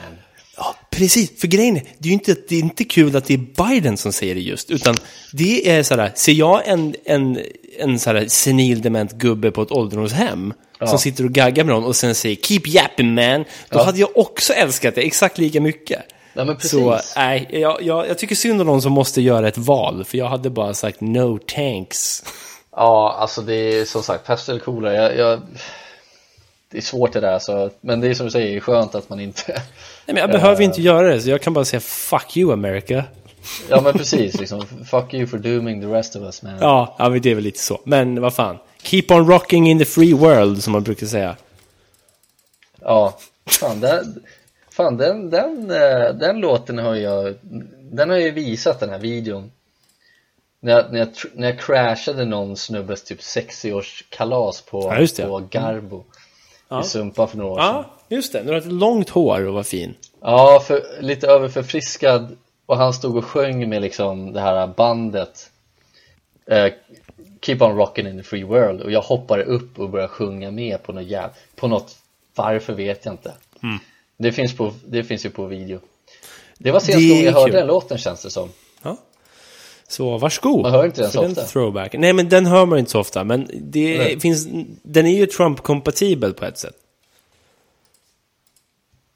Ja, 0.56 0.74
precis. 0.90 1.40
För 1.40 1.46
grejen 1.46 1.76
är, 1.76 1.82
det 1.98 2.08
är 2.08 2.10
ju 2.10 2.12
inte, 2.12 2.36
det 2.48 2.56
är 2.56 2.60
inte 2.60 2.84
kul 2.84 3.16
att 3.16 3.24
det 3.24 3.34
är 3.34 3.38
Biden 3.68 3.96
som 3.96 4.12
säger 4.12 4.34
det 4.34 4.40
just, 4.40 4.70
utan 4.70 4.94
det 5.32 5.70
är 5.70 5.82
sådär, 5.82 6.12
ser 6.14 6.32
jag 6.32 6.68
en, 6.68 6.94
en, 7.04 7.40
en 7.78 7.98
sådär 7.98 8.26
senil 8.28 8.82
dement 8.82 9.12
gubbe 9.12 9.50
på 9.50 9.62
ett 9.62 9.72
ålderdomshem 9.72 10.54
som 10.86 10.98
sitter 10.98 11.24
och 11.24 11.30
gaggar 11.30 11.64
med 11.64 11.74
någon 11.74 11.84
och 11.84 11.96
sen 11.96 12.14
säger 12.14 12.36
“Keep 12.36 12.62
yapping 12.66 13.14
man”, 13.14 13.44
då 13.68 13.82
hade 13.82 14.00
jag 14.00 14.16
också 14.16 14.52
älskat 14.52 14.94
det 14.94 15.00
exakt 15.00 15.38
lika 15.38 15.60
mycket. 15.60 16.02
Ja. 16.34 16.56
Så 16.58 16.98
nej, 17.16 17.48
jag, 17.50 17.82
jag, 17.82 18.08
jag 18.08 18.18
tycker 18.18 18.34
synd 18.34 18.60
om 18.60 18.66
någon 18.66 18.82
som 18.82 18.92
måste 18.92 19.20
göra 19.20 19.48
ett 19.48 19.58
val, 19.58 20.04
för 20.04 20.18
jag 20.18 20.28
hade 20.28 20.50
bara 20.50 20.74
sagt 20.74 21.00
“No 21.00 21.38
thanks”. 21.38 22.24
Ja, 22.76 23.16
alltså 23.18 23.42
det 23.42 23.54
är 23.54 23.84
som 23.84 24.02
sagt, 24.02 24.26
pest 24.26 24.48
eller 24.48 24.60
kolera. 24.60 24.94
Jag, 24.94 25.16
jag, 25.16 25.40
det 26.72 26.78
är 26.78 26.82
svårt 26.82 27.12
det 27.12 27.20
där 27.20 27.38
så, 27.38 27.70
men 27.80 28.00
det 28.00 28.08
är 28.08 28.14
som 28.14 28.26
du 28.26 28.30
säger, 28.32 28.60
skönt 28.60 28.94
att 28.94 29.08
man 29.08 29.20
inte 29.20 29.42
Nej, 29.46 29.62
men 30.06 30.16
jag 30.16 30.30
behöver 30.30 30.62
inte 30.62 30.82
göra 30.82 31.08
det, 31.08 31.20
så 31.20 31.30
jag 31.30 31.42
kan 31.42 31.52
bara 31.52 31.64
säga 31.64 31.80
“Fuck 31.80 32.36
you 32.36 32.52
America”. 32.52 33.04
Ja 33.68 33.80
men 33.80 33.92
precis, 33.92 34.40
liksom, 34.40 34.66
fuck 34.90 35.14
you 35.14 35.26
for 35.26 35.38
dooming 35.38 35.80
the 35.80 35.86
rest 35.86 36.16
of 36.16 36.22
us 36.22 36.42
man. 36.42 36.58
Ja, 36.60 36.96
ja, 36.98 37.08
men 37.08 37.20
det 37.22 37.30
är 37.30 37.34
väl 37.34 37.44
lite 37.44 37.58
så. 37.58 37.80
Men 37.84 38.20
vad 38.20 38.34
fan. 38.34 38.58
Keep 38.82 39.04
on 39.10 39.26
rocking 39.30 39.70
in 39.70 39.78
the 39.78 39.84
free 39.84 40.12
world, 40.12 40.62
som 40.62 40.72
man 40.72 40.82
brukar 40.82 41.06
säga. 41.06 41.36
Ja, 42.80 43.18
fan, 43.46 43.80
den, 43.80 44.22
fan 44.70 44.96
den, 44.96 45.30
den, 45.30 45.70
eh, 45.70 46.14
den 46.14 46.40
låten 46.40 46.78
har 46.78 46.94
jag, 46.94 47.34
den 47.80 48.10
har 48.10 48.16
jag 48.16 48.26
ju 48.26 48.30
visat 48.30 48.80
den 48.80 48.90
här 48.90 48.98
videon. 48.98 49.50
När 50.60 50.72
jag, 50.72 50.92
när 50.92 50.98
jag, 50.98 51.08
när 51.34 51.48
jag 51.48 51.60
crashade 51.60 52.24
någon 52.24 52.56
snubbes 52.56 53.02
typ 53.02 53.20
60-årskalas 53.20 54.70
på, 54.70 55.06
Ja, 55.18 55.26
på 55.26 55.38
Garbo 55.50 56.04
Ja. 56.72 56.80
i 56.80 56.84
Sumpa 56.84 57.26
för 57.26 57.38
några 57.38 57.50
år 57.52 57.56
sedan. 57.56 57.66
Ja, 57.74 57.84
just 58.08 58.32
det. 58.32 58.42
Nu 58.42 58.50
har 58.50 58.58
ett 58.58 58.72
långt 58.72 59.08
hår 59.08 59.46
och 59.46 59.54
var 59.54 59.62
fin. 59.62 59.94
Ja, 60.20 60.62
för, 60.66 60.82
lite 61.00 61.26
överförfriskad 61.26 62.36
och 62.66 62.76
han 62.76 62.92
stod 62.92 63.16
och 63.16 63.24
sjöng 63.24 63.68
med 63.68 63.82
liksom 63.82 64.32
det 64.32 64.40
här 64.40 64.66
bandet 64.66 65.50
eh, 66.46 66.72
Keep 67.40 67.56
on 67.60 67.76
rocking 67.76 68.06
in 68.06 68.16
the 68.16 68.22
free 68.22 68.44
world 68.44 68.80
och 68.80 68.92
jag 68.92 69.02
hoppade 69.02 69.44
upp 69.44 69.78
och 69.78 69.90
började 69.90 70.08
sjunga 70.08 70.50
med 70.50 70.82
på 70.82 70.92
något 70.92 71.04
jäv, 71.04 71.30
på 71.56 71.68
något, 71.68 71.96
varför 72.34 72.72
vet 72.72 73.04
jag 73.04 73.14
inte 73.14 73.32
Mm. 73.62 73.78
det, 74.16 74.32
finns 74.32 74.56
på, 74.56 74.72
det 74.86 75.04
finns 75.04 75.26
ju 75.26 75.30
på 75.30 75.46
video 75.46 75.80
Det 76.58 76.70
var 76.70 76.90
är 76.90 77.08
gången 77.08 77.24
jag 77.24 77.32
hörde 77.32 77.52
den 77.52 77.66
låten 77.66 77.98
känns 77.98 78.22
det 78.22 78.30
som. 78.30 78.48
Så 79.92 80.18
varsågod. 80.18 80.62
Man 80.62 80.72
hör 80.72 80.84
inte 80.86 81.02
den 81.02 81.10
så 81.10 81.26
ofta. 81.26 81.42
throwback. 81.42 81.92
Nej, 81.98 82.12
men 82.12 82.28
den 82.28 82.46
hör 82.46 82.66
man 82.66 82.78
inte 82.78 82.90
så 82.90 83.00
ofta. 83.00 83.24
Men 83.24 83.48
det 83.52 83.98
Nej. 83.98 84.20
finns, 84.20 84.46
den 84.82 85.06
är 85.06 85.16
ju 85.16 85.26
Trump-kompatibel 85.26 86.32
på 86.34 86.44
ett 86.44 86.58
sätt. 86.58 86.74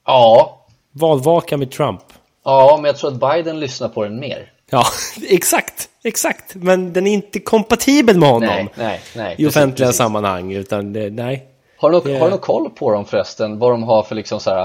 Ja, 0.07 0.61
Valvaka 0.93 1.57
med 1.57 1.71
Trump. 1.71 2.01
ja 2.45 2.79
men 2.83 2.85
jag 2.85 2.97
tror 2.97 3.11
att 3.13 3.35
Biden 3.37 3.61
lyssnar 3.61 3.89
på 3.89 4.05
den 4.05 4.21
mer 4.21 4.53
Ja, 4.71 4.85
exakt. 5.31 5.89
Exakt. 6.05 6.55
Men 6.55 6.93
den 6.93 7.07
är 7.07 7.13
inte 7.13 7.41
kompatibel 7.41 8.19
med 8.19 8.29
honom. 8.29 8.49
Nej, 8.49 8.69
nej, 8.75 9.01
nej 9.17 9.35
I 9.39 9.47
offentliga 9.47 9.87
precis. 9.87 9.99
sammanhang. 9.99 10.53
Utan 10.53 10.93
det, 10.93 11.11
nej. 11.11 11.47
Har 11.79 11.91
du, 11.91 12.01
Det- 12.01 12.19
har 12.19 12.31
du 12.31 12.39
koll 12.39 12.71
på 12.71 12.91
dem 12.93 13.05
förresten? 13.05 13.59
Vad 13.59 13.71
de 13.73 13.83
har 13.83 14.03
för 14.03 14.15
liksom 14.15 14.41
så 14.41 14.51
här, 14.51 14.65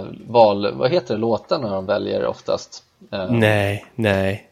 eh, 0.00 0.04
val, 0.26 0.74
vad 0.74 0.90
heter 0.90 1.14
det, 1.14 1.20
låtar 1.20 1.58
när 1.58 1.70
de 1.70 1.86
väljer 1.86 2.26
oftast? 2.26 2.82
Eh, 3.12 3.30
Nej, 3.30 3.84
nej. 3.94 4.46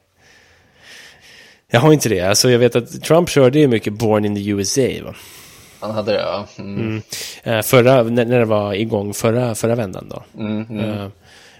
Jag 1.71 1.81
har 1.81 1.93
inte 1.93 2.09
det. 2.09 2.21
Alltså 2.21 2.51
jag 2.51 2.59
vet 2.59 2.77
att 2.77 3.03
Trump 3.03 3.29
körde 3.29 3.59
ju 3.59 3.68
mycket 3.68 3.93
Born 3.93 4.25
in 4.25 4.35
the 4.35 4.49
USA. 4.49 5.05
Va? 5.05 5.14
Han 5.81 5.91
hade 5.91 6.12
det 6.12 6.21
ja. 6.21 6.47
Mm. 6.59 7.03
Eh, 7.43 7.62
Förra, 7.62 8.03
när 8.03 8.25
när 8.25 8.39
det 8.39 8.45
var 8.45 8.75
igång 8.75 9.14
förra, 9.14 9.55
förra 9.55 9.75
vändan 9.75 10.09
då. 10.09 10.23
Mm, 10.39 10.66
mm. 10.71 10.91
Eh, 10.91 11.09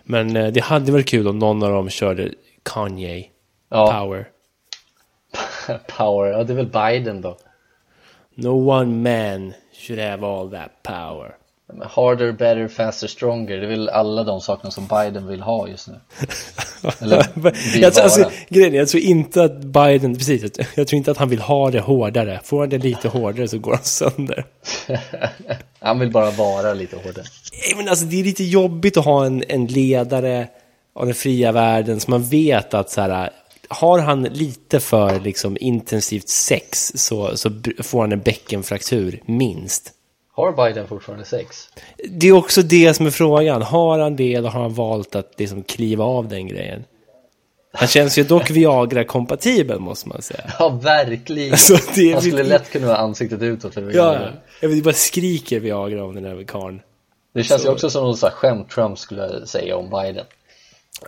Men 0.05 0.37
eh, 0.37 0.47
det 0.53 0.61
hade 0.61 0.93
varit 0.93 1.09
kul 1.09 1.29
om 1.29 1.39
någon 1.39 1.63
av 1.63 1.71
dem 1.71 1.91
körde 1.91 2.31
Kanye 2.63 3.25
Ja, 3.71 3.93
Power. 4.01 4.29
power, 5.97 6.31
ja 6.31 6.45
det 6.45 6.53
är 6.53 6.57
väl 6.57 6.67
Biden 6.67 7.21
då. 7.21 7.37
No 8.35 8.71
one 8.71 8.87
man 8.87 9.53
should 9.87 10.01
have 10.01 10.27
all 10.27 10.51
that 10.51 10.71
power. 10.83 11.37
Harder, 11.91 12.33
better, 12.33 12.69
faster, 12.69 13.07
stronger, 13.07 13.57
det 13.57 13.67
är 13.67 13.69
väl 13.71 13.89
alla 13.89 14.25
de 14.25 14.41
sakerna 14.41 14.71
som 14.71 14.87
Biden 14.87 15.27
vill 15.27 15.41
ha 15.41 15.69
just 15.69 15.89
nu. 15.89 15.95
Eller 16.99 17.27
jag, 17.81 17.95
tror- 17.95 18.05
alltså, 18.05 18.31
grejen 18.49 18.75
jag 18.75 18.89
tror 18.89 19.03
inte 19.03 19.45
att 19.45 19.65
Biden, 19.65 20.17
precis, 20.17 20.43
jag- 20.75 20.89
tror 20.89 20.95
inte 20.99 21.11
att 21.11 21.17
han 21.17 21.29
vill 21.29 21.41
ha 21.41 21.71
det 21.71 21.81
hårdare. 21.81 22.41
Får 22.45 22.61
han 22.61 22.69
det 22.69 22.79
lite 22.79 23.09
hårdare 23.09 23.49
så 23.49 23.59
går 23.59 23.73
han 23.75 23.85
sönder. 23.85 24.45
Han 25.83 25.99
vill 25.99 26.11
bara 26.11 26.31
vara 26.31 26.75
lite 26.75 26.97
hårdare. 26.97 27.25
Men 27.77 27.89
alltså, 27.89 28.05
det 28.05 28.21
är 28.21 28.25
lite 28.25 28.45
jobbigt 28.45 28.97
att 28.97 29.05
ha 29.05 29.27
en, 29.27 29.45
en 29.49 29.67
ledare 29.67 30.49
av 30.95 31.07
den 31.07 31.15
fria 31.15 31.53
världen 31.53 32.01
som 32.01 32.11
man 32.11 32.23
vet 32.23 32.75
att 32.75 32.91
så 32.91 33.01
här, 33.01 33.31
har 33.69 33.99
han 33.99 34.23
lite 34.23 34.81
för 34.81 35.21
liksom, 35.21 35.57
intensivt 35.61 36.29
sex 36.29 36.93
så, 36.95 37.37
så 37.37 37.51
får 37.83 38.01
han 38.01 38.13
en 38.13 38.21
bäckenfraktur, 38.21 39.23
minst. 39.27 39.93
Har 40.41 40.67
Biden 40.67 40.89
fortfarande 40.89 41.25
sex? 41.25 41.69
Det 42.11 42.29
är 42.29 42.33
också 42.33 42.63
det 42.63 42.95
som 42.95 43.07
är 43.07 43.11
frågan. 43.11 43.63
Har 43.63 43.99
han 43.99 44.17
det 44.17 44.35
eller 44.35 44.49
har 44.49 44.63
han 44.63 44.75
valt 44.75 45.15
att 45.15 45.33
liksom 45.39 45.63
kliva 45.63 46.05
av 46.05 46.29
den 46.29 46.49
grejen? 46.49 46.85
Han 47.73 47.89
känns 47.89 48.19
ju 48.19 48.23
dock 48.23 48.51
Viagra-kompatibel 48.51 49.79
måste 49.79 50.09
man 50.09 50.23
säga. 50.23 50.45
Ja, 50.59 50.69
verkligen. 50.69 51.51
Alltså, 51.53 51.77
det 51.95 52.01
är- 52.11 52.13
Han 52.13 52.23
skulle 52.23 52.43
lätt 52.43 52.71
kunna 52.71 52.87
ha 52.87 52.97
ansiktet 52.97 53.43
utåt 53.43 53.75
för 53.75 53.81
Ja, 53.83 53.87
Viagra. 53.89 54.33
vet, 54.61 54.71
det 54.77 54.83
bara 54.83 54.95
skriker 54.95 55.61
Viagra 55.61 56.05
om 56.05 56.15
den 56.15 56.25
här 56.25 56.45
karln. 56.45 56.81
Det 57.35 57.43
känns 57.43 57.63
ju 57.63 57.67
Så- 57.67 57.73
också 57.73 57.91
som 57.91 58.05
något 58.05 58.21
skämt 58.33 58.71
Trump 58.71 58.99
skulle 58.99 59.47
säga 59.47 59.77
om 59.77 59.91
Biden. 59.91 60.25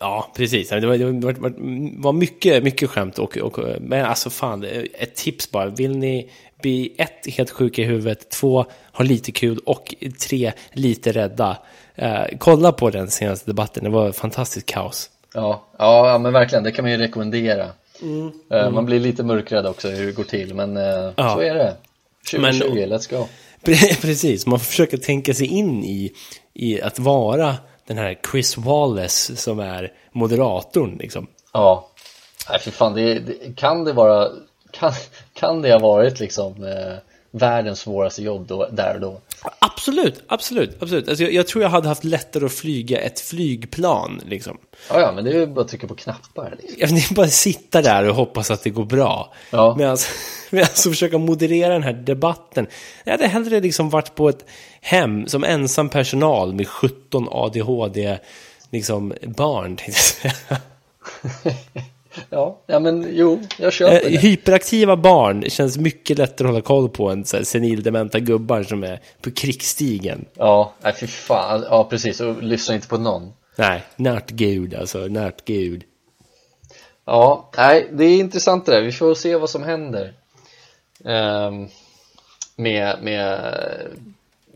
Ja, 0.00 0.30
precis. 0.36 0.68
Det 0.68 0.86
var, 0.86 0.96
det 0.96 1.98
var 2.02 2.12
mycket, 2.12 2.62
mycket 2.64 2.90
skämt. 2.90 3.18
Och, 3.18 3.38
och, 3.38 3.58
men 3.80 4.04
alltså 4.04 4.30
fan, 4.30 4.64
ett 4.98 5.14
tips 5.14 5.50
bara. 5.50 5.66
Vill 5.68 5.98
ni 5.98 6.30
bli 6.62 6.94
ett, 6.98 7.34
helt 7.34 7.50
sjuka 7.50 7.82
i 7.82 7.84
huvudet, 7.84 8.30
två, 8.30 8.64
ha 8.92 9.04
lite 9.04 9.32
kul 9.32 9.58
och 9.58 9.94
tre, 10.28 10.52
lite 10.72 11.12
rädda. 11.12 11.56
Eh, 11.94 12.22
kolla 12.38 12.72
på 12.72 12.90
den 12.90 13.10
senaste 13.10 13.50
debatten, 13.50 13.84
det 13.84 13.90
var 13.90 14.12
fantastiskt 14.12 14.66
kaos. 14.66 15.10
Ja, 15.34 15.64
ja, 15.78 16.18
men 16.18 16.32
verkligen, 16.32 16.64
det 16.64 16.72
kan 16.72 16.84
man 16.84 16.92
ju 16.92 16.98
rekommendera. 16.98 17.68
Mm. 18.02 18.32
Eh, 18.50 18.70
Man 18.70 18.84
blir 18.86 19.00
lite 19.00 19.22
mörkrädd 19.22 19.66
också 19.66 19.88
hur 19.88 20.06
det 20.06 20.12
går 20.12 20.24
till, 20.24 20.54
men 20.54 20.76
eh, 20.76 21.10
Ja. 21.16 21.34
så 21.34 21.40
är 21.40 21.54
det. 21.54 21.76
2020, 22.30 22.64
Men- 22.74 22.92
let's 22.92 23.10
go. 23.18 23.26
Pre- 23.64 24.00
Precis, 24.00 24.46
man 24.46 24.60
försöker 24.60 24.96
tänka 24.96 25.34
sig 25.34 25.46
in 25.46 25.84
i, 25.84 26.12
i 26.54 26.80
att 26.82 26.98
vara 26.98 27.54
den 27.86 27.98
här 27.98 28.18
Chris 28.30 28.56
Wallace 28.56 29.36
som 29.36 29.60
är 29.60 29.92
moderatorn 30.12 30.96
liksom. 31.00 31.26
Ja, 31.52 31.88
nej 32.50 32.58
för 32.58 32.70
fan, 32.70 32.94
det, 32.94 33.14
det, 33.18 33.56
kan 33.56 33.84
det 33.84 33.92
vara, 33.92 34.28
kan, 34.72 34.92
kan 35.34 35.62
det 35.62 35.72
ha 35.72 35.78
varit 35.78 36.20
liksom 36.20 36.64
eh, 36.64 36.94
världens 37.30 37.80
svåraste 37.80 38.22
jobb 38.22 38.46
då, 38.46 38.68
där 38.72 38.94
och 38.94 39.00
då? 39.00 39.20
Absolut, 39.58 40.22
absolut, 40.26 40.82
absolut. 40.82 41.08
Alltså 41.08 41.24
jag, 41.24 41.32
jag 41.32 41.46
tror 41.46 41.62
jag 41.62 41.70
hade 41.70 41.88
haft 41.88 42.04
lättare 42.04 42.46
att 42.46 42.52
flyga 42.52 43.00
ett 43.00 43.20
flygplan 43.20 44.20
liksom. 44.26 44.58
Ja, 44.88 45.00
ja, 45.00 45.12
men 45.12 45.24
det 45.24 45.30
är 45.30 45.34
ju 45.34 45.46
bara 45.46 45.60
att 45.60 45.68
trycka 45.68 45.86
på 45.86 45.94
knappar 45.94 46.54
liksom. 46.58 46.76
Jag 46.78 46.88
vill 46.88 47.16
bara 47.16 47.28
sitta 47.28 47.82
där 47.82 48.08
och 48.08 48.14
hoppas 48.14 48.50
att 48.50 48.62
det 48.62 48.70
går 48.70 48.84
bra. 48.84 49.32
Ja. 49.50 49.74
Medan 49.78 49.96
medan 50.50 50.64
alltså 50.64 50.90
försöka 50.90 51.18
moderera 51.18 51.72
den 51.72 51.82
här 51.82 51.92
debatten. 51.92 52.66
Jag 53.04 53.12
hade 53.12 53.26
hellre 53.26 53.60
liksom 53.60 53.90
varit 53.90 54.14
på 54.14 54.28
ett 54.28 54.44
hem 54.80 55.28
som 55.28 55.44
ensam 55.44 55.88
personal 55.88 56.54
med 56.54 56.68
17 56.68 57.28
ADHD 57.30 58.18
liksom 58.70 59.14
barn. 59.22 59.78
Ja, 62.30 62.62
ja 62.66 62.78
men 62.78 63.08
jo, 63.10 63.40
jag 63.58 63.72
köper 63.72 63.94
Eh, 63.94 64.00
det. 64.10 64.18
Hyperaktiva 64.18 64.96
barn 64.96 65.50
känns 65.50 65.78
mycket 65.78 66.18
lättare 66.18 66.48
att 66.48 66.52
hålla 66.52 66.62
koll 66.62 66.88
på 66.88 67.10
än 67.10 67.24
så 67.24 67.36
här 67.36 67.44
senildementa 67.44 68.18
gubbar 68.20 68.62
som 68.62 68.84
är 68.84 69.00
på 69.22 69.30
krigsstigen. 69.30 70.24
Ja, 70.34 70.74
nej 70.82 70.94
fy 71.00 71.06
fan, 71.06 71.64
ja 71.70 71.84
precis, 71.90 72.20
och 72.20 72.42
lyssna 72.42 72.74
inte 72.74 72.88
på 72.88 72.98
någon. 72.98 73.32
Nej, 73.56 73.82
nörtgud 73.96 74.74
alltså, 74.74 74.98
nörtgud. 74.98 75.84
Ja, 77.04 77.50
nej, 77.56 77.88
det 77.92 78.04
är 78.04 78.18
intressant 78.18 78.66
det 78.66 78.72
där. 78.72 78.82
Vi 78.82 78.92
får 78.92 79.14
se 79.14 79.36
vad 79.36 79.50
som 79.50 79.62
händer 79.62 80.12
ehm, 81.04 81.68
med, 82.56 82.98
med 83.02 83.40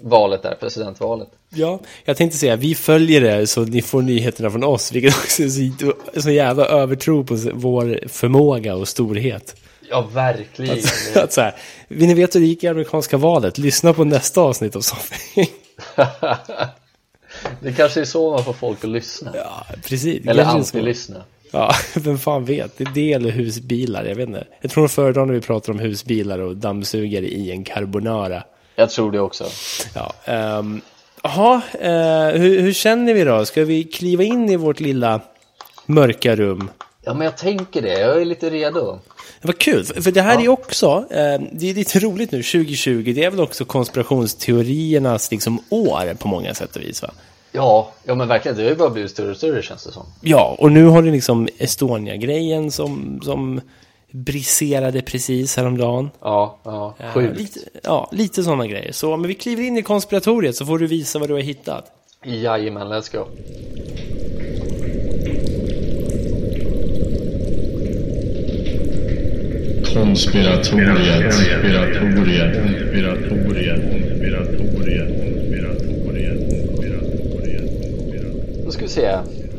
valet 0.03 0.43
där, 0.43 0.55
presidentvalet. 0.61 1.29
Ja, 1.51 1.81
jag 2.05 2.17
tänkte 2.17 2.39
säga, 2.39 2.57
vi 2.57 2.75
följer 2.75 3.21
det 3.21 3.47
så 3.47 3.65
ni 3.65 3.83
får 3.83 4.03
nyheterna 4.03 4.51
från 4.51 4.65
oss, 4.65 4.93
vilket 4.93 5.15
också 5.15 5.43
är 5.43 5.49
så, 5.49 6.21
så 6.21 6.31
jävla 6.31 6.67
övertro 6.67 7.25
på 7.25 7.37
vår 7.55 8.09
förmåga 8.09 8.75
och 8.75 8.89
storhet. 8.89 9.57
Ja, 9.91 10.09
verkligen. 10.13 10.79
Att, 10.79 11.17
att 11.17 11.33
så 11.33 11.41
här, 11.41 11.55
vill 11.89 12.09
ni 12.09 12.15
veta 12.15 12.39
hur 12.39 12.47
det 12.47 12.49
gick 12.49 12.65
i 12.65 12.69
amerikanska 12.69 13.17
valet? 13.17 13.59
Lyssna 13.59 13.93
på 13.93 14.05
nästa 14.05 14.41
avsnitt 14.41 14.77
av 14.77 14.81
Soffing. 14.81 15.47
det 17.61 17.73
kanske 17.73 18.01
är 18.01 18.05
så 18.05 18.31
man 18.31 18.45
får 18.45 18.53
folk 18.53 18.85
att 18.85 18.91
lyssna. 18.91 19.33
Ja, 19.35 19.67
precis. 19.85 20.27
Eller 20.27 20.45
anti-lyssna. 20.45 21.23
Ja, 21.51 21.75
vem 21.95 22.19
fan 22.19 22.45
vet? 22.45 22.79
Det 22.79 22.85
är 22.85 22.91
det 22.95 23.13
eller 23.13 23.31
husbilar, 23.31 24.05
jag 24.05 24.15
vet 24.15 24.29
inte. 24.29 24.47
Jag 24.61 24.71
tror 24.71 24.85
de 24.85 24.89
föredrar 24.89 25.27
när 25.27 25.35
vi 25.35 25.41
pratar 25.41 25.73
om 25.73 25.79
husbilar 25.79 26.39
och 26.39 26.57
dammsugare 26.57 27.27
i 27.29 27.51
en 27.51 27.65
carbonara. 27.65 28.43
Jag 28.77 28.91
tror 28.91 29.13
det 29.13 29.21
också. 29.21 29.45
Ja, 29.95 30.13
um, 30.59 30.81
Jaha, 31.23 31.55
uh, 31.55 32.41
hur, 32.41 32.61
hur, 32.61 32.73
känner 32.73 33.15
vi 33.15 33.25
då? 33.25 33.45
Ska 33.45 33.65
vi 33.65 33.85
kliva 33.85 34.23
in 34.23 34.51
i 34.51 34.57
vårt 34.57 34.81
lilla 34.81 35.21
mörka 35.87 36.37
rum? 36.37 36.71
Ja, 37.03 37.15
men 37.15 37.25
jag 37.25 37.37
tänker 37.37 37.83
det. 37.83 38.01
Jag 38.01 38.21
är 38.21 38.25
lite 38.25 38.51
redo. 38.51 38.99
Vad 39.43 39.59
kul, 39.59 39.85
för 39.85 40.11
det 40.11 40.23
här 40.23 40.35
ja. 40.35 40.41
är 40.41 40.49
också, 40.49 41.07
eh, 41.11 41.41
det 41.53 41.71
är 41.71 41.75
lite 41.75 41.99
roligt 41.99 42.33
nu, 42.33 42.43
2020, 42.43 43.13
det 43.15 43.25
är 43.25 43.31
väl 43.31 43.41
också 43.41 43.65
konspirationsteoriernas 43.65 45.31
liksom 45.31 45.63
år 45.71 46.15
på 46.15 46.29
många 46.29 46.55
sätt 46.55 46.77
och 46.77 46.83
vis 46.83 47.03
va? 47.03 47.11
Ja, 47.53 47.93
ja 48.05 48.15
men 48.15 48.29
verkligen, 48.29 48.57
det 48.57 48.63
har 48.63 48.71
ju 48.71 48.77
bara 48.77 48.91
blivit 48.91 49.11
större 49.11 49.31
och 49.31 49.37
större 49.37 49.63
känns 49.63 49.85
det 49.85 49.93
som. 49.93 50.07
Ja, 50.21 50.57
och 50.59 50.73
nu 50.73 50.85
har 50.85 51.03
du 51.03 51.11
liksom 51.11 51.49
Estonia-grejen 51.59 52.71
som, 52.71 53.21
som 53.25 53.61
briserade 54.11 55.03
precis 55.03 55.57
häromdagen. 55.57 56.11
Ja, 56.21 56.59
ja, 56.65 56.95
sjukt. 57.15 57.31
Uh, 57.31 57.37
lite, 57.37 57.61
ja, 57.83 58.09
lite 58.13 58.43
sådana 58.43 58.67
grejer. 58.67 58.93
Så, 58.93 59.17
men 59.17 59.29
vi 59.29 59.35
kliver 59.35 59.63
in 59.63 59.79
i 59.79 59.83
konspiratoriet 59.83 60.57
så 60.57 60.67
får 60.67 60.79
du 60.79 60.87
visa 60.87 61.19
vad 61.19 61.29
du 61.29 61.35
har 61.35 61.41
hittat. 61.41 61.85
Jajamän, 62.25 62.89
let's 62.89 63.17
go. 63.17 63.27
Konspiratoriet, 69.95 71.23
konspiratoriet, 71.23 72.63
konspiratoriet, 72.63 72.63
konspiratoriet, 72.63 73.81
konspiratoriet, 75.49 76.39
konspiratoriet. 76.69 78.65
Då 78.65 78.71
ska 78.71 78.83
vi 78.83 78.89
se. 78.89 79.19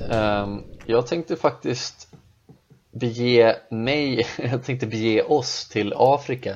Um, 0.09 0.63
jag 0.85 1.07
tänkte 1.07 1.35
faktiskt 1.35 2.07
bege 2.99 3.55
mig, 3.69 4.27
jag 4.37 4.63
tänkte 4.63 4.87
bege 4.87 5.23
oss 5.23 5.67
till 5.67 5.93
Afrika. 5.95 6.55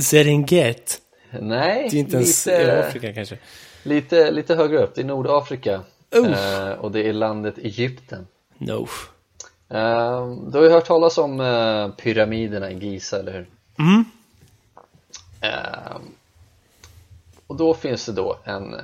Serengeti? 0.00 0.98
Nej, 1.40 1.88
det 1.90 1.96
är 1.96 2.00
inte 2.00 2.16
ens 2.16 2.46
lite, 2.46 2.86
Afrika 2.86 3.12
kanske. 3.12 3.38
Lite, 3.82 4.30
lite 4.30 4.54
högre 4.54 4.78
upp, 4.78 4.94
det 4.94 5.00
är 5.00 5.04
Nordafrika. 5.04 5.80
Uh, 6.16 6.70
och 6.70 6.92
det 6.92 7.08
är 7.08 7.12
landet 7.12 7.58
Egypten. 7.58 8.26
No. 8.58 8.88
Uh, 9.74 10.36
du 10.50 10.58
har 10.58 10.62
ju 10.62 10.70
hört 10.70 10.86
talas 10.86 11.18
om 11.18 11.40
uh, 11.40 11.90
pyramiderna 11.90 12.70
i 12.70 12.78
Giza, 12.78 13.18
eller 13.18 13.32
hur? 13.32 13.46
Mm. 13.78 14.04
Och 17.46 17.56
då 17.56 17.74
finns 17.74 18.06
det 18.06 18.12
då 18.12 18.38
en, 18.44 18.76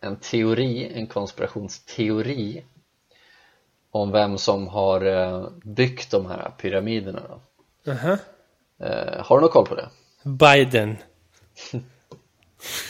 en 0.00 0.16
teori, 0.16 0.92
en 0.94 1.06
konspirationsteori 1.06 2.62
om 3.90 4.10
vem 4.10 4.38
som 4.38 4.68
har 4.68 5.50
byggt 5.64 6.10
de 6.10 6.26
här 6.26 6.50
pyramiderna 6.60 7.22
då. 7.28 7.40
-huh. 7.92 8.18
Har 9.22 9.36
du 9.36 9.40
någon 9.40 9.50
koll 9.50 9.66
på 9.66 9.74
det? 9.74 9.88
Biden. 10.22 10.96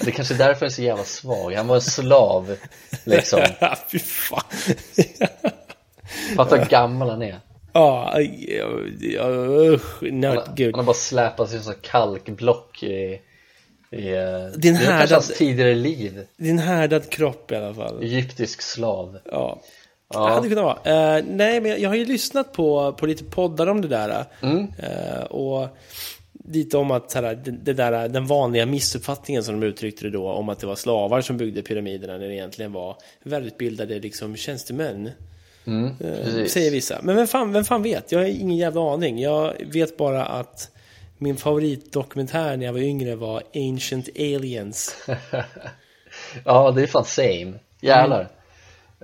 Det 0.01 0.07
är 0.07 0.13
kanske 0.13 0.35
är 0.35 0.39
därför 0.39 0.61
han 0.61 0.67
är 0.67 0.73
så 0.73 0.83
jävla 0.83 1.05
svag, 1.05 1.53
han 1.53 1.67
var 1.67 1.75
en 1.75 1.81
slav 1.81 2.57
liksom. 3.05 3.41
Fy 3.93 3.99
fan. 3.99 4.43
Fatta 6.37 6.57
hur 6.57 6.65
gammal 6.65 7.11
han 7.11 7.23
är. 7.23 7.41
Ja, 7.73 8.15
usch, 8.19 10.03
not 10.03 10.37
han, 10.37 10.55
good. 10.57 10.67
han 10.67 10.75
har 10.75 10.83
bara 10.83 10.95
släpat 10.95 11.51
sig 11.51 11.61
som 11.61 11.75
kalkblock 11.83 12.83
i, 12.83 13.21
i 13.91 14.01
din 14.57 14.77
är 14.77 14.99
kanske 14.99 15.15
hans 15.15 15.39
tidigare 15.39 15.75
liv. 15.75 16.27
Din 16.37 16.59
härdad 16.59 17.11
kropp 17.11 17.53
i 17.53 17.57
alla 17.57 17.75
fall. 17.75 18.03
Egyptisk 18.03 18.63
slav. 18.63 19.19
Ja 19.25 19.61
Ja. 20.15 20.27
Det 20.27 20.35
hade 20.35 20.49
kunnat 20.49 20.65
vara. 20.65 21.19
Uh, 21.19 21.25
nej, 21.29 21.61
men 21.61 21.83
jag 21.83 21.91
har 21.91 21.97
ju 21.97 22.05
lyssnat 22.05 22.53
på, 22.53 22.93
på 22.93 23.07
lite 23.07 23.25
poddar 23.25 23.67
om 23.67 23.81
det 23.81 23.89
där. 23.89 24.25
Mm. 24.43 24.59
Uh, 24.59 25.23
och 25.23 25.69
lite 26.49 26.77
om 26.77 26.91
att 26.91 27.15
här, 27.15 27.35
det, 27.35 27.51
det, 27.51 27.73
där, 27.73 28.09
den 28.09 28.27
vanliga 28.27 28.67
missuppfattningen 28.67 29.45
som 29.45 29.61
de 29.61 29.67
uttryckte 29.67 30.05
det 30.05 30.11
då 30.11 30.29
om 30.29 30.49
att 30.49 30.59
det 30.59 30.67
var 30.67 30.75
slavar 30.75 31.21
som 31.21 31.37
byggde 31.37 31.63
pyramiderna 31.63 32.13
när 32.13 32.29
det 32.29 32.35
egentligen 32.35 32.73
var 32.73 32.97
välutbildade 33.23 33.99
liksom, 33.99 34.37
tjänstemän. 34.37 35.11
Mm, 35.67 35.85
uh, 35.85 36.47
säger 36.47 36.71
vissa. 36.71 36.99
Men 37.03 37.17
vem 37.17 37.27
fan, 37.27 37.53
vem 37.53 37.65
fan 37.65 37.83
vet? 37.83 38.13
Jag 38.13 38.19
har 38.19 38.27
ingen 38.27 38.57
jävla 38.57 38.93
aning. 38.93 39.19
Jag 39.21 39.55
vet 39.73 39.97
bara 39.97 40.25
att 40.25 40.71
min 41.19 41.37
favoritdokumentär 41.37 42.57
när 42.57 42.67
jag 42.67 42.73
var 42.73 42.81
yngre 42.81 43.15
var 43.15 43.43
Ancient 43.55 44.09
Aliens. 44.19 44.97
ja, 46.45 46.71
det 46.71 46.83
är 46.83 46.87
fan 46.87 47.05
same. 47.05 47.53
Jävlar. 47.81 48.21
Mm. 48.21 48.33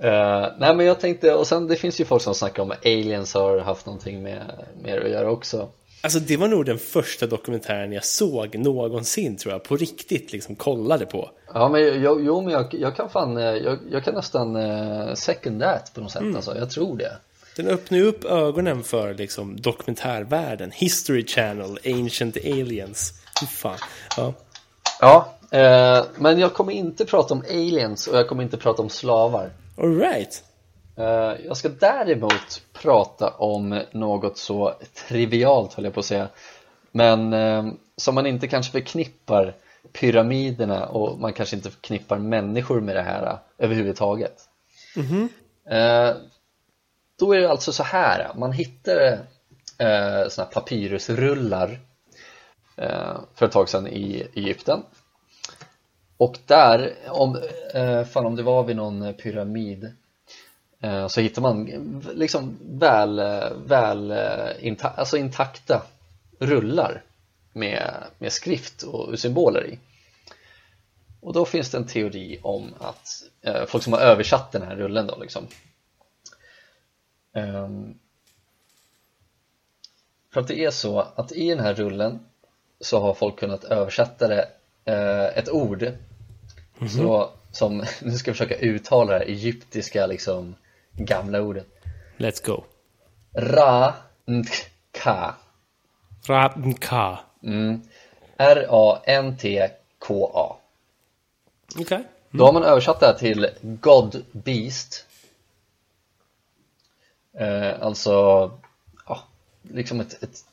Uh, 0.03 0.47
nej 0.57 0.75
men 0.75 0.85
jag 0.85 0.99
tänkte, 0.99 1.33
och 1.33 1.47
sen 1.47 1.67
det 1.67 1.75
finns 1.75 1.99
ju 2.01 2.05
folk 2.05 2.21
som 2.21 2.35
snackar 2.35 2.63
om 2.63 2.71
att 2.71 2.85
aliens 2.85 3.33
har 3.33 3.59
haft 3.59 3.85
någonting 3.85 4.23
med, 4.23 4.41
med 4.81 4.99
att 4.99 5.09
göra 5.09 5.31
också. 5.31 5.69
Alltså 6.01 6.19
det 6.19 6.37
var 6.37 6.47
nog 6.47 6.65
den 6.65 6.79
första 6.79 7.27
dokumentären 7.27 7.91
jag 7.91 8.05
såg 8.05 8.55
någonsin 8.55 9.37
tror 9.37 9.53
jag, 9.53 9.63
på 9.63 9.75
riktigt 9.75 10.31
liksom 10.31 10.55
kollade 10.55 11.05
på. 11.05 11.29
Ja 11.53 11.69
men 11.69 11.81
jag, 11.81 12.25
jo 12.25 12.41
men 12.41 12.53
jag, 12.53 12.73
jag 12.73 12.95
kan 12.95 13.09
fan, 13.09 13.37
eh, 13.37 13.43
jag, 13.43 13.79
jag 13.91 14.03
kan 14.03 14.13
nästan 14.13 14.55
uh, 14.55 15.13
second 15.13 15.61
that 15.61 15.91
på 15.93 16.01
något 16.01 16.11
sätt 16.11 16.21
mm. 16.21 16.35
alltså, 16.35 16.57
jag 16.57 16.69
tror 16.69 16.97
det. 16.97 17.17
Den 17.55 17.67
öppnar 17.67 17.97
ju 17.97 18.03
upp 18.03 18.25
ögonen 18.25 18.83
för 18.83 19.13
liksom 19.13 19.61
dokumentärvärlden, 19.61 20.71
History 20.71 21.27
Channel, 21.27 21.79
Ancient 21.85 22.37
Aliens. 22.37 23.13
Fy 23.39 23.45
fan, 23.45 23.77
ja. 24.17 24.33
Ja, 24.99 25.35
uh, 25.53 26.05
men 26.15 26.39
jag 26.39 26.53
kommer 26.53 26.73
inte 26.73 27.05
prata 27.05 27.33
om 27.33 27.43
aliens 27.49 28.07
och 28.07 28.17
jag 28.17 28.27
kommer 28.27 28.43
inte 28.43 28.57
prata 28.57 28.81
om 28.81 28.89
slavar 28.89 29.51
Alright 29.77 30.43
uh, 30.99 31.45
Jag 31.45 31.57
ska 31.57 31.69
däremot 31.69 32.61
prata 32.73 33.29
om 33.29 33.81
något 33.91 34.37
så 34.37 34.73
trivialt 35.07 35.73
höll 35.73 35.85
jag 35.85 35.93
på 35.93 35.99
att 35.99 36.05
säga. 36.05 36.27
Men 36.91 37.33
uh, 37.33 37.73
som 37.97 38.15
man 38.15 38.25
inte 38.25 38.47
kanske 38.47 38.71
förknippar 38.71 39.53
pyramiderna 39.93 40.85
och 40.85 41.19
man 41.19 41.33
kanske 41.33 41.55
inte 41.55 41.71
förknippar 41.71 42.17
människor 42.17 42.81
med 42.81 42.95
det 42.95 43.01
här 43.01 43.23
uh, 43.23 43.37
överhuvudtaget. 43.57 44.49
Mm 44.95 45.07
-hmm. 45.07 45.29
Då 47.19 47.33
är 47.33 47.41
det 47.41 47.49
alltså 47.49 47.71
så 47.71 47.83
här, 47.83 48.31
man 48.35 48.51
hittar 48.51 49.19
såna 50.29 50.47
papyrusrullar 50.47 51.79
för 53.35 53.45
ett 53.45 53.51
tag 53.51 53.69
sedan 53.69 53.87
i 53.87 54.27
Egypten 54.33 54.83
och 56.17 56.37
där, 56.45 56.95
om, 57.07 57.41
eh, 57.73 58.03
fan 58.03 58.25
om 58.25 58.35
det 58.35 58.43
var 58.43 58.63
vid 58.63 58.75
någon 58.75 59.13
pyramid 59.13 59.93
eh, 60.79 61.07
så 61.07 61.21
hittar 61.21 61.41
man 61.41 61.67
eh, 61.67 62.13
liksom 62.13 62.57
väl, 62.61 63.19
eh, 63.19 63.51
väl 63.65 64.11
eh, 64.11 64.49
inta 64.59 64.89
alltså 64.89 65.17
intakta 65.17 65.81
rullar 66.39 67.03
med, 67.53 68.03
med 68.17 68.31
skrift 68.31 68.83
och 68.83 69.19
symboler 69.19 69.67
i. 69.67 69.79
Och 71.21 71.33
då 71.33 71.45
finns 71.45 71.71
det 71.71 71.77
en 71.77 71.87
teori 71.87 72.39
om 72.41 72.73
att 72.79 73.23
eh, 73.41 73.65
folk 73.65 73.83
som 73.83 73.93
har 73.93 73.99
översatt 73.99 74.51
den 74.51 74.61
här 74.61 74.75
rullen 74.75 75.07
då 75.07 75.17
liksom 75.21 75.47
um, 77.33 77.99
för 80.33 80.41
att 80.41 80.47
det 80.47 80.65
är 80.65 80.71
så 80.71 80.99
att 80.99 81.31
i 81.31 81.49
den 81.49 81.59
här 81.59 81.73
rullen 81.73 82.19
så 82.79 82.99
har 82.99 83.13
folk 83.13 83.39
kunnat 83.39 83.63
översätta 83.63 84.27
det 84.27 84.49
eh, 84.85 85.37
ett 85.37 85.49
ord 85.49 85.83
mm 85.83 85.95
-hmm. 86.79 86.87
så, 86.87 87.29
som, 87.51 87.77
nu 88.01 88.11
ska 88.11 88.29
jag 88.29 88.37
försöka 88.37 88.55
uttala 88.55 89.11
det 89.13 89.19
här 89.19 89.25
egyptiska 89.25 90.07
liksom 90.07 90.55
gamla 90.91 91.41
ordet 91.41 91.67
Let's 92.17 92.45
go 92.45 92.63
Ra-ntka 93.33 94.75
Ra-ntka 96.27 97.19
mm. 97.43 97.81
R-A-N-T-K-A 98.37 99.75
Okej 101.71 101.83
okay. 101.83 101.97
mm. 101.97 102.07
Då 102.31 102.45
har 102.45 102.53
man 102.53 102.63
översatt 102.63 102.99
det 102.99 103.05
här 103.05 103.13
till 103.13 103.49
God 103.61 104.25
Beast 104.31 105.05
eh, 107.33 107.81
Alltså 107.81 108.11
ja, 109.05 109.19
liksom 109.61 109.99
ett, 109.99 110.23
ett 110.23 110.45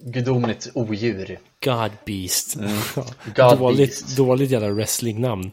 gudomligt 0.00 0.70
odjur. 0.74 1.38
God 1.64 1.90
Beast. 2.04 2.56
Mm. 2.56 2.70
God 3.36 3.58
dåligt, 3.58 3.78
Beast. 3.78 4.16
dåligt 4.16 4.50
jävla 4.50 4.68
wrestlingnamn. 4.70 5.52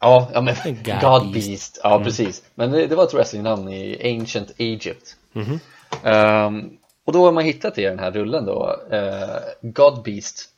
Ja, 0.00 0.30
ja 0.34 0.40
men 0.40 0.54
God 0.64 0.74
God, 1.00 1.32
Beast. 1.32 1.48
Beast, 1.48 1.80
ja 1.82 2.00
precis. 2.04 2.42
Men 2.54 2.70
det, 2.70 2.86
det 2.86 2.94
var 2.96 3.04
ett 3.04 3.14
wrestlingnamn 3.14 3.68
i 3.68 4.14
Ancient 4.20 4.52
Egypt. 4.56 5.16
Ehm, 6.04 6.70
Och 7.04 7.12
då 7.12 7.24
har 7.24 7.32
man 7.32 7.44
hittat 7.44 7.74
det 7.74 7.82
i 7.82 7.84
den 7.84 7.98
här 7.98 8.10
rullen 8.10 8.44
då. 8.46 8.76
Uh, 8.92 9.38
God 9.62 10.02
Beast 10.02 10.48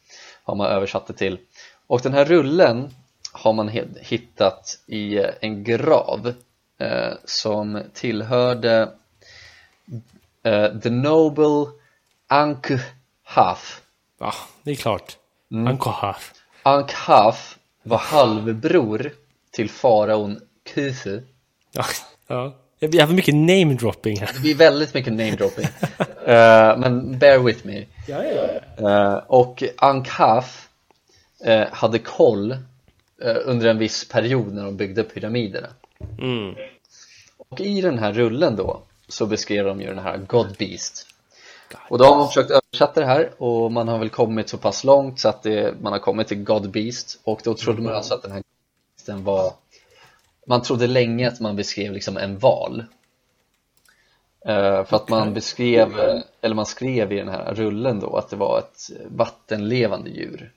har 0.44 0.54
man 0.54 0.66
översatt 0.66 1.06
det 1.06 1.12
till. 1.12 1.38
Och 1.86 2.00
den 2.00 2.12
här 2.12 2.24
rullen 2.24 2.90
har 3.32 3.52
man 3.52 3.68
hittat 4.00 4.78
i 4.86 5.18
en 5.40 5.64
grav 5.64 6.34
eh, 6.78 7.12
Som 7.24 7.82
tillhörde 7.94 8.88
eh, 10.42 10.78
The 10.82 10.90
Noble 10.90 11.72
Ankh-Haf 12.32 13.80
Ja, 14.18 14.34
det 14.62 14.70
är 14.70 14.74
klart. 14.74 15.16
Mm. 15.50 15.66
Ankohaf. 15.66 16.32
Ankh-Haf 16.62 17.58
var 17.82 17.98
halvbror 17.98 19.12
till 19.50 19.70
faraon 19.70 20.40
Khufu 20.74 21.20
Ja, 21.72 21.84
ja. 22.26 22.54
Jag 22.78 22.90
blir 22.90 23.06
för 23.06 23.14
mycket 23.14 23.34
name 23.34 23.74
dropping 23.74 24.20
här. 24.20 24.30
Det 24.34 24.40
blir 24.40 24.54
väldigt 24.54 24.94
mycket 24.94 25.12
namedropping 25.12 25.64
uh, 25.64 26.78
Men 26.78 27.18
bear 27.18 27.38
with 27.38 27.66
me 27.66 27.86
Ja, 28.06 28.24
ja, 28.24 28.48
ja. 28.76 29.12
Eh, 29.14 29.22
Och 29.26 29.62
Ankh-Haf 29.76 30.68
eh, 31.44 31.66
hade 31.72 31.98
koll 31.98 32.52
eh, 33.22 33.36
under 33.44 33.68
en 33.68 33.78
viss 33.78 34.08
period 34.08 34.54
när 34.54 34.64
de 34.64 34.76
byggde 34.76 35.02
pyramiderna 35.02 35.68
Mm. 36.18 36.54
Och 37.38 37.60
i 37.60 37.80
den 37.80 37.98
här 37.98 38.12
rullen 38.12 38.56
då 38.56 38.82
så 39.08 39.26
beskrev 39.26 39.64
de 39.64 39.80
ju 39.80 39.86
den 39.86 39.98
här 39.98 40.16
God 40.18 40.56
Beast 40.58 41.06
Och 41.88 41.98
då 41.98 42.04
har 42.04 42.16
man 42.16 42.28
försökt 42.28 42.50
översätta 42.50 43.00
det 43.00 43.06
här 43.06 43.42
och 43.42 43.72
man 43.72 43.88
har 43.88 43.98
väl 43.98 44.10
kommit 44.10 44.48
så 44.48 44.58
pass 44.58 44.84
långt 44.84 45.20
så 45.20 45.28
att 45.28 45.42
det, 45.42 45.74
man 45.80 45.92
har 45.92 46.00
kommit 46.00 46.28
till 46.28 46.44
God 46.44 46.70
Beast. 46.70 47.20
Och 47.24 47.40
då 47.44 47.54
trodde 47.54 47.82
man 47.82 47.94
alltså 47.94 48.14
att 48.14 48.22
den 48.22 48.32
här 48.32 48.42
beasten 48.96 49.24
var 49.24 49.52
Man 50.46 50.62
trodde 50.62 50.86
länge 50.86 51.28
att 51.28 51.40
man 51.40 51.56
beskrev 51.56 51.92
liksom 51.92 52.16
en 52.16 52.38
val. 52.38 52.84
Eh, 54.44 54.84
För 54.84 54.96
att 54.96 55.08
man 55.08 55.34
beskrev, 55.34 55.94
eller 56.40 56.54
man 56.54 56.66
skrev 56.66 57.12
i 57.12 57.16
den 57.16 57.28
här 57.28 57.54
rullen 57.54 58.00
då 58.00 58.16
att 58.16 58.28
det 58.28 58.36
var 58.36 58.58
ett 58.58 58.90
vattenlevande 59.06 60.10
djur. 60.10 60.52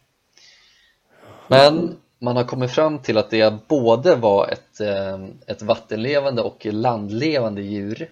Men 1.47 1.97
man 2.19 2.35
har 2.35 2.43
kommit 2.43 2.71
fram 2.71 2.99
till 2.99 3.17
att 3.17 3.29
det 3.29 3.67
både 3.67 4.15
var 4.15 4.47
ett, 4.47 4.79
eh, 4.79 5.25
ett 5.47 5.61
vattenlevande 5.61 6.41
och 6.41 6.65
landlevande 6.65 7.61
djur. 7.61 8.11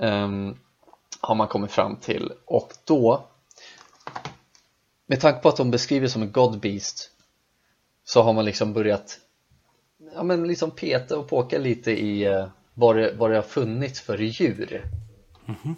Ehm, 0.00 0.56
Har 1.22 1.34
man 1.34 1.48
kommit 1.48 1.70
fram 1.70 1.96
till. 1.96 2.32
Och 2.44 2.72
då 2.84 3.28
Med 5.06 5.20
tanke 5.20 5.40
på 5.40 5.48
att 5.48 5.56
de 5.56 5.70
beskriver 5.70 6.08
som 6.08 6.22
en 6.22 6.32
God 6.32 6.60
Beast 6.60 7.10
Så 8.04 8.22
har 8.22 8.32
man 8.32 8.44
liksom 8.44 8.72
börjat 8.72 9.18
Ja 10.14 10.22
men 10.22 10.48
liksom 10.48 10.70
peta 10.70 11.18
och 11.18 11.28
påka 11.28 11.58
lite 11.58 11.90
i 11.90 12.24
eh, 12.24 12.46
vad 12.74 12.96
det, 12.96 13.14
vad 13.18 13.30
det 13.30 13.36
har 13.36 13.42
funnits 13.42 14.00
för 14.00 14.18
djur 14.18 14.84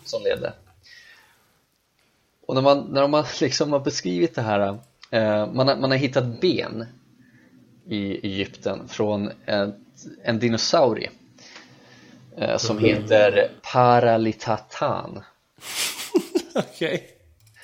som 0.04 0.22
levde. 0.22 0.52
Och 2.46 2.54
när 2.54 2.62
man, 2.62 2.86
när 2.90 3.08
man 3.08 3.24
liksom 3.40 3.72
har 3.72 3.80
beskrivit 3.80 4.34
det 4.34 4.42
här 4.42 4.78
eh, 5.10 5.52
man, 5.52 5.68
har, 5.68 5.76
man 5.76 5.90
har 5.90 5.98
hittat 5.98 6.40
ben 6.40 6.86
i 7.86 8.26
Egypten 8.26 8.88
från 8.88 9.30
ett, 9.46 9.74
en 10.22 10.38
dinosaurie 10.38 11.10
eh, 12.36 12.56
som 12.56 12.78
heter 12.78 13.50
Paralitatan 13.72 15.22
Okej. 16.54 17.08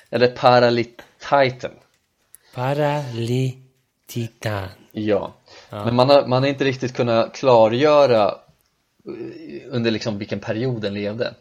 eller 0.09 0.27
Paralititan 0.27 1.71
Paralititan. 2.55 4.67
Ja, 4.91 5.33
men 5.69 5.95
man 5.95 6.09
har, 6.09 6.27
man 6.27 6.43
har 6.43 6.49
inte 6.49 6.63
riktigt 6.63 6.93
kunnat 6.93 7.33
klargöra 7.33 8.25
eh, 8.25 8.33
under 9.69 9.91
liksom 9.91 10.17
vilken 10.17 10.39
period 10.39 10.81
den 10.81 10.93
levde 10.93 11.33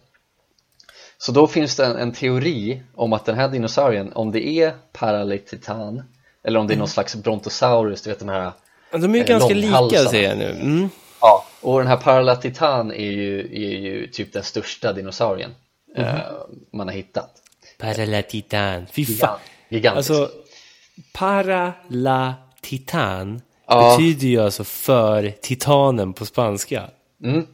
Så 1.19 1.33
då 1.33 1.47
finns 1.47 1.77
det 1.77 1.87
en, 1.87 1.97
en 1.97 2.13
teori 2.13 2.83
om 2.95 3.13
att 3.13 3.25
den 3.25 3.35
här 3.35 3.49
dinosaurien, 3.49 4.13
om 4.13 4.33
det 4.33 4.49
är 4.49 4.73
Paralititan 4.93 6.03
eller 6.43 6.61
om 6.61 6.67
det 6.67 6.75
är 6.75 6.79
någon 6.79 6.89
slags 6.89 7.17
Brontosaurus, 7.17 8.03
du 8.03 8.11
vet 8.11 8.19
de 8.19 8.29
här 8.29 8.53
Ja, 8.91 8.99
De 8.99 9.15
är 9.15 9.19
ju 9.19 9.25
Eh, 9.25 9.27
ganska 9.27 9.55
lika 9.55 9.99
ser 9.99 10.23
jag 10.23 10.39
nu. 10.39 10.51
Mm. 10.51 10.89
Ja, 11.21 11.45
och 11.61 11.79
den 11.79 11.87
här 11.87 11.97
Paralititan 11.97 12.93
är 12.93 13.11
ju, 13.11 13.41
är 13.41 13.79
ju 13.79 14.07
typ 14.07 14.33
den 14.33 14.43
största 14.43 14.93
dinosaurien 14.93 15.55
eh, 15.97 16.19
man 16.73 16.89
har 16.89 16.95
hittat 16.95 17.31
Paralatitan. 17.79 18.87
Fy 18.93 19.05
fan. 19.07 19.39
Gigantisk 19.69 20.11
Alltså, 20.11 20.31
paralatitan 21.13 23.41
Ja. 23.67 23.97
betyder 23.99 24.27
ju 24.29 24.41
alltså 24.41 24.65
för 24.65 25.31
titanen 25.31 26.13
på 26.13 26.27
spanska. 26.27 26.91
Mm. 27.25 27.47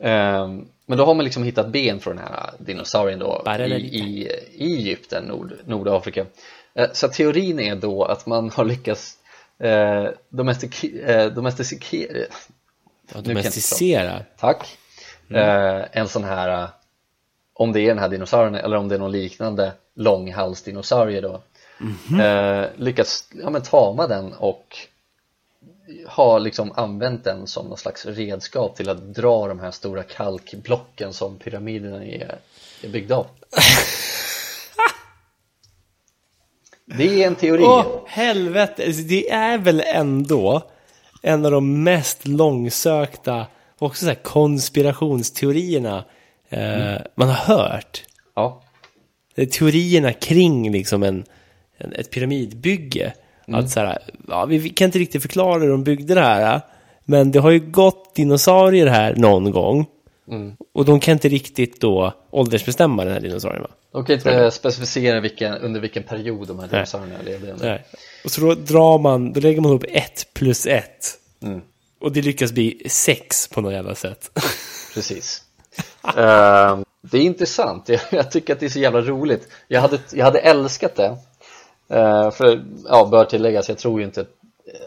Ehm, 0.00 0.68
men 0.86 0.98
då 0.98 1.04
har 1.04 1.14
man 1.14 1.24
liksom 1.24 1.42
hittat 1.42 1.68
ben 1.68 2.00
från 2.00 2.16
den 2.16 2.24
här 2.24 2.50
dinosaurien 2.58 3.18
då 3.18 3.42
Bara 3.44 3.66
i, 3.66 3.68
lite. 3.68 3.96
i, 3.96 4.22
i 4.54 4.76
Egypten, 4.76 5.24
Nord, 5.24 5.52
Nordafrika. 5.66 6.26
Eh, 6.74 6.86
så 6.92 7.08
teorin 7.08 7.60
är 7.60 7.76
då 7.76 8.04
att 8.04 8.26
man 8.26 8.50
har 8.50 8.64
lyckats 8.64 9.14
eh, 9.60 10.04
domestik, 10.28 10.84
eh, 10.84 11.32
domestikera, 11.32 12.18
Ja, 13.14 13.20
domesticera. 13.20 14.22
tack, 14.38 14.78
Mm. 15.30 15.42
eh, 15.42 15.84
en 15.92 16.08
sån 16.08 16.24
här, 16.24 16.62
eh, 16.62 16.68
om 17.58 17.72
det 17.72 17.80
är 17.80 17.88
den 17.88 17.98
här 17.98 18.08
dinosaurien 18.08 18.54
eller 18.54 18.76
om 18.76 18.88
det 18.88 18.94
är 18.94 18.98
någon 18.98 19.12
liknande 19.12 19.72
långhalsdinosaurie 19.94 21.20
då, 21.20 21.40
Mhm. 21.80 22.20
eh, 22.20 22.66
lyckats 22.76 23.28
ja, 23.42 23.50
men, 23.50 23.62
tama 23.62 24.06
den 24.06 24.32
och 24.32 24.76
har 26.06 26.40
liksom 26.40 26.72
använt 26.76 27.24
den 27.24 27.46
som 27.46 27.66
någon 27.66 27.78
slags 27.78 28.06
redskap 28.06 28.76
till 28.76 28.88
att 28.88 29.14
dra 29.14 29.48
de 29.48 29.60
här 29.60 29.70
stora 29.70 30.02
kalkblocken 30.02 31.12
som 31.12 31.38
pyramiderna 31.38 32.04
är, 32.04 32.38
är 32.82 32.88
byggda 32.88 33.16
av. 33.16 33.26
Det 36.84 37.22
är 37.22 37.26
en 37.26 37.34
teori. 37.34 37.62
Åh, 37.64 37.86
helvete. 38.06 38.84
Alltså, 38.86 39.02
Det 39.02 39.30
är 39.30 39.58
väl 39.58 39.82
ändå 39.86 40.62
en 41.22 41.44
av 41.44 41.50
de 41.50 41.82
mest 41.82 42.26
långsökta 42.26 43.46
också 43.78 44.06
så 44.06 44.14
konspirationsteorierna 44.14 46.04
eh, 46.48 46.96
man 47.14 47.28
har 47.28 47.56
hört. 47.56 48.02
Ja, 48.34 48.62
teorierna 49.46 50.12
kring 50.12 50.72
liksom 50.72 51.02
en, 51.02 51.24
en, 51.78 51.92
ett 51.92 52.10
pyramidbygge. 52.10 53.12
Mm. 53.48 53.60
Att 53.60 53.70
så 53.70 53.80
här, 53.80 53.98
ja, 54.28 54.44
vi, 54.44 54.70
kan 54.70 54.84
inte 54.84 54.98
riktigt 54.98 55.22
förklara 55.22 55.60
hur 55.60 55.70
de 55.70 55.84
byggde 55.84 56.14
det 56.14 56.20
här. 56.20 56.60
Men 57.04 57.30
det 57.32 57.38
har 57.38 57.50
ju 57.50 57.58
gått 57.58 58.14
dinosaurier 58.14 58.86
här 58.86 59.14
någon 59.16 59.50
gång. 59.50 59.86
Mm. 60.30 60.56
Och 60.72 60.84
de 60.84 61.00
kan 61.00 61.12
inte 61.12 61.28
riktigt 61.28 61.80
då 61.80 62.12
åldersbestämma 62.30 63.04
den 63.04 63.12
här 63.12 63.20
dinosaurien 63.20 63.62
va? 63.62 63.68
de 63.92 64.04
kan 64.04 64.14
inte 64.14 64.50
specificera 64.50 65.20
vilken, 65.20 65.54
under 65.54 65.80
vilken 65.80 66.02
period 66.02 66.48
de 66.48 66.58
här 66.58 66.68
dinosaurierna 66.68 67.22
levde 67.22 67.52
under. 67.52 67.68
Nej. 67.68 67.84
Och 68.24 68.30
så 68.30 68.40
då 68.40 68.54
drar 68.54 68.98
man, 68.98 69.32
då 69.32 69.40
lägger 69.40 69.60
man 69.60 69.70
ihop 69.70 69.84
ett 69.88 70.34
plus 70.34 70.66
ett. 70.66 71.18
Mm. 71.42 71.60
Och 72.00 72.12
det 72.12 72.22
lyckas 72.22 72.52
bli 72.52 72.82
sex 72.86 73.48
på 73.48 73.60
något 73.60 73.72
jävla 73.72 73.94
sätt. 73.94 74.30
Precis. 74.94 75.42
Ehm, 76.16 76.84
det 77.00 77.18
är 77.18 77.22
intressant, 77.22 77.88
jag, 77.88 78.00
jag 78.10 78.30
tycker 78.30 78.52
att 78.52 78.60
det 78.60 78.66
är 78.66 78.70
så 78.70 78.78
jävla 78.78 79.00
roligt. 79.00 79.48
Jag 79.68 79.80
hade, 79.80 79.98
jag 80.12 80.24
hade 80.24 80.38
älskat 80.38 80.96
det. 80.96 81.16
Uh, 81.92 82.30
för, 82.30 82.64
ja, 82.88 83.08
bör 83.10 83.24
tilläggas, 83.24 83.68
jag 83.68 83.78
tror 83.78 84.00
ju 84.00 84.06
inte 84.06 84.26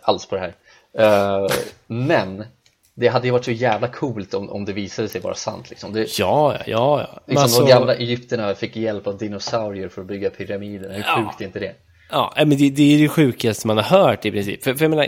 alls 0.02 0.26
på 0.26 0.36
det 0.36 0.42
här. 0.42 0.54
Eh, 0.94 1.48
men 1.88 2.46
det 2.94 3.08
hade 3.08 3.28
ju 3.28 3.32
varit 3.32 3.46
så 3.46 3.52
jävla 3.52 3.88
coolt 3.88 4.34
om, 4.34 4.50
om 4.50 4.66
det 4.66 4.74
visade 4.74 5.08
sig 5.08 5.22
vara 5.22 5.36
sant 5.36 5.70
liksom. 5.70 5.94
Det, 5.94 6.20
ja, 6.20 6.56
ja, 6.56 6.62
ja. 6.66 7.20
liksom 7.26 7.44
alltså- 7.44 7.62
de 7.62 7.70
gamla 7.70 7.96
egyptierna 7.96 8.56
fick 8.56 8.76
hjälp 8.76 9.08
av 9.08 9.18
dinosaurier 9.18 9.90
för 9.90 10.02
att 10.02 10.08
bygga 10.08 10.30
pyramiderna, 10.30 10.94
hur 10.94 11.04
Ja. 11.08 11.16
sjukt 11.16 11.42
är 11.42 11.46
inte 11.46 11.60
det? 11.60 11.74
Ja, 12.10 12.34
men 12.38 12.50
det, 12.50 12.70
det 12.70 12.96
är 12.96 13.00
det 13.02 13.10
sjukaste 13.10 13.68
man 13.68 13.78
har 13.78 13.84
hört 13.84 14.26
i 14.26 14.32
princip. 14.32 14.64
För, 14.64 14.74
för 14.74 14.86
jag 14.86 14.90
menar, 14.90 15.08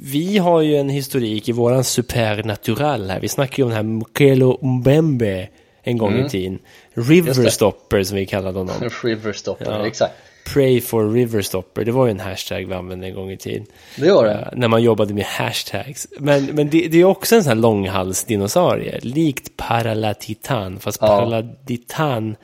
vi 0.00 0.38
har 0.38 0.60
ju 0.60 0.76
en 0.76 0.88
historik 0.88 1.48
i 1.48 1.52
våran 1.52 1.84
supernatural 1.84 3.10
här. 3.10 3.20
Vi 3.20 3.28
snackar 3.28 3.58
ju 3.58 3.62
om 3.64 3.68
den 3.70 3.76
här 3.76 3.82
Mukelo 3.82 4.58
Mbembe 4.66 5.48
en 5.82 5.98
gång 5.98 6.12
Mm. 6.12 6.26
i 6.26 6.28
tiden. 6.28 6.58
Riverstopper 6.94 8.02
som 8.02 8.16
vi 8.16 8.26
kallade 8.26 8.58
honom. 8.58 8.74
Riverstopper, 9.02 9.64
Ja. 9.64 9.86
exakt. 9.86 10.14
Pray 10.52 10.80
for 10.80 11.10
Riverstopper, 11.12 11.84
det 11.84 11.92
var 11.92 12.06
ju 12.06 12.10
en 12.10 12.20
hashtag 12.20 12.64
vi 12.68 12.74
använde 12.74 13.06
en 13.06 13.14
gång 13.14 13.30
i 13.30 13.36
tiden. 13.36 13.66
Det 13.96 14.12
var 14.12 14.24
det. 14.24 14.50
När 14.56 14.68
man 14.68 14.82
jobbade 14.82 15.14
med 15.14 15.24
hashtags. 15.24 16.06
Men, 16.18 16.44
men 16.44 16.70
det, 16.70 16.88
det 16.88 16.98
är 17.00 17.04
också 17.04 17.34
en 17.36 17.42
sån 17.42 17.48
här 17.48 17.54
långhalsdinosaurie, 17.56 18.98
likt 19.02 19.56
Paralatitan, 19.56 20.80
fast 20.80 20.98
Ja. 21.00 21.06
Paralatitan, 21.08 22.36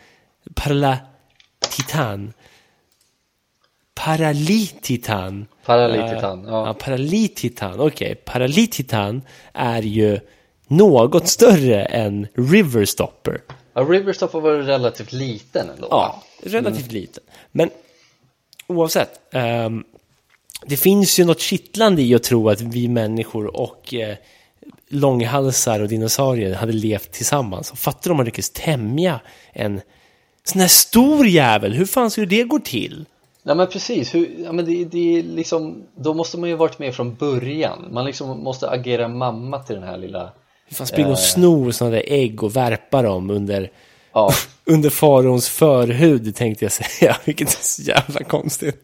Paralatitan, 0.54 2.32
Paralititan. 4.04 5.46
Paralititan, 5.64 6.44
Eh, 6.44 6.50
ja. 6.50 6.66
ja 6.66 6.74
Paralititan, 6.74 7.80
okej. 7.80 8.14
Paralititan 8.14 9.22
är 9.52 9.82
ju 9.82 10.20
något 10.68 11.28
större 11.28 11.84
än 11.84 12.26
Riverstopper. 12.34 13.40
ja 13.74 13.80
Riverstopper 13.82 14.40
var 14.40 14.52
relativt 14.52 15.12
liten 15.12 15.70
ändå. 15.70 15.88
Ja, 15.90 16.22
relativt 16.42 16.92
liten. 16.92 17.22
Men 17.52 17.70
oavsett. 18.66 19.20
ehm, 19.34 19.84
det 20.66 20.76
finns 20.76 21.20
ju 21.20 21.24
något 21.24 21.40
kittlande 21.40 22.02
i 22.02 22.14
att 22.14 22.22
tro 22.22 22.48
att 22.48 22.60
vi 22.60 22.88
människor 22.88 23.56
och 23.56 23.94
eh, 23.94 24.16
långhalsar 24.88 25.80
och 25.80 25.88
dinosaurier 25.88 26.54
hade 26.54 26.72
levt 26.72 27.12
tillsammans. 27.12 27.70
Och 27.72 27.78
fattar 27.78 28.10
om 28.10 28.16
man 28.16 28.26
lyckas 28.26 28.50
tämja 28.50 29.20
en 29.52 29.80
sån 30.44 30.60
här 30.60 30.68
stor 30.68 31.26
jävel, 31.26 31.72
hur 31.72 31.86
fan 31.86 32.10
skulle 32.10 32.26
det 32.26 32.44
gå 32.44 32.58
till? 32.58 33.06
Ja 33.42 33.54
men 33.54 33.66
precis, 33.66 34.14
Hur, 34.14 34.44
ja, 34.44 34.52
men 34.52 34.64
det, 34.64 34.84
det 34.84 35.18
är 35.18 35.22
liksom, 35.22 35.84
då 35.96 36.14
måste 36.14 36.38
man 36.38 36.48
ju 36.48 36.56
varit 36.56 36.78
med 36.78 36.94
från 36.94 37.14
början. 37.14 37.88
Man 37.90 38.04
liksom 38.04 38.42
måste 38.42 38.70
agera 38.70 39.08
mamma 39.08 39.58
till 39.58 39.74
den 39.74 39.84
här 39.84 39.98
lilla 39.98 40.32
fan 40.70 40.86
springer 40.86 41.10
och 41.10 41.18
snor 41.18 41.70
sådana 41.70 41.96
där 41.96 42.04
ägg 42.06 42.42
och 42.42 42.56
värpar 42.56 43.02
dem 43.02 43.30
under, 43.30 43.70
Ja, 44.12 44.32
under 44.64 44.90
faraons 44.90 45.48
förhud 45.48 46.36
tänkte 46.36 46.64
jag 46.64 46.72
säga. 46.72 47.16
Vilket 47.24 47.48
är 47.48 47.62
så 47.62 47.82
jävla 47.82 48.24
konstigt. 48.24 48.76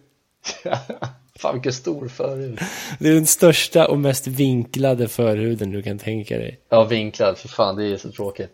fan 1.38 1.54
vilken 1.54 1.72
stor 1.72 2.08
förhud. 2.08 2.60
Det 2.98 3.08
är 3.08 3.14
den 3.14 3.26
största 3.26 3.88
och 3.88 3.98
mest 3.98 4.26
vinklade 4.26 5.08
förhuden 5.08 5.70
du 5.70 5.82
kan 5.82 5.98
tänka 5.98 6.38
dig. 6.38 6.60
Ja 6.68 6.84
vinklad, 6.84 7.38
för 7.38 7.48
fan 7.48 7.76
det 7.76 7.86
är 7.86 7.96
så 7.96 8.12
tråkigt. 8.12 8.50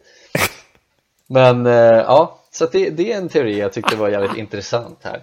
Men 1.26 1.66
eh, 1.66 1.72
ja, 1.72 2.41
så 2.54 2.66
det, 2.66 2.90
det 2.90 3.12
är 3.12 3.18
en 3.18 3.28
teori 3.28 3.58
jag 3.58 3.72
tyckte 3.72 3.96
var 3.96 4.08
jävligt 4.08 4.36
intressant 4.36 4.98
här 5.02 5.22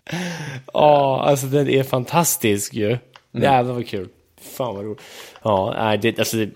Ja, 0.74 1.24
alltså 1.26 1.48
den 1.48 1.70
är 1.70 1.84
fantastisk 1.84 2.74
ju. 2.74 2.98
Jävlar 3.32 3.74
vad 3.74 3.88
kul. 3.88 4.10
Fan 4.42 4.76
vad 4.76 4.86
roligt. 4.86 5.02
Ja, 5.44 5.74
nej, 5.78 5.98
det, 5.98 6.20
alltså, 6.20 6.38
det, 6.38 6.50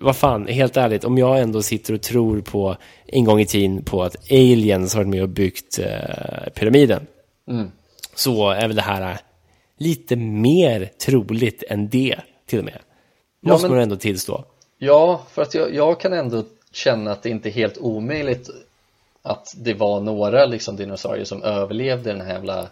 vad 0.00 0.16
fan, 0.16 0.46
helt 0.46 0.76
ärligt, 0.76 1.04
om 1.04 1.18
jag 1.18 1.40
ändå 1.40 1.62
sitter 1.62 1.94
och 1.94 2.02
tror 2.02 2.40
på 2.40 2.76
en 3.06 3.24
gång 3.24 3.40
i 3.40 3.46
tiden 3.46 3.84
på 3.84 4.02
att 4.02 4.32
aliens 4.32 4.94
har 4.94 5.00
varit 5.00 5.10
med 5.10 5.22
och 5.22 5.28
byggt 5.28 5.78
eh, 5.78 6.50
pyramiden. 6.54 7.06
Mm. 7.50 7.70
Så 8.14 8.50
är 8.50 8.66
väl 8.66 8.76
det 8.76 8.82
här 8.82 9.10
eh, 9.12 9.18
lite 9.78 10.16
mer 10.16 10.90
troligt 11.06 11.62
än 11.68 11.88
det, 11.88 12.16
till 12.46 12.58
och 12.58 12.64
med. 12.64 12.78
Ja, 13.40 13.52
Måste 13.52 13.68
men- 13.68 13.76
man 13.76 13.82
ändå 13.82 13.96
tillstå. 13.96 14.44
Ja, 14.78 15.22
för 15.32 15.42
att 15.42 15.54
jag, 15.54 15.74
jag 15.74 16.00
kan 16.00 16.12
ändå 16.12 16.44
känna 16.72 17.12
att 17.12 17.22
det 17.22 17.30
inte 17.30 17.48
är 17.48 17.52
helt 17.52 17.78
omöjligt 17.78 18.50
att 19.28 19.54
det 19.56 19.74
var 19.74 20.00
några 20.00 20.46
liksom 20.46 20.76
dinosaurier 20.76 21.24
som 21.24 21.42
överlevde 21.42 22.12
den 22.12 22.20
här 22.20 22.32
jävla 22.32 22.68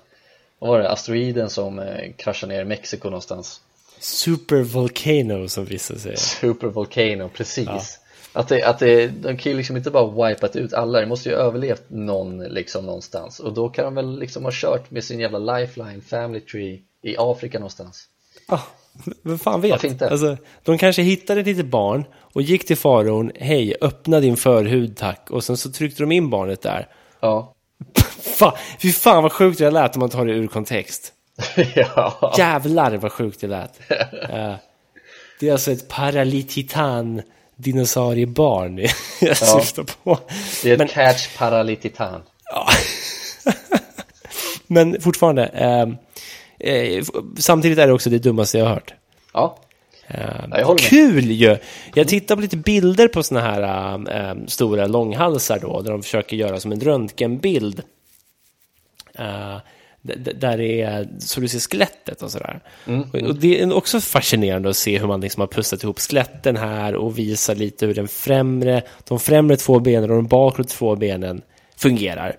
vad 0.59 0.71
var 0.71 0.79
det, 0.79 0.91
asteroiden 0.91 1.51
som 1.51 1.79
eh, 1.79 2.13
kraschade 2.17 2.55
ner 2.55 2.63
i 2.63 2.65
Mexiko 2.65 3.09
någonstans? 3.09 3.61
Super 3.99 4.63
Volcano 4.63 5.49
som 5.49 5.65
vissa 5.65 5.99
säger. 5.99 6.17
Super 6.17 6.67
Volcano, 6.67 7.29
precis 7.29 8.01
Att, 8.33 8.49
det, 8.49 8.63
att 8.63 8.79
det, 8.79 9.07
de 9.07 9.37
kan 9.37 9.53
ju 9.53 9.57
liksom 9.57 9.77
inte 9.77 9.91
bara 9.91 10.29
wipat 10.29 10.57
ut 10.57 10.75
alla, 10.75 11.01
det 11.01 11.07
måste 11.07 11.29
ju 11.29 11.35
ha 11.35 11.43
överlevt 11.43 11.85
någon 11.89 12.39
liksom 12.39 12.87
någonstans. 12.87 13.41
Och 13.41 13.53
då 13.53 13.69
kan 13.69 13.85
de 13.85 13.95
väl 13.95 14.19
liksom 14.19 14.45
ha 14.45 14.51
kört 14.55 14.91
med 14.91 15.05
sin 15.05 15.21
jävla 15.21 15.39
lifeline, 15.39 16.01
family 16.01 16.41
tree 16.41 16.81
i 17.03 17.17
Afrika 17.19 17.59
någonstans. 17.59 18.05
Ah, 18.49 18.63
vem 19.23 19.39
fan 19.39 19.61
vet? 19.61 19.71
Varför 19.71 19.89
inte? 19.89 20.11
Alltså, 20.11 20.37
de 20.63 20.79
kanske 20.79 21.03
hittade 21.03 21.41
ett 21.41 21.47
litet 21.47 21.67
barn 21.67 22.05
och 22.33 22.43
gick 22.43 22.67
till 22.67 22.77
faraon, 22.77 23.33
hej, 23.35 23.75
öppna 23.81 24.21
din 24.21 24.37
förhud 24.37 24.97
tack. 24.97 25.31
Och 25.31 25.45
sen 25.45 25.57
så 25.57 25.71
tryckte 25.71 26.03
de 26.03 26.13
in 26.13 26.31
barnet 26.31 26.63
där. 26.63 26.89
Ja, 27.21 27.53
Fan, 28.39 28.53
fy 28.83 28.93
fan 28.93 29.23
vad 29.23 29.33
sjukt 29.33 29.59
det 29.59 29.71
lät 29.71 29.97
om 29.97 30.01
man 30.01 30.09
tar 30.11 30.25
det 30.27 30.33
ur 30.33 30.47
kontext. 30.47 31.13
ja, 31.75 32.35
Jävlar 32.39 32.97
vad 32.97 33.13
sjukt 33.13 33.41
det 33.41 33.47
lät. 33.47 33.81
Det 35.41 35.49
är 35.49 35.53
alltså 35.53 35.73
ett 35.73 35.89
paralititan 35.89 37.23
dinosauriebarn 37.57 38.79
jag 39.21 39.37
syftar 39.37 39.83
på. 40.05 40.19
det 40.63 40.69
är 40.69 40.73
ett 40.73 40.79
Men- 40.79 40.89
catch 40.89 41.37
paralititan 41.39 42.23
Men 44.67 45.01
fortfarande, 45.01 45.47
eh, 45.47 45.87
eh, 46.59 47.05
samtidigt 47.39 47.79
är 47.79 47.87
det 47.87 47.93
också 47.93 48.11
det 48.11 48.19
dummaste 48.19 48.59
jag 48.59 48.65
har 48.65 48.75
hört. 48.75 48.95
Ja, 49.33 49.59
Eh, 50.09 50.75
kul 50.79 51.31
ju! 51.31 51.57
Jag 51.95 52.09
tittar 52.09 52.35
på 52.37 52.43
lite 52.43 52.57
bilder 52.57 53.09
på 53.09 53.23
såna 53.23 53.41
här 53.41 53.63
eh, 54.11 54.35
stora 54.47 54.87
långhalsar 54.87 55.59
då, 55.59 55.83
där 55.83 55.91
de 55.93 56.03
försöker 56.03 56.37
göra 56.37 56.61
som 56.61 56.73
en 56.73 56.81
röntgenbild. 56.81 57.83
Eh, 59.15 59.57
där 60.35 60.59
det 60.59 60.81
är 60.81 61.09
så 61.19 61.41
du 61.41 61.49
ser 61.49 61.59
skelettet 61.59 62.23
och 62.23 62.31
sådär. 62.31 62.61
Mm, 62.87 63.03
Och, 63.03 63.15
och 63.15 63.35
det 63.35 63.63
är 63.63 63.73
också 63.73 64.01
fascinerande 64.01 64.69
att 64.69 64.77
se 64.77 64.99
hur 64.99 65.07
man 65.07 65.21
liksom 65.21 65.41
har 65.41 65.47
pussat 65.47 65.83
ihop 65.83 65.99
skeletten 65.99 66.57
här 66.57 66.95
och 66.95 67.19
visar 67.19 67.55
lite 67.55 67.87
hur 67.87 67.95
den 67.95 68.09
främre, 68.09 68.83
de 69.09 69.21
främre 69.21 69.57
två 69.57 69.81
benen 69.81 70.11
och 70.11 70.17
de 70.17 70.27
bakre 70.27 70.65
två 70.65 70.97
benen 70.97 71.43
fungerar. 71.77 72.37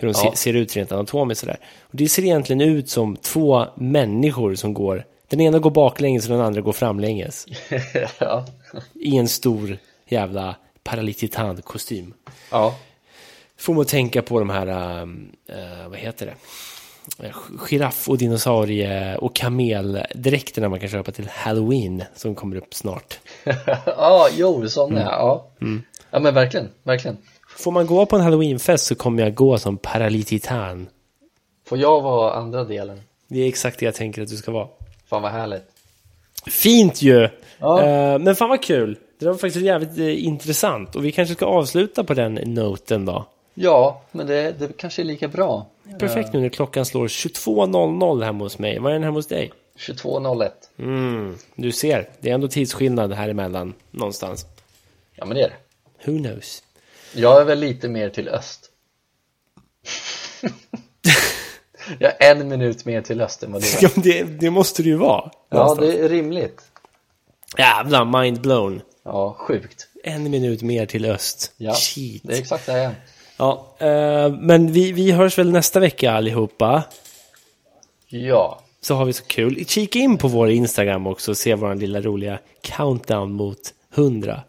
Hur 0.00 0.08
de 0.08 0.14
Ja. 0.24 0.30
se, 0.30 0.36
ser 0.36 0.54
ut 0.54 0.76
rent 0.76 0.92
anatomiskt 0.92 1.40
sådär. 1.40 1.58
Och 1.82 1.96
det 1.96 2.08
ser 2.08 2.22
egentligen 2.24 2.60
ut 2.60 2.88
som 2.90 3.16
två 3.16 3.64
människor 3.76 4.54
som 4.54 4.74
går, 4.74 5.04
den 5.28 5.40
ena 5.40 5.58
går 5.58 5.70
baklänges 5.70 6.24
och 6.28 6.36
den 6.36 6.40
andra 6.46 6.60
går 6.60 6.72
framlänges. 6.72 7.46
ja, 8.18 8.46
I 8.94 9.16
en 9.16 9.28
stor 9.28 9.78
jävla 10.08 10.56
paralititan-kostym. 10.84 12.14
ja. 12.50 12.74
Får 13.60 13.74
man 13.74 13.84
tänka 13.84 14.22
på 14.22 14.38
de 14.38 14.50
här, 14.50 14.66
äh, 14.66 15.88
vad 15.88 15.98
heter 15.98 16.26
det? 16.26 16.34
Giraff 17.68 18.08
och 18.08 18.18
dinosaurie 18.18 19.16
och 19.16 19.36
kameldräkterna 19.36 20.68
man 20.68 20.80
kan 20.80 20.88
köpa 20.88 21.12
till 21.12 21.28
Halloween 21.32 22.04
som 22.14 22.34
kommer 22.34 22.56
upp 22.56 22.74
snart. 22.74 23.18
ja, 23.86 24.28
jo, 24.36 24.68
sådana 24.68 25.00
Mm. 25.00 25.12
ja. 25.12 25.50
Ja 26.10 26.18
men 26.18 26.34
verkligen, 26.34 26.68
verkligen. 26.82 27.16
Får 27.58 27.70
man 27.70 27.86
gå 27.86 28.06
på 28.06 28.16
en 28.16 28.22
Halloweenfest 28.22 28.86
så 28.86 28.94
kommer 28.94 29.22
jag 29.22 29.34
gå 29.34 29.58
som 29.58 29.76
paralititan. 29.76 30.88
Får 31.66 31.78
jag 31.78 32.02
vara 32.02 32.32
andra 32.32 32.64
delen? 32.64 33.00
Det 33.28 33.40
är 33.40 33.48
exakt 33.48 33.78
det 33.78 33.84
jag 33.84 33.94
tänker 33.94 34.22
att 34.22 34.28
du 34.28 34.36
ska 34.36 34.52
vara. 34.52 34.68
Fan 35.06 35.22
vad 35.22 35.32
härligt. 35.32 35.64
Fint 36.46 37.02
ju! 37.02 37.28
Ja. 37.58 37.82
Eh, 37.82 38.18
men 38.18 38.36
fan 38.36 38.48
vad 38.48 38.62
kul! 38.62 38.98
Det 39.18 39.26
var 39.26 39.34
faktiskt 39.34 39.64
jävligt 39.64 39.98
eh, 39.98 40.26
intressant 40.26 40.96
och 40.96 41.04
vi 41.04 41.12
kanske 41.12 41.34
ska 41.34 41.46
avsluta 41.46 42.04
på 42.04 42.14
den 42.14 42.34
noten 42.34 43.04
då. 43.04 43.26
Ja, 43.54 44.02
men 44.12 44.26
det, 44.26 44.52
det 44.58 44.76
kanske 44.76 45.02
är 45.02 45.04
lika 45.04 45.28
bra. 45.28 45.66
Perfekt 45.98 46.32
nu 46.32 46.40
när 46.40 46.48
klockan 46.48 46.84
slår 46.84 47.08
22.00 47.08 48.24
hemma 48.24 48.44
hos 48.44 48.58
mig. 48.58 48.78
Vad 48.78 48.90
är 48.90 48.94
den 48.94 49.04
hemma 49.04 49.18
hos 49.18 49.26
dig? 49.26 49.52
22.01. 49.78 50.50
Mm, 50.78 51.36
du 51.54 51.72
ser, 51.72 52.08
det 52.20 52.30
är 52.30 52.34
ändå 52.34 52.48
tidsskillnad 52.48 53.12
här 53.12 53.28
emellan 53.28 53.74
någonstans. 53.90 54.46
Ja 55.14 55.24
men 55.24 55.36
det 55.36 55.42
är 55.42 55.48
det. 55.48 56.10
Who 56.10 56.18
knows? 56.18 56.62
Jag 57.14 57.40
är 57.40 57.44
väl 57.44 57.58
lite 57.58 57.88
mer 57.88 58.08
till 58.08 58.28
öst. 58.28 58.70
jag 61.98 62.22
är 62.22 62.36
en 62.36 62.48
minut 62.48 62.84
mer 62.84 63.02
till 63.02 63.20
öst 63.20 63.42
än 63.42 63.52
vad 63.52 63.62
du 63.62 63.66
är. 63.86 64.02
det, 64.02 64.22
det 64.22 64.50
måste 64.50 64.82
det 64.82 64.88
ju 64.88 64.96
vara. 64.96 65.30
Ja, 65.50 65.74
det 65.80 65.98
är 65.98 66.08
rimligt. 66.08 66.60
Jävlar, 67.58 68.22
mind 68.22 68.40
blown. 68.40 68.80
Ja, 69.04 69.36
sjukt. 69.38 69.88
En 70.04 70.30
minut 70.30 70.62
mer 70.62 70.86
till 70.86 71.04
öst. 71.04 71.52
Ja, 71.56 71.74
Shit. 71.74 72.22
det 72.24 72.34
är 72.34 72.38
exakt 72.38 72.66
det 72.66 72.72
jag 72.72 72.84
är. 72.84 72.94
Ja, 73.36 73.66
eh, 73.78 74.32
men 74.32 74.72
vi, 74.72 74.92
vi 74.92 75.10
hörs 75.12 75.38
väl 75.38 75.50
nästa 75.52 75.80
vecka 75.80 76.12
allihopa. 76.12 76.82
Ja, 78.06 78.60
Så 78.80 78.94
har 78.94 79.04
vi 79.04 79.12
så 79.12 79.24
kul. 79.24 79.64
Kika 79.66 79.98
in 79.98 80.18
på 80.18 80.28
vår 80.28 80.50
Instagram 80.50 81.06
också 81.06 81.30
och 81.30 81.36
se 81.36 81.54
vår 81.54 81.74
lilla 81.74 82.00
roliga 82.00 82.38
countdown 82.62 83.32
mot 83.32 83.74
100. 83.94 84.40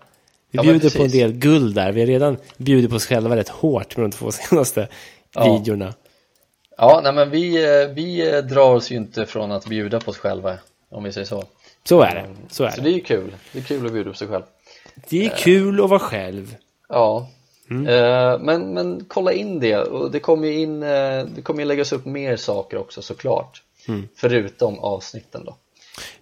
Vi 0.51 0.59
bjuder 0.59 0.97
på 0.97 1.03
en 1.03 1.09
del 1.09 1.31
guld 1.33 1.75
där. 1.75 1.91
Vi 1.91 1.99
har 1.99 2.07
redan 2.07 2.37
bjudit 2.57 2.89
på 2.89 2.95
oss 2.95 3.05
själva 3.05 3.35
rätt 3.35 3.49
hårt 3.49 3.97
med 3.97 4.03
de 4.03 4.11
två 4.11 4.31
senaste 4.49 4.87
Ja. 5.33 5.53
videorna. 5.57 5.93
ja 6.77 7.01
nej, 7.03 7.13
men 7.13 7.29
vi, 7.29 7.63
eh, 7.81 7.87
vi 7.89 8.31
eh, 8.33 8.37
drar 8.37 8.75
oss 8.75 8.91
ju 8.91 8.95
inte 8.95 9.25
från 9.25 9.51
att 9.51 9.65
bjuda 9.67 9.99
på 9.99 10.11
oss 10.11 10.17
själva, 10.17 10.57
om 10.89 11.03
vi 11.03 11.11
säger 11.13 11.27
så. 11.27 11.43
Så 11.83 12.01
är 12.01 12.15
det. 12.15 12.25
Så 12.49 12.63
är 12.63 12.69
Så 12.71 12.81
det. 12.81 12.89
det 12.89 12.95
är 12.95 12.99
kul. 12.99 13.31
Det 13.51 13.59
är 13.59 13.63
kul 13.63 13.85
att 13.85 13.91
bjuda 13.93 14.11
på 14.11 14.17
sig 14.17 14.27
själv. 14.27 14.43
Det 15.09 15.25
är 15.25 15.29
kul 15.37 15.83
att 15.83 15.89
vara 15.89 15.99
själv. 15.99 16.55
Ja, 16.89 17.29
Mm. 17.71 17.87
eh, 17.87 18.39
men, 18.39 18.73
men 18.73 19.05
kolla 19.07 19.31
in 19.33 19.59
det 19.59 19.77
och 19.77 20.11
det 20.11 20.19
kommer 20.19 20.47
ju 20.47 20.59
in, 20.59 20.79
det 20.79 21.41
kommer 21.43 21.59
ju 21.59 21.65
läggas 21.67 21.91
upp 21.91 22.05
mer 22.05 22.35
saker 22.35 22.77
också 22.77 23.01
såklart. 23.01 23.61
Mm. 23.87 24.07
Förutom 24.15 24.79
avsnitten 24.79 25.43
då. 25.45 25.55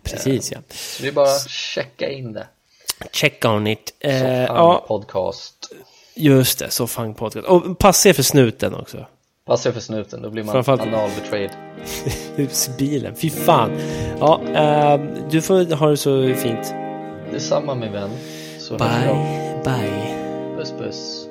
Precis 0.03 0.51
ja. 0.51 0.57
Så 0.69 1.01
det 1.03 1.07
är 1.09 1.11
bara 1.13 1.25
att 1.29 1.49
checka 1.49 2.09
in 2.11 2.33
det. 2.33 2.47
Check 3.11 3.45
on 3.45 3.67
it. 3.67 3.93
Eh, 3.99 4.43
ja, 4.43 4.85
podcast. 4.87 5.53
just 6.15 6.59
det. 6.59 6.69
Så 6.71 6.87
fang 6.87 7.13
podcast. 7.13 7.47
Och 7.47 7.79
passa 7.79 8.09
er 8.09 8.13
för 8.13 8.23
snuten 8.23 8.75
också. 8.75 9.05
Passa 9.45 9.69
er 9.69 9.73
för 9.73 9.79
snuten, 9.81 10.21
då 10.21 10.29
blir 10.29 10.43
man 10.43 10.53
Framförallt- 10.53 10.81
anal 10.81 11.09
betrayed. 11.23 11.51
Husbilen. 12.35 13.15
Fy 13.15 13.29
fan. 13.29 13.71
Ja, 14.19 14.41
eh, 14.55 14.99
du 15.29 15.41
får 15.41 15.75
ha 15.75 15.87
det 15.87 15.97
så 15.97 16.33
fint. 16.35 16.73
Detsamma 17.31 17.75
min 17.75 17.91
vän. 17.91 18.09
Så. 18.59 18.77
Bye, 18.77 19.61
bye. 19.63 20.15
Puss 20.57 20.71
puss. 20.71 21.27